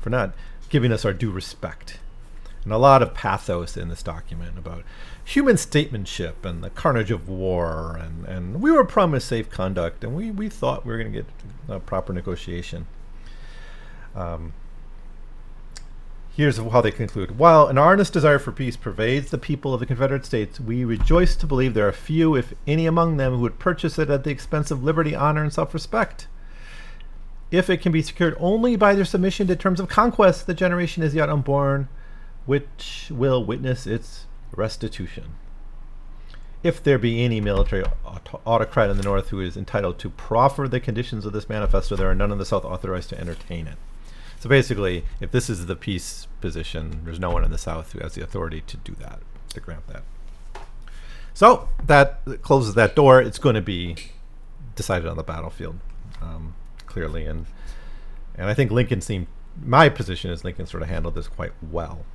For 0.00 0.08
not 0.08 0.32
giving 0.70 0.92
us 0.92 1.04
our 1.04 1.12
due 1.12 1.30
respect, 1.30 1.98
and 2.64 2.72
a 2.72 2.78
lot 2.78 3.02
of 3.02 3.12
pathos 3.12 3.76
in 3.76 3.88
this 3.88 4.02
document 4.02 4.56
about 4.56 4.84
human 5.24 5.56
statesmanship 5.56 6.44
and 6.44 6.62
the 6.62 6.70
carnage 6.70 7.10
of 7.10 7.28
war, 7.28 7.98
and, 8.00 8.24
and 8.24 8.62
we 8.62 8.70
were 8.70 8.84
promised 8.84 9.28
safe 9.28 9.50
conduct, 9.50 10.04
and 10.04 10.14
we, 10.14 10.30
we 10.30 10.48
thought 10.48 10.84
we 10.84 10.92
were 10.92 10.98
going 10.98 11.12
to 11.12 11.18
get 11.18 11.26
a 11.68 11.80
proper 11.80 12.12
negotiation. 12.12 12.86
Um, 14.14 14.52
here's 16.36 16.58
how 16.58 16.80
they 16.80 16.90
conclude 16.90 17.38
While 17.38 17.66
an 17.66 17.78
earnest 17.78 18.12
desire 18.12 18.38
for 18.38 18.52
peace 18.52 18.76
pervades 18.76 19.30
the 19.30 19.38
people 19.38 19.74
of 19.74 19.80
the 19.80 19.86
Confederate 19.86 20.24
States, 20.24 20.60
we 20.60 20.84
rejoice 20.84 21.36
to 21.36 21.46
believe 21.46 21.74
there 21.74 21.88
are 21.88 21.92
few, 21.92 22.34
if 22.34 22.54
any, 22.66 22.86
among 22.86 23.16
them 23.16 23.34
who 23.34 23.40
would 23.40 23.58
purchase 23.58 23.98
it 23.98 24.10
at 24.10 24.24
the 24.24 24.30
expense 24.30 24.70
of 24.70 24.82
liberty, 24.82 25.14
honor, 25.14 25.42
and 25.42 25.52
self 25.52 25.74
respect. 25.74 26.28
If 27.50 27.68
it 27.68 27.78
can 27.78 27.90
be 27.90 28.02
secured 28.02 28.36
only 28.38 28.76
by 28.76 28.94
their 28.94 29.04
submission 29.04 29.48
to 29.48 29.56
terms 29.56 29.80
of 29.80 29.88
conquest, 29.88 30.46
the 30.46 30.54
generation 30.54 31.02
is 31.02 31.14
yet 31.14 31.28
unborn, 31.28 31.88
which 32.46 33.08
will 33.10 33.44
witness 33.44 33.86
its 33.86 34.26
restitution. 34.54 35.34
If 36.62 36.82
there 36.82 36.98
be 36.98 37.24
any 37.24 37.40
military 37.40 37.82
aut- 38.04 38.40
autocrat 38.46 38.90
in 38.90 38.98
the 38.98 39.02
North 39.02 39.30
who 39.30 39.40
is 39.40 39.56
entitled 39.56 39.98
to 39.98 40.10
proffer 40.10 40.68
the 40.68 40.78
conditions 40.78 41.24
of 41.24 41.32
this 41.32 41.48
manifesto, 41.48 41.96
there 41.96 42.10
are 42.10 42.14
none 42.14 42.30
in 42.30 42.38
the 42.38 42.44
South 42.44 42.64
authorized 42.64 43.08
to 43.10 43.18
entertain 43.18 43.66
it. 43.66 43.78
So 44.40 44.48
basically, 44.48 45.04
if 45.20 45.30
this 45.30 45.50
is 45.50 45.66
the 45.66 45.76
peace 45.76 46.26
position, 46.40 47.02
there's 47.04 47.20
no 47.20 47.30
one 47.30 47.44
in 47.44 47.50
the 47.50 47.58
South 47.58 47.92
who 47.92 48.00
has 48.00 48.14
the 48.14 48.22
authority 48.22 48.62
to 48.62 48.78
do 48.78 48.94
that, 48.98 49.20
to 49.50 49.60
grant 49.60 49.86
that. 49.88 50.02
So 51.34 51.68
that 51.84 52.20
closes 52.40 52.72
that 52.74 52.96
door. 52.96 53.20
It's 53.20 53.38
going 53.38 53.54
to 53.54 53.60
be 53.60 53.96
decided 54.74 55.06
on 55.06 55.18
the 55.18 55.22
battlefield, 55.22 55.78
um, 56.22 56.54
clearly, 56.86 57.26
and 57.26 57.46
and 58.34 58.48
I 58.48 58.54
think 58.54 58.70
Lincoln 58.70 59.02
seemed. 59.02 59.26
My 59.62 59.90
position 59.90 60.30
is 60.30 60.42
Lincoln 60.42 60.66
sort 60.66 60.82
of 60.82 60.88
handled 60.88 61.16
this 61.16 61.28
quite 61.28 61.52
well. 61.60 62.06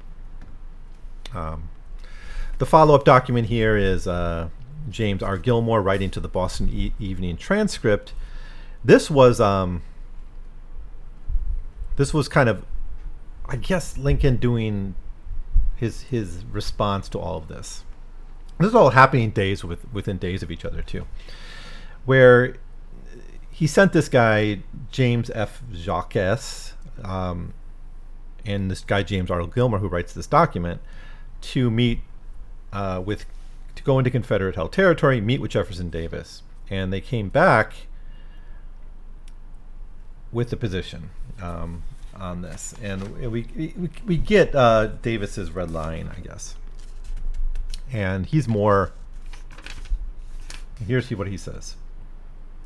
Um, 1.31 1.69
the 2.57 2.65
follow-up 2.65 3.05
document 3.05 3.49
here 3.49 3.77
is 3.77 4.07
uh, 4.07 4.49
James 4.89 5.21
R. 5.21 5.37
Gilmore 5.37 5.81
writing 5.81 6.09
to 6.11 6.19
the 6.19 6.27
Boston 6.27 6.69
e- 6.69 6.93
Evening 6.99 7.37
Transcript. 7.37 8.13
This 8.83 9.11
was 9.11 9.39
um, 9.39 9.83
this 11.95 12.13
was 12.13 12.27
kind 12.27 12.49
of, 12.49 12.65
I 13.47 13.55
guess, 13.55 13.97
Lincoln 13.97 14.37
doing 14.37 14.95
his 15.75 16.03
his 16.03 16.45
response 16.45 17.09
to 17.09 17.19
all 17.19 17.37
of 17.37 17.47
this. 17.47 17.83
This 18.59 18.69
is 18.69 18.75
all 18.75 18.91
happening 18.91 19.31
days 19.31 19.63
with 19.63 19.91
within 19.93 20.17
days 20.17 20.43
of 20.43 20.51
each 20.51 20.65
other 20.65 20.81
too, 20.81 21.05
where 22.05 22.55
he 23.49 23.67
sent 23.67 23.93
this 23.93 24.09
guy 24.09 24.59
James 24.91 25.29
F. 25.29 25.61
Jacques 25.73 26.15
um, 27.03 27.53
and 28.45 28.69
this 28.69 28.81
guy 28.81 29.03
James 29.03 29.31
Arnold 29.31 29.53
Gilmore, 29.53 29.79
who 29.79 29.87
writes 29.87 30.13
this 30.13 30.27
document, 30.27 30.81
to 31.41 31.71
meet 31.71 32.01
uh, 32.73 33.01
with 33.05 33.25
to 33.75 33.83
go 33.83 33.97
into 33.97 34.09
Confederate 34.09 34.55
held 34.55 34.71
territory, 34.71 35.21
meet 35.21 35.41
with 35.41 35.51
Jefferson 35.51 35.89
Davis, 35.89 36.43
and 36.69 36.91
they 36.91 37.01
came 37.01 37.29
back 37.29 37.87
with 40.35 40.49
the 40.49 40.57
position 40.57 41.09
um, 41.41 41.81
on 42.13 42.41
this, 42.41 42.75
and 42.83 43.17
we 43.31 43.47
we, 43.55 43.89
we 44.05 44.17
get 44.17 44.53
uh, 44.53 44.87
Davis's 45.01 45.51
red 45.51 45.71
line, 45.71 46.11
I 46.15 46.19
guess, 46.19 46.55
and 47.91 48.25
he's 48.25 48.47
more. 48.47 48.91
Here's 50.85 51.09
what 51.09 51.27
he 51.27 51.37
says. 51.37 51.77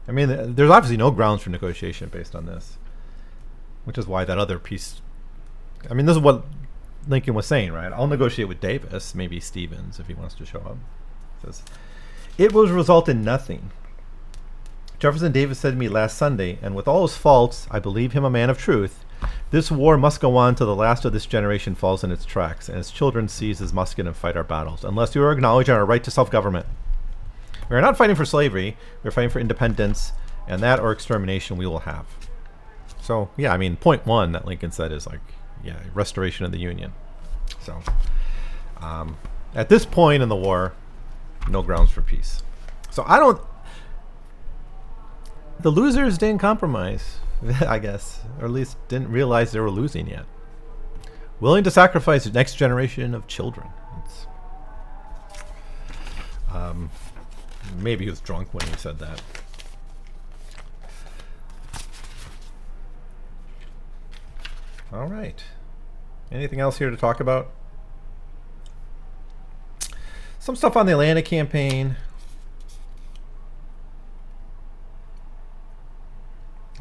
I 0.08 0.12
mean, 0.12 0.56
there's 0.56 0.72
obviously 0.72 0.98
no 0.98 1.12
grounds 1.12 1.44
for 1.44 1.52
negotiation 1.52 2.10
based 2.10 2.36
on 2.36 2.48
this, 2.48 2.80
which 3.86 4.00
is 4.00 4.08
why 4.08 4.26
that 4.26 4.40
other 4.40 4.58
piece. 4.58 5.00
I 5.90 5.94
mean, 5.94 6.08
this 6.08 6.16
is 6.16 6.22
what 6.22 6.46
Lincoln 7.08 7.36
was 7.36 7.46
saying, 7.46 7.72
right? 7.72 7.94
I'll 7.94 8.08
negotiate 8.08 8.48
with 8.48 8.60
Davis, 8.60 9.14
maybe 9.14 9.40
Stephens 9.40 10.00
if 10.00 10.08
he 10.08 10.16
wants 10.16 10.34
to 10.36 10.46
show 10.46 10.60
up. 10.60 10.78
Says, 11.44 11.62
it 12.40 12.52
will 12.52 12.68
result 12.68 13.08
in 13.08 13.24
nothing. 13.24 13.70
Jefferson 15.00 15.32
Davis 15.32 15.60
said 15.60 15.72
to 15.72 15.78
me 15.78 15.88
last 15.88 16.18
Sunday, 16.18 16.60
and 16.62 16.76
with 16.76 16.86
all 16.88 17.08
his 17.08 17.16
faults, 17.16 17.68
I 17.72 17.80
believe 17.80 18.12
him 18.12 18.26
a 18.26 18.30
man 18.30 18.50
of 18.50 18.58
truth. 18.58 19.06
This 19.50 19.72
war 19.72 19.98
must 19.98 20.20
go 20.20 20.36
on 20.36 20.56
till 20.56 20.68
the 20.68 20.76
last 20.76 21.06
of 21.06 21.14
this 21.14 21.26
generation 21.26 21.74
falls 21.74 22.04
in 22.04 22.12
its 22.12 22.26
tracks, 22.26 22.68
and 22.68 22.78
its 22.78 22.92
children 22.92 23.30
seize 23.30 23.60
his 23.60 23.72
musket 23.72 24.08
and 24.08 24.16
fight 24.16 24.36
our 24.36 24.44
battles, 24.44 24.84
unless 24.84 25.16
you 25.16 25.24
are 25.24 25.32
acknowledging 25.32 25.74
our 25.74 25.86
right 25.86 26.04
to 26.04 26.12
self 26.12 26.30
government. 26.30 26.66
We 27.70 27.78
are 27.78 27.82
not 27.82 27.98
fighting 27.98 28.18
for 28.18 28.26
slavery, 28.26 28.76
we're 29.02 29.12
fighting 29.12 29.30
for 29.30 29.40
independence, 29.40 30.12
and 30.48 30.62
that 30.62 30.80
or 30.82 30.92
extermination 30.92 31.56
we 31.56 31.66
will 31.66 31.80
have. 31.80 32.06
So, 33.02 33.30
yeah, 33.38 33.54
I 33.54 33.58
mean, 33.58 33.78
point 33.78 34.06
one 34.06 34.34
that 34.34 34.46
Lincoln 34.46 34.72
said 34.72 34.92
is 34.92 35.08
like, 35.08 35.22
yeah, 35.64 35.80
restoration 35.94 36.46
of 36.46 36.52
the 36.52 36.60
Union. 36.60 36.92
So, 37.62 37.82
um, 38.82 39.18
at 39.56 39.70
this 39.70 39.86
point 39.86 40.22
in 40.22 40.30
the 40.30 40.36
war, 40.36 40.74
no 41.50 41.62
grounds 41.62 41.90
for 41.90 42.02
peace. 42.02 42.44
So 42.92 43.04
I 43.08 43.18
don't. 43.18 43.42
The 45.60 45.70
losers 45.70 46.18
didn't 46.18 46.40
compromise, 46.40 47.18
I 47.62 47.80
guess, 47.80 48.22
or 48.40 48.46
at 48.46 48.52
least 48.52 48.78
didn't 48.88 49.12
realize 49.12 49.52
they 49.52 49.60
were 49.60 49.70
losing 49.70 50.08
yet. 50.08 50.26
Willing 51.40 51.64
to 51.64 51.72
sacrifice 51.72 52.26
the 52.26 52.32
next 52.32 52.56
generation 52.56 53.14
of 53.14 53.28
children. 53.28 53.68
Um, 56.52 56.90
maybe 57.78 58.06
he 58.06 58.10
was 58.10 58.20
drunk 58.20 58.54
when 58.54 58.68
he 58.68 58.76
said 58.76 59.00
that. 59.00 59.22
All 64.92 65.06
right. 65.08 65.44
Anything 66.32 66.60
else 66.60 66.78
here 66.78 66.90
to 66.90 66.98
talk 66.98 67.20
about? 67.20 67.52
Some 70.40 70.56
stuff 70.56 70.76
on 70.76 70.86
the 70.86 70.94
Atlanta 70.94 71.22
campaign. 71.22 71.96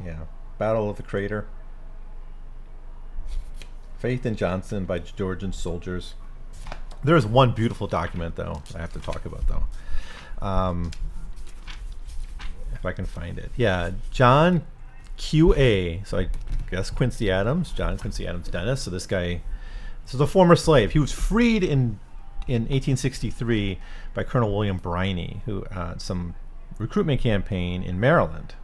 Yeah. 0.04 0.20
Battle 0.58 0.90
of 0.90 0.96
the 0.96 1.02
Crater. 1.02 1.46
Faith 3.98 4.24
in 4.26 4.36
Johnston 4.36 4.84
by 4.84 4.98
Georgian 4.98 5.52
soldiers. 5.52 6.14
There's 7.02 7.26
one 7.26 7.52
beautiful 7.52 7.86
document, 7.86 8.36
though, 8.36 8.62
I 8.74 8.78
have 8.78 8.92
to 8.92 9.00
talk 9.00 9.24
about, 9.24 9.44
though. 9.48 9.64
Um, 10.46 10.90
if 12.74 12.84
I 12.86 12.92
can 12.92 13.06
find 13.06 13.38
it. 13.38 13.50
Yeah. 13.56 13.92
John 14.10 14.62
QA. 15.18 16.06
So 16.06 16.18
I 16.18 16.28
guess 16.70 16.90
Quincy 16.90 17.30
Adams, 17.30 17.72
John 17.72 17.98
Quincy 17.98 18.26
Adams 18.26 18.48
Dennis. 18.48 18.82
So 18.82 18.90
this 18.90 19.06
guy, 19.06 19.42
this 20.04 20.14
is 20.14 20.20
a 20.20 20.26
former 20.26 20.56
slave. 20.56 20.92
He 20.92 20.98
was 20.98 21.12
freed 21.12 21.62
in 21.62 21.98
in 22.46 22.62
1863 22.62 23.78
by 24.14 24.22
Colonel 24.22 24.50
William 24.50 24.78
Birney, 24.78 25.42
who 25.44 25.64
uh, 25.66 25.98
some 25.98 26.34
recruitment 26.78 27.20
campaign 27.20 27.82
in 27.82 28.00
Maryland. 28.00 28.54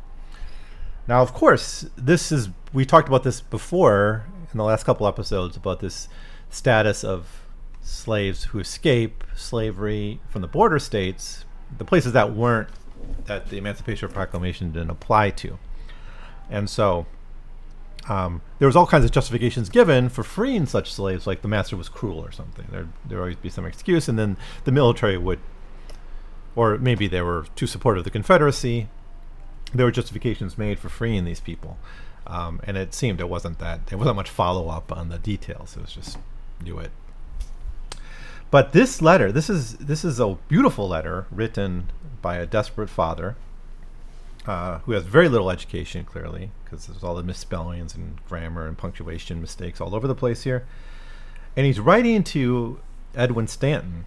Now, 1.07 1.20
of 1.22 1.34
course, 1.34 1.86
this 1.96 2.32
is 2.32 2.48
we 2.72 2.84
talked 2.84 3.09
about 3.09 3.22
this 3.22 3.40
before 3.40 4.24
in 4.52 4.59
the 4.59 4.64
last 4.64 4.84
couple 4.84 5.07
episodes 5.07 5.57
about 5.57 5.80
this 5.80 6.09
status 6.50 7.05
of 7.05 7.42
slaves 7.82 8.44
who 8.44 8.59
escape 8.59 9.24
slavery 9.36 10.20
from 10.30 10.42
the 10.42 10.48
border 10.48 10.78
states, 10.78 11.44
the 11.76 11.84
places 11.84 12.12
that 12.12 12.34
weren't 12.34 12.68
that 13.26 13.50
the 13.50 13.59
Emancipation 13.59 14.09
Proclamation 14.09 14.72
didn't 14.72 14.90
apply 14.90 15.30
to. 15.30 15.59
And 16.48 16.70
so 16.70 17.07
um, 18.09 18.40
there 18.59 18.68
was 18.68 18.76
all 18.76 18.86
kinds 18.86 19.05
of 19.05 19.11
justifications 19.11 19.68
given 19.68 20.09
for 20.09 20.22
freeing 20.22 20.66
such 20.66 20.92
slaves, 20.92 21.26
like 21.26 21.42
the 21.42 21.48
master 21.48 21.76
was 21.76 21.88
cruel 21.88 22.18
or 22.18 22.32
something. 22.32 22.66
There 22.70 22.88
there 23.07 23.18
would 23.18 23.24
always 23.24 23.36
be 23.36 23.50
some 23.50 23.66
excuse, 23.66 24.09
and 24.09 24.18
then 24.18 24.36
the 24.64 24.72
military 24.72 25.18
would, 25.18 25.40
or 26.55 26.78
maybe 26.78 27.07
they 27.09 27.22
were 27.22 27.46
too 27.57 27.66
supportive 27.66 28.00
of 28.00 28.05
the 28.05 28.11
Confederacy. 28.11 28.88
There 29.74 29.86
were 29.86 29.92
justifications 29.92 30.56
made 30.56 30.78
for 30.78 30.88
freeing 30.88 31.24
these 31.24 31.40
people, 31.40 31.78
um, 32.26 32.60
and 32.64 32.76
it 32.76 32.94
seemed 32.94 33.20
it 33.20 33.28
wasn't 33.28 33.58
that 33.58 33.88
there 33.88 33.98
wasn't 33.98 34.16
much 34.16 34.30
follow 34.30 34.68
up 34.68 34.92
on 34.92 35.08
the 35.08 35.18
details. 35.18 35.76
It 35.76 35.82
was 35.82 35.92
just 35.92 36.18
do 36.62 36.78
it. 36.78 36.90
But 38.50 38.72
this 38.72 39.02
letter, 39.02 39.32
this 39.32 39.50
is 39.50 39.76
this 39.78 40.04
is 40.04 40.20
a 40.20 40.38
beautiful 40.48 40.88
letter 40.88 41.26
written 41.30 41.90
by 42.22 42.36
a 42.36 42.46
desperate 42.46 42.88
father 42.88 43.36
uh, 44.46 44.78
who 44.80 44.92
has 44.92 45.04
very 45.04 45.28
little 45.28 45.50
education, 45.50 46.04
clearly, 46.04 46.50
because 46.62 46.86
there's 46.86 47.02
all 47.02 47.14
the 47.14 47.22
misspellings 47.22 47.94
and 47.94 48.24
grammar 48.28 48.66
and 48.66 48.78
punctuation 48.78 49.40
mistakes 49.40 49.80
all 49.80 49.94
over 49.94 50.06
the 50.06 50.14
place 50.14 50.44
here. 50.44 50.66
And 51.56 51.66
he's 51.66 51.80
writing 51.80 52.22
to 52.24 52.78
Edwin 53.14 53.46
Stanton, 53.46 54.04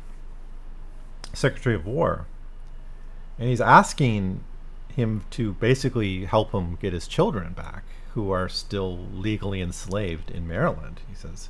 Secretary 1.34 1.76
of 1.76 1.86
War, 1.86 2.26
and 3.40 3.50
he's 3.50 3.62
asking 3.62 4.44
him 4.98 5.24
to 5.30 5.54
basically 5.54 6.26
help 6.26 6.52
him 6.52 6.76
get 6.82 6.92
his 6.92 7.08
children 7.08 7.54
back, 7.54 7.84
who 8.16 8.32
are 8.32 8.50
still 8.50 8.98
legally 9.14 9.62
enslaved 9.62 10.32
in 10.32 10.48
Maryland. 10.48 11.02
He 11.08 11.14
says, 11.14 11.50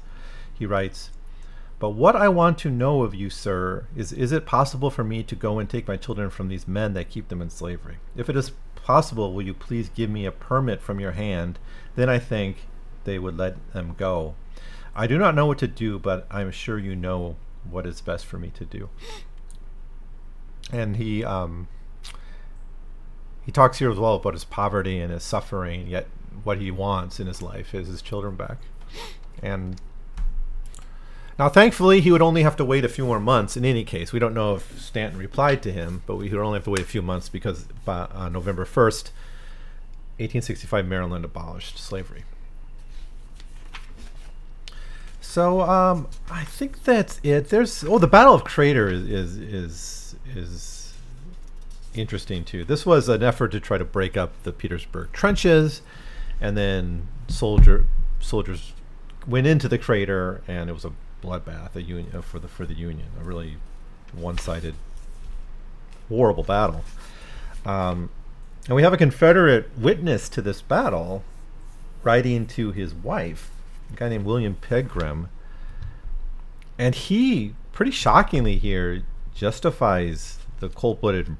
he 0.53 0.65
writes, 0.65 1.11
but 1.79 1.91
what 1.91 2.15
I 2.15 2.27
want 2.27 2.57
to 2.59 2.69
know 2.69 3.03
of 3.03 3.15
you, 3.15 3.29
sir, 3.29 3.85
is 3.95 4.11
is 4.11 4.31
it 4.31 4.45
possible 4.45 4.89
for 4.89 5.03
me 5.03 5.23
to 5.23 5.35
go 5.35 5.59
and 5.59 5.69
take 5.69 5.87
my 5.87 5.95
children 5.95 6.29
from 6.29 6.49
these 6.49 6.67
men 6.67 6.93
that 6.93 7.09
keep 7.09 7.29
them 7.29 7.41
in 7.41 7.49
slavery? 7.49 7.97
If 8.15 8.29
it 8.29 8.35
is 8.35 8.51
possible, 8.75 9.31
will 9.31 9.43
you 9.43 9.53
please 9.53 9.89
give 9.89 10.09
me 10.09 10.25
a 10.25 10.31
permit 10.31 10.81
from 10.81 10.99
your 10.99 11.11
hand? 11.11 11.57
Then 11.95 12.09
I 12.09 12.19
think 12.19 12.67
they 13.05 13.17
would 13.17 13.37
let 13.37 13.55
them 13.73 13.95
go. 13.97 14.35
I 14.95 15.07
do 15.07 15.17
not 15.17 15.35
know 15.35 15.45
what 15.45 15.59
to 15.59 15.67
do, 15.67 15.99
but 15.99 16.27
I'm 16.29 16.51
sure 16.51 16.79
you 16.79 16.95
know 16.95 17.37
what 17.63 17.85
is 17.85 18.01
best 18.01 18.25
for 18.25 18.39
me 18.39 18.51
to 18.55 18.65
do. 18.65 18.89
And 20.71 20.97
he 20.97 21.23
um, 21.23 21.67
he 23.47 23.51
talks 23.53 23.79
here 23.79 23.89
as 23.89 23.97
well 23.97 24.15
about 24.15 24.33
his 24.33 24.43
poverty 24.43 24.99
and 24.99 25.09
his 25.09 25.23
suffering, 25.23 25.87
yet 25.87 26.05
what 26.43 26.57
he 26.57 26.69
wants 26.69 27.17
in 27.17 27.27
his 27.27 27.41
life 27.41 27.73
is 27.73 27.87
his 27.87 28.01
children 28.01 28.35
back. 28.35 28.57
And 29.41 29.79
now, 31.39 31.47
thankfully, 31.47 32.01
he 32.01 32.11
would 32.11 32.21
only 32.21 32.43
have 32.43 32.57
to 32.57 32.65
wait 32.65 32.83
a 32.83 32.89
few 32.89 33.05
more 33.05 33.21
months. 33.21 33.55
In 33.55 33.63
any 33.63 33.85
case, 33.85 34.11
we 34.11 34.19
don't 34.19 34.33
know 34.33 34.55
if 34.55 34.81
Stanton 34.81 35.17
replied 35.17 35.63
to 35.63 35.71
him, 35.71 36.03
but 36.05 36.17
we 36.17 36.27
would 36.29 36.41
only 36.41 36.57
have 36.57 36.65
to 36.65 36.71
wait 36.71 36.81
a 36.81 36.83
few 36.85 37.01
months 37.01 37.29
because 37.29 37.63
by 37.85 38.09
uh, 38.13 38.27
November 38.27 38.65
1st, 38.65 39.11
1865, 40.19 40.85
Maryland 40.85 41.23
abolished 41.23 41.77
slavery. 41.77 42.25
So 45.21 45.61
um, 45.61 46.09
I 46.29 46.43
think 46.43 46.83
that's 46.83 47.21
it. 47.23 47.47
There's 47.47 47.81
oh, 47.85 47.97
the 47.97 48.07
Battle 48.07 48.33
of 48.33 48.43
Crater 48.43 48.89
is 48.89 49.03
is 49.03 49.37
is, 49.37 50.15
is 50.35 50.76
interesting 51.97 52.43
too. 52.43 52.63
This 52.63 52.85
was 52.85 53.09
an 53.09 53.23
effort 53.23 53.49
to 53.49 53.59
try 53.59 53.77
to 53.77 53.85
break 53.85 54.15
up 54.17 54.31
the 54.43 54.51
Petersburg 54.51 55.11
trenches, 55.11 55.81
and 56.39 56.57
then 56.57 57.07
soldier 57.27 57.85
soldiers 58.19 58.73
went 59.27 59.47
into 59.47 59.67
the 59.67 59.77
crater, 59.77 60.41
and 60.47 60.69
it 60.69 60.73
was 60.73 60.85
a 60.85 60.91
bloodbath, 61.21 61.75
a 61.75 61.81
union 61.81 62.11
uh, 62.15 62.21
for 62.21 62.39
the 62.39 62.47
for 62.47 62.65
the 62.65 62.73
Union, 62.73 63.07
a 63.19 63.23
really 63.23 63.57
one-sided, 64.13 64.75
horrible 66.07 66.43
battle. 66.43 66.83
Um, 67.65 68.09
and 68.67 68.75
we 68.75 68.83
have 68.83 68.93
a 68.93 68.97
Confederate 68.97 69.77
witness 69.77 70.29
to 70.29 70.41
this 70.41 70.61
battle, 70.61 71.23
writing 72.03 72.45
to 72.47 72.71
his 72.71 72.93
wife, 72.93 73.51
a 73.91 73.95
guy 73.95 74.09
named 74.09 74.25
William 74.25 74.55
Pegram, 74.55 75.29
and 76.77 76.95
he, 76.95 77.53
pretty 77.73 77.91
shockingly 77.91 78.57
here, 78.57 79.03
justifies 79.33 80.39
the 80.59 80.69
cold-blooded 80.69 81.35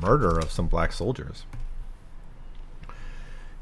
murder 0.00 0.38
of 0.38 0.50
some 0.50 0.68
black 0.68 0.92
soldiers. 0.92 1.44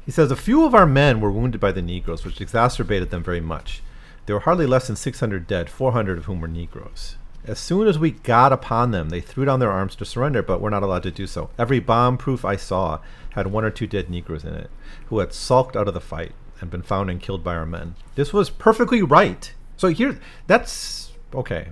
He 0.05 0.11
says 0.11 0.29
a 0.29 0.35
few 0.35 0.63
of 0.65 0.75
our 0.75 0.85
men 0.85 1.19
were 1.19 1.31
wounded 1.31 1.59
by 1.59 1.71
the 1.71 1.81
Negroes, 1.81 2.23
which 2.23 2.39
exacerbated 2.39 3.09
them 3.09 3.23
very 3.23 3.41
much. 3.41 3.81
There 4.25 4.35
were 4.35 4.41
hardly 4.41 4.67
less 4.67 4.87
than 4.87 4.95
600 4.95 5.47
dead, 5.47 5.69
400 5.69 6.17
of 6.19 6.25
whom 6.25 6.41
were 6.41 6.47
Negroes. 6.47 7.17
As 7.43 7.59
soon 7.59 7.87
as 7.87 7.99
we 7.99 8.11
got 8.11 8.51
upon 8.51 8.91
them, 8.91 9.09
they 9.09 9.21
threw 9.21 9.45
down 9.45 9.59
their 9.59 9.71
arms 9.71 9.95
to 9.97 10.05
surrender, 10.05 10.41
but 10.41 10.61
were 10.61 10.71
not 10.71 10.81
allowed 10.81 11.03
to 11.03 11.11
do 11.11 11.27
so. 11.27 11.51
Every 11.59 11.79
bomb 11.79 12.17
proof 12.17 12.43
I 12.43 12.55
saw 12.55 12.99
had 13.31 13.47
one 13.47 13.63
or 13.63 13.69
two 13.69 13.85
dead 13.85 14.09
Negroes 14.09 14.43
in 14.43 14.55
it, 14.55 14.71
who 15.07 15.19
had 15.19 15.33
sulked 15.33 15.75
out 15.75 15.87
of 15.87 15.93
the 15.93 16.01
fight 16.01 16.33
and 16.59 16.71
been 16.71 16.81
found 16.81 17.09
and 17.09 17.21
killed 17.21 17.43
by 17.43 17.55
our 17.55 17.65
men. 17.65 17.95
This 18.15 18.33
was 18.33 18.49
perfectly 18.49 19.01
right. 19.03 19.53
So 19.77 19.89
here, 19.89 20.19
that's 20.47 21.11
okay. 21.33 21.69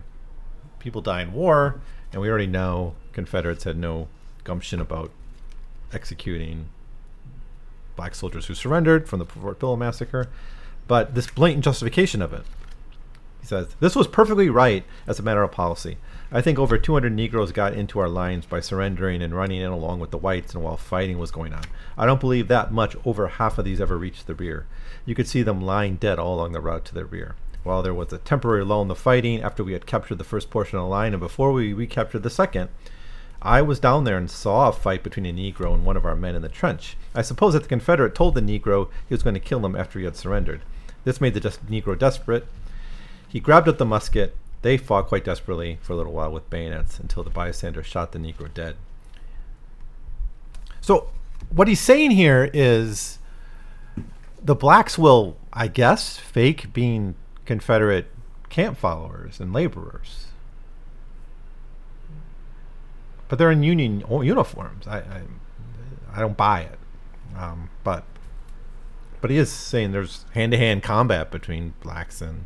People 0.79 1.01
die 1.01 1.21
in 1.21 1.33
war, 1.33 1.81
and 2.11 2.21
we 2.21 2.29
already 2.29 2.47
know 2.47 2.95
Confederates 3.13 3.63
had 3.63 3.77
no 3.77 4.09
gumption 4.43 4.79
about 4.79 5.11
executing 5.91 6.69
black 7.95 8.15
soldiers 8.15 8.47
who 8.47 8.55
surrendered 8.55 9.07
from 9.07 9.19
the 9.19 9.25
Fort 9.25 9.59
Pillow 9.59 9.75
massacre, 9.75 10.29
but 10.87 11.15
this 11.15 11.27
blatant 11.27 11.63
justification 11.63 12.21
of 12.21 12.33
it. 12.33 12.43
He 13.39 13.47
says, 13.47 13.67
This 13.79 13.95
was 13.95 14.07
perfectly 14.07 14.49
right 14.49 14.85
as 15.05 15.19
a 15.19 15.23
matter 15.23 15.43
of 15.43 15.51
policy. 15.51 15.97
I 16.31 16.41
think 16.41 16.57
over 16.57 16.77
200 16.77 17.11
Negroes 17.11 17.51
got 17.51 17.73
into 17.73 17.99
our 17.99 18.09
lines 18.09 18.45
by 18.45 18.59
surrendering 18.59 19.21
and 19.21 19.35
running 19.35 19.61
in 19.61 19.69
along 19.69 19.99
with 19.99 20.11
the 20.11 20.17
whites 20.17 20.55
and 20.55 20.63
while 20.63 20.77
fighting 20.77 21.19
was 21.19 21.29
going 21.29 21.53
on. 21.53 21.63
I 21.97 22.05
don't 22.05 22.21
believe 22.21 22.47
that 22.47 22.71
much 22.71 22.95
over 23.05 23.27
half 23.27 23.57
of 23.57 23.65
these 23.65 23.81
ever 23.81 23.97
reached 23.97 24.27
the 24.27 24.33
rear. 24.33 24.65
You 25.05 25.13
could 25.13 25.27
see 25.27 25.43
them 25.43 25.61
lying 25.61 25.97
dead 25.97 26.19
all 26.19 26.35
along 26.35 26.53
the 26.53 26.61
route 26.61 26.85
to 26.85 26.93
the 26.93 27.05
rear. 27.05 27.35
While 27.63 27.83
there 27.83 27.93
was 27.93 28.11
a 28.11 28.17
temporary 28.17 28.63
lull 28.63 28.81
in 28.81 28.87
the 28.87 28.95
fighting 28.95 29.41
after 29.41 29.63
we 29.63 29.73
had 29.73 29.85
captured 29.85 30.17
the 30.17 30.23
first 30.23 30.49
portion 30.49 30.77
of 30.77 30.85
the 30.85 30.89
line 30.89 31.13
and 31.13 31.19
before 31.19 31.51
we 31.51 31.73
recaptured 31.73 32.23
the 32.23 32.29
second, 32.29 32.69
I 33.43 33.61
was 33.61 33.79
down 33.79 34.05
there 34.05 34.17
and 34.17 34.31
saw 34.31 34.69
a 34.69 34.71
fight 34.71 35.03
between 35.03 35.25
a 35.25 35.33
Negro 35.33 35.73
and 35.73 35.85
one 35.85 35.97
of 35.97 36.05
our 36.05 36.15
men 36.15 36.33
in 36.33 36.41
the 36.41 36.49
trench. 36.49 36.95
I 37.13 37.21
suppose 37.21 37.53
that 37.53 37.63
the 37.63 37.69
Confederate 37.69 38.15
told 38.15 38.35
the 38.35 38.41
Negro 38.41 38.89
he 39.07 39.13
was 39.13 39.21
going 39.21 39.33
to 39.33 39.39
kill 39.39 39.65
him 39.65 39.75
after 39.75 39.99
he 39.99 40.05
had 40.05 40.15
surrendered. 40.15 40.61
This 41.03 41.19
made 41.19 41.33
the 41.33 41.41
just 41.41 41.65
Negro 41.65 41.99
desperate. 41.99 42.47
He 43.27 43.41
grabbed 43.41 43.67
up 43.67 43.77
the 43.77 43.85
musket. 43.85 44.35
They 44.61 44.77
fought 44.77 45.07
quite 45.07 45.25
desperately 45.25 45.77
for 45.81 45.91
a 45.91 45.95
little 45.97 46.13
while 46.13 46.31
with 46.31 46.49
bayonets 46.49 46.99
until 46.99 47.23
the 47.23 47.29
bystander 47.29 47.83
shot 47.83 48.13
the 48.13 48.19
Negro 48.19 48.53
dead. 48.53 48.77
So, 50.79 51.09
what 51.49 51.67
he's 51.67 51.81
saying 51.81 52.11
here 52.11 52.49
is 52.53 53.19
the 54.41 54.55
blacks 54.55 54.97
will, 54.97 55.35
I 55.51 55.67
guess, 55.67 56.17
fake 56.17 56.71
being 56.71 57.15
Confederate 57.45 58.07
camp 58.49 58.77
followers 58.77 59.41
and 59.41 59.51
laborers. 59.51 60.27
But 63.33 63.39
they're 63.39 63.49
in 63.49 63.63
Union 63.63 64.03
uniforms. 64.07 64.85
I, 64.85 64.99
I, 64.99 65.21
I 66.13 66.19
don't 66.19 66.37
buy 66.37 66.59
it. 66.59 66.77
Um, 67.35 67.71
but 67.83 68.03
but 69.21 69.31
he 69.31 69.39
is 69.39 69.51
saying 69.51 69.91
there's 69.91 70.25
hand-to-hand 70.35 70.83
combat 70.83 71.31
between 71.31 71.73
blacks 71.81 72.21
and 72.21 72.45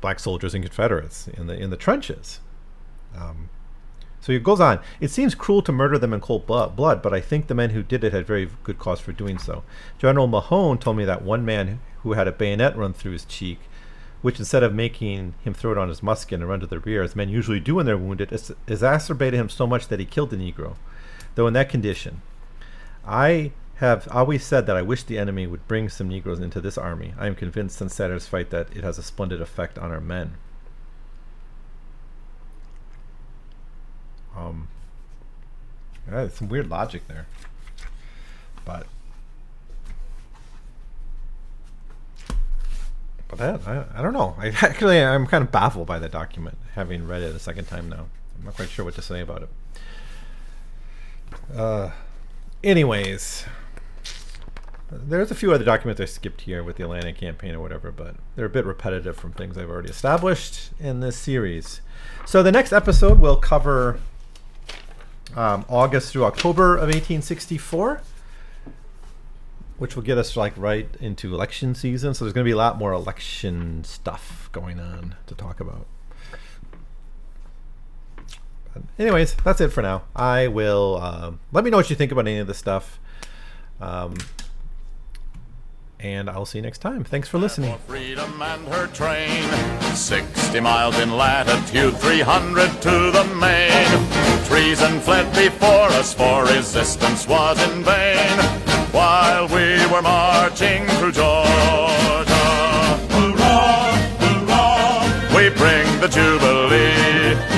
black 0.00 0.20
soldiers 0.20 0.54
and 0.54 0.62
Confederates 0.62 1.26
in 1.26 1.48
the 1.48 1.58
in 1.58 1.70
the 1.70 1.76
trenches. 1.76 2.38
Um, 3.16 3.48
so 4.20 4.32
he 4.32 4.38
goes 4.38 4.60
on. 4.60 4.78
It 5.00 5.10
seems 5.10 5.34
cruel 5.34 5.62
to 5.62 5.72
murder 5.72 5.98
them 5.98 6.14
in 6.14 6.20
cold 6.20 6.46
blood, 6.46 6.76
but 7.02 7.12
I 7.12 7.20
think 7.20 7.48
the 7.48 7.56
men 7.56 7.70
who 7.70 7.82
did 7.82 8.04
it 8.04 8.12
had 8.12 8.24
very 8.24 8.48
good 8.62 8.78
cause 8.78 9.00
for 9.00 9.10
doing 9.10 9.36
so. 9.36 9.64
General 9.98 10.28
Mahone 10.28 10.78
told 10.78 10.96
me 10.96 11.06
that 11.06 11.22
one 11.22 11.44
man 11.44 11.80
who 12.04 12.12
had 12.12 12.28
a 12.28 12.32
bayonet 12.32 12.76
run 12.76 12.92
through 12.92 13.14
his 13.14 13.24
cheek, 13.24 13.58
which 14.22 14.38
instead 14.38 14.62
of 14.62 14.74
making 14.74 15.34
him 15.44 15.54
throw 15.54 15.72
it 15.72 15.78
on 15.78 15.88
his 15.88 16.02
musket 16.02 16.40
and 16.40 16.48
run 16.48 16.60
to 16.60 16.66
the 16.66 16.80
rear, 16.80 17.02
as 17.02 17.14
men 17.14 17.28
usually 17.28 17.60
do 17.60 17.76
when 17.76 17.86
they're 17.86 17.96
wounded, 17.96 18.32
es- 18.32 18.52
exacerbated 18.66 19.38
him 19.38 19.48
so 19.48 19.66
much 19.66 19.88
that 19.88 20.00
he 20.00 20.04
killed 20.04 20.30
the 20.30 20.36
Negro. 20.36 20.76
Though 21.34 21.46
in 21.46 21.54
that 21.54 21.68
condition, 21.68 22.22
I 23.06 23.52
have 23.76 24.08
always 24.10 24.44
said 24.44 24.66
that 24.66 24.76
I 24.76 24.82
wish 24.82 25.04
the 25.04 25.18
enemy 25.18 25.46
would 25.46 25.66
bring 25.68 25.88
some 25.88 26.08
Negroes 26.08 26.40
into 26.40 26.60
this 26.60 26.76
army. 26.76 27.14
I 27.16 27.28
am 27.28 27.36
convinced 27.36 27.78
since 27.78 27.94
Saturday's 27.94 28.26
fight 28.26 28.50
that 28.50 28.74
it 28.76 28.82
has 28.82 28.98
a 28.98 29.04
splendid 29.04 29.40
effect 29.40 29.78
on 29.78 29.92
our 29.92 30.00
men. 30.00 30.34
Um, 34.36 34.66
yeah, 36.10 36.28
some 36.28 36.48
weird 36.48 36.68
logic 36.68 37.06
there, 37.06 37.26
but 38.64 38.86
that 43.38 43.66
I, 43.66 43.84
I 43.96 44.02
don't 44.02 44.12
know. 44.12 44.36
I 44.38 44.48
actually 44.48 45.02
I'm 45.02 45.26
kind 45.26 45.42
of 45.42 45.50
baffled 45.50 45.86
by 45.86 45.98
the 45.98 46.08
document, 46.08 46.58
having 46.74 47.06
read 47.06 47.22
it 47.22 47.34
a 47.34 47.38
second 47.38 47.66
time 47.66 47.88
now. 47.88 48.06
I'm 48.38 48.44
not 48.44 48.54
quite 48.54 48.68
sure 48.68 48.84
what 48.84 48.94
to 48.94 49.02
say 49.02 49.20
about 49.20 49.42
it. 49.42 49.48
Uh, 51.56 51.90
anyways, 52.62 53.44
there's 54.90 55.30
a 55.30 55.34
few 55.34 55.52
other 55.52 55.64
documents 55.64 56.00
I 56.00 56.06
skipped 56.06 56.42
here 56.42 56.62
with 56.62 56.76
the 56.76 56.84
Atlanta 56.84 57.12
campaign 57.12 57.54
or 57.54 57.60
whatever, 57.60 57.90
but 57.90 58.16
they're 58.36 58.46
a 58.46 58.50
bit 58.50 58.64
repetitive 58.64 59.16
from 59.16 59.32
things 59.32 59.58
I've 59.58 59.68
already 59.68 59.90
established 59.90 60.70
in 60.78 61.00
this 61.00 61.16
series. 61.16 61.80
So 62.24 62.42
the 62.42 62.52
next 62.52 62.72
episode 62.72 63.20
will 63.20 63.36
cover 63.36 64.00
um, 65.36 65.64
August 65.68 66.12
through 66.12 66.24
October 66.24 66.74
of 66.74 66.86
1864, 66.86 68.02
which 69.78 69.94
will 69.94 70.02
get 70.02 70.18
us 70.18 70.36
like 70.36 70.52
right 70.56 70.88
into 71.00 71.34
election 71.34 71.74
season. 71.74 72.12
So 72.14 72.24
there's 72.24 72.34
going 72.34 72.44
to 72.44 72.48
be 72.48 72.52
a 72.52 72.56
lot 72.56 72.78
more 72.78 72.92
election 72.92 73.84
stuff 73.84 74.48
going 74.52 74.78
on 74.80 75.14
to 75.26 75.34
talk 75.34 75.60
about. 75.60 75.86
But 78.74 78.82
anyways, 78.98 79.34
that's 79.36 79.60
it 79.60 79.68
for 79.68 79.82
now. 79.82 80.02
I 80.14 80.48
will 80.48 81.00
um, 81.00 81.40
let 81.52 81.64
me 81.64 81.70
know 81.70 81.76
what 81.78 81.90
you 81.90 81.96
think 81.96 82.12
about 82.12 82.26
any 82.26 82.38
of 82.38 82.46
this 82.46 82.58
stuff. 82.58 82.98
Um, 83.80 84.14
and 86.00 86.30
I'll 86.30 86.46
see 86.46 86.58
you 86.58 86.62
next 86.62 86.78
time. 86.78 87.02
Thanks 87.04 87.28
for 87.28 87.38
listening. 87.38 87.76
Freedom 87.86 88.40
and 88.40 88.66
her 88.68 88.86
train. 88.88 89.42
60 89.94 90.60
miles 90.60 90.98
in 91.00 91.16
latitude, 91.16 91.96
300 91.96 92.70
to 92.82 93.10
the 93.10 93.24
main. 93.40 94.44
Treason 94.46 95.00
fled 95.00 95.32
before 95.34 95.88
us, 95.98 96.14
for 96.14 96.44
resistance 96.44 97.26
was 97.26 97.60
in 97.70 97.82
vain 97.84 98.67
while 98.92 99.48
we 99.48 99.86
were 99.92 100.02
marching 100.02 100.86
through 100.98 101.12
Georgia. 101.12 102.46
Hurrah, 103.10 103.96
hurrah! 104.20 105.36
We 105.36 105.50
bring 105.50 106.00
the 106.00 106.08
Jubilee. 106.08 107.57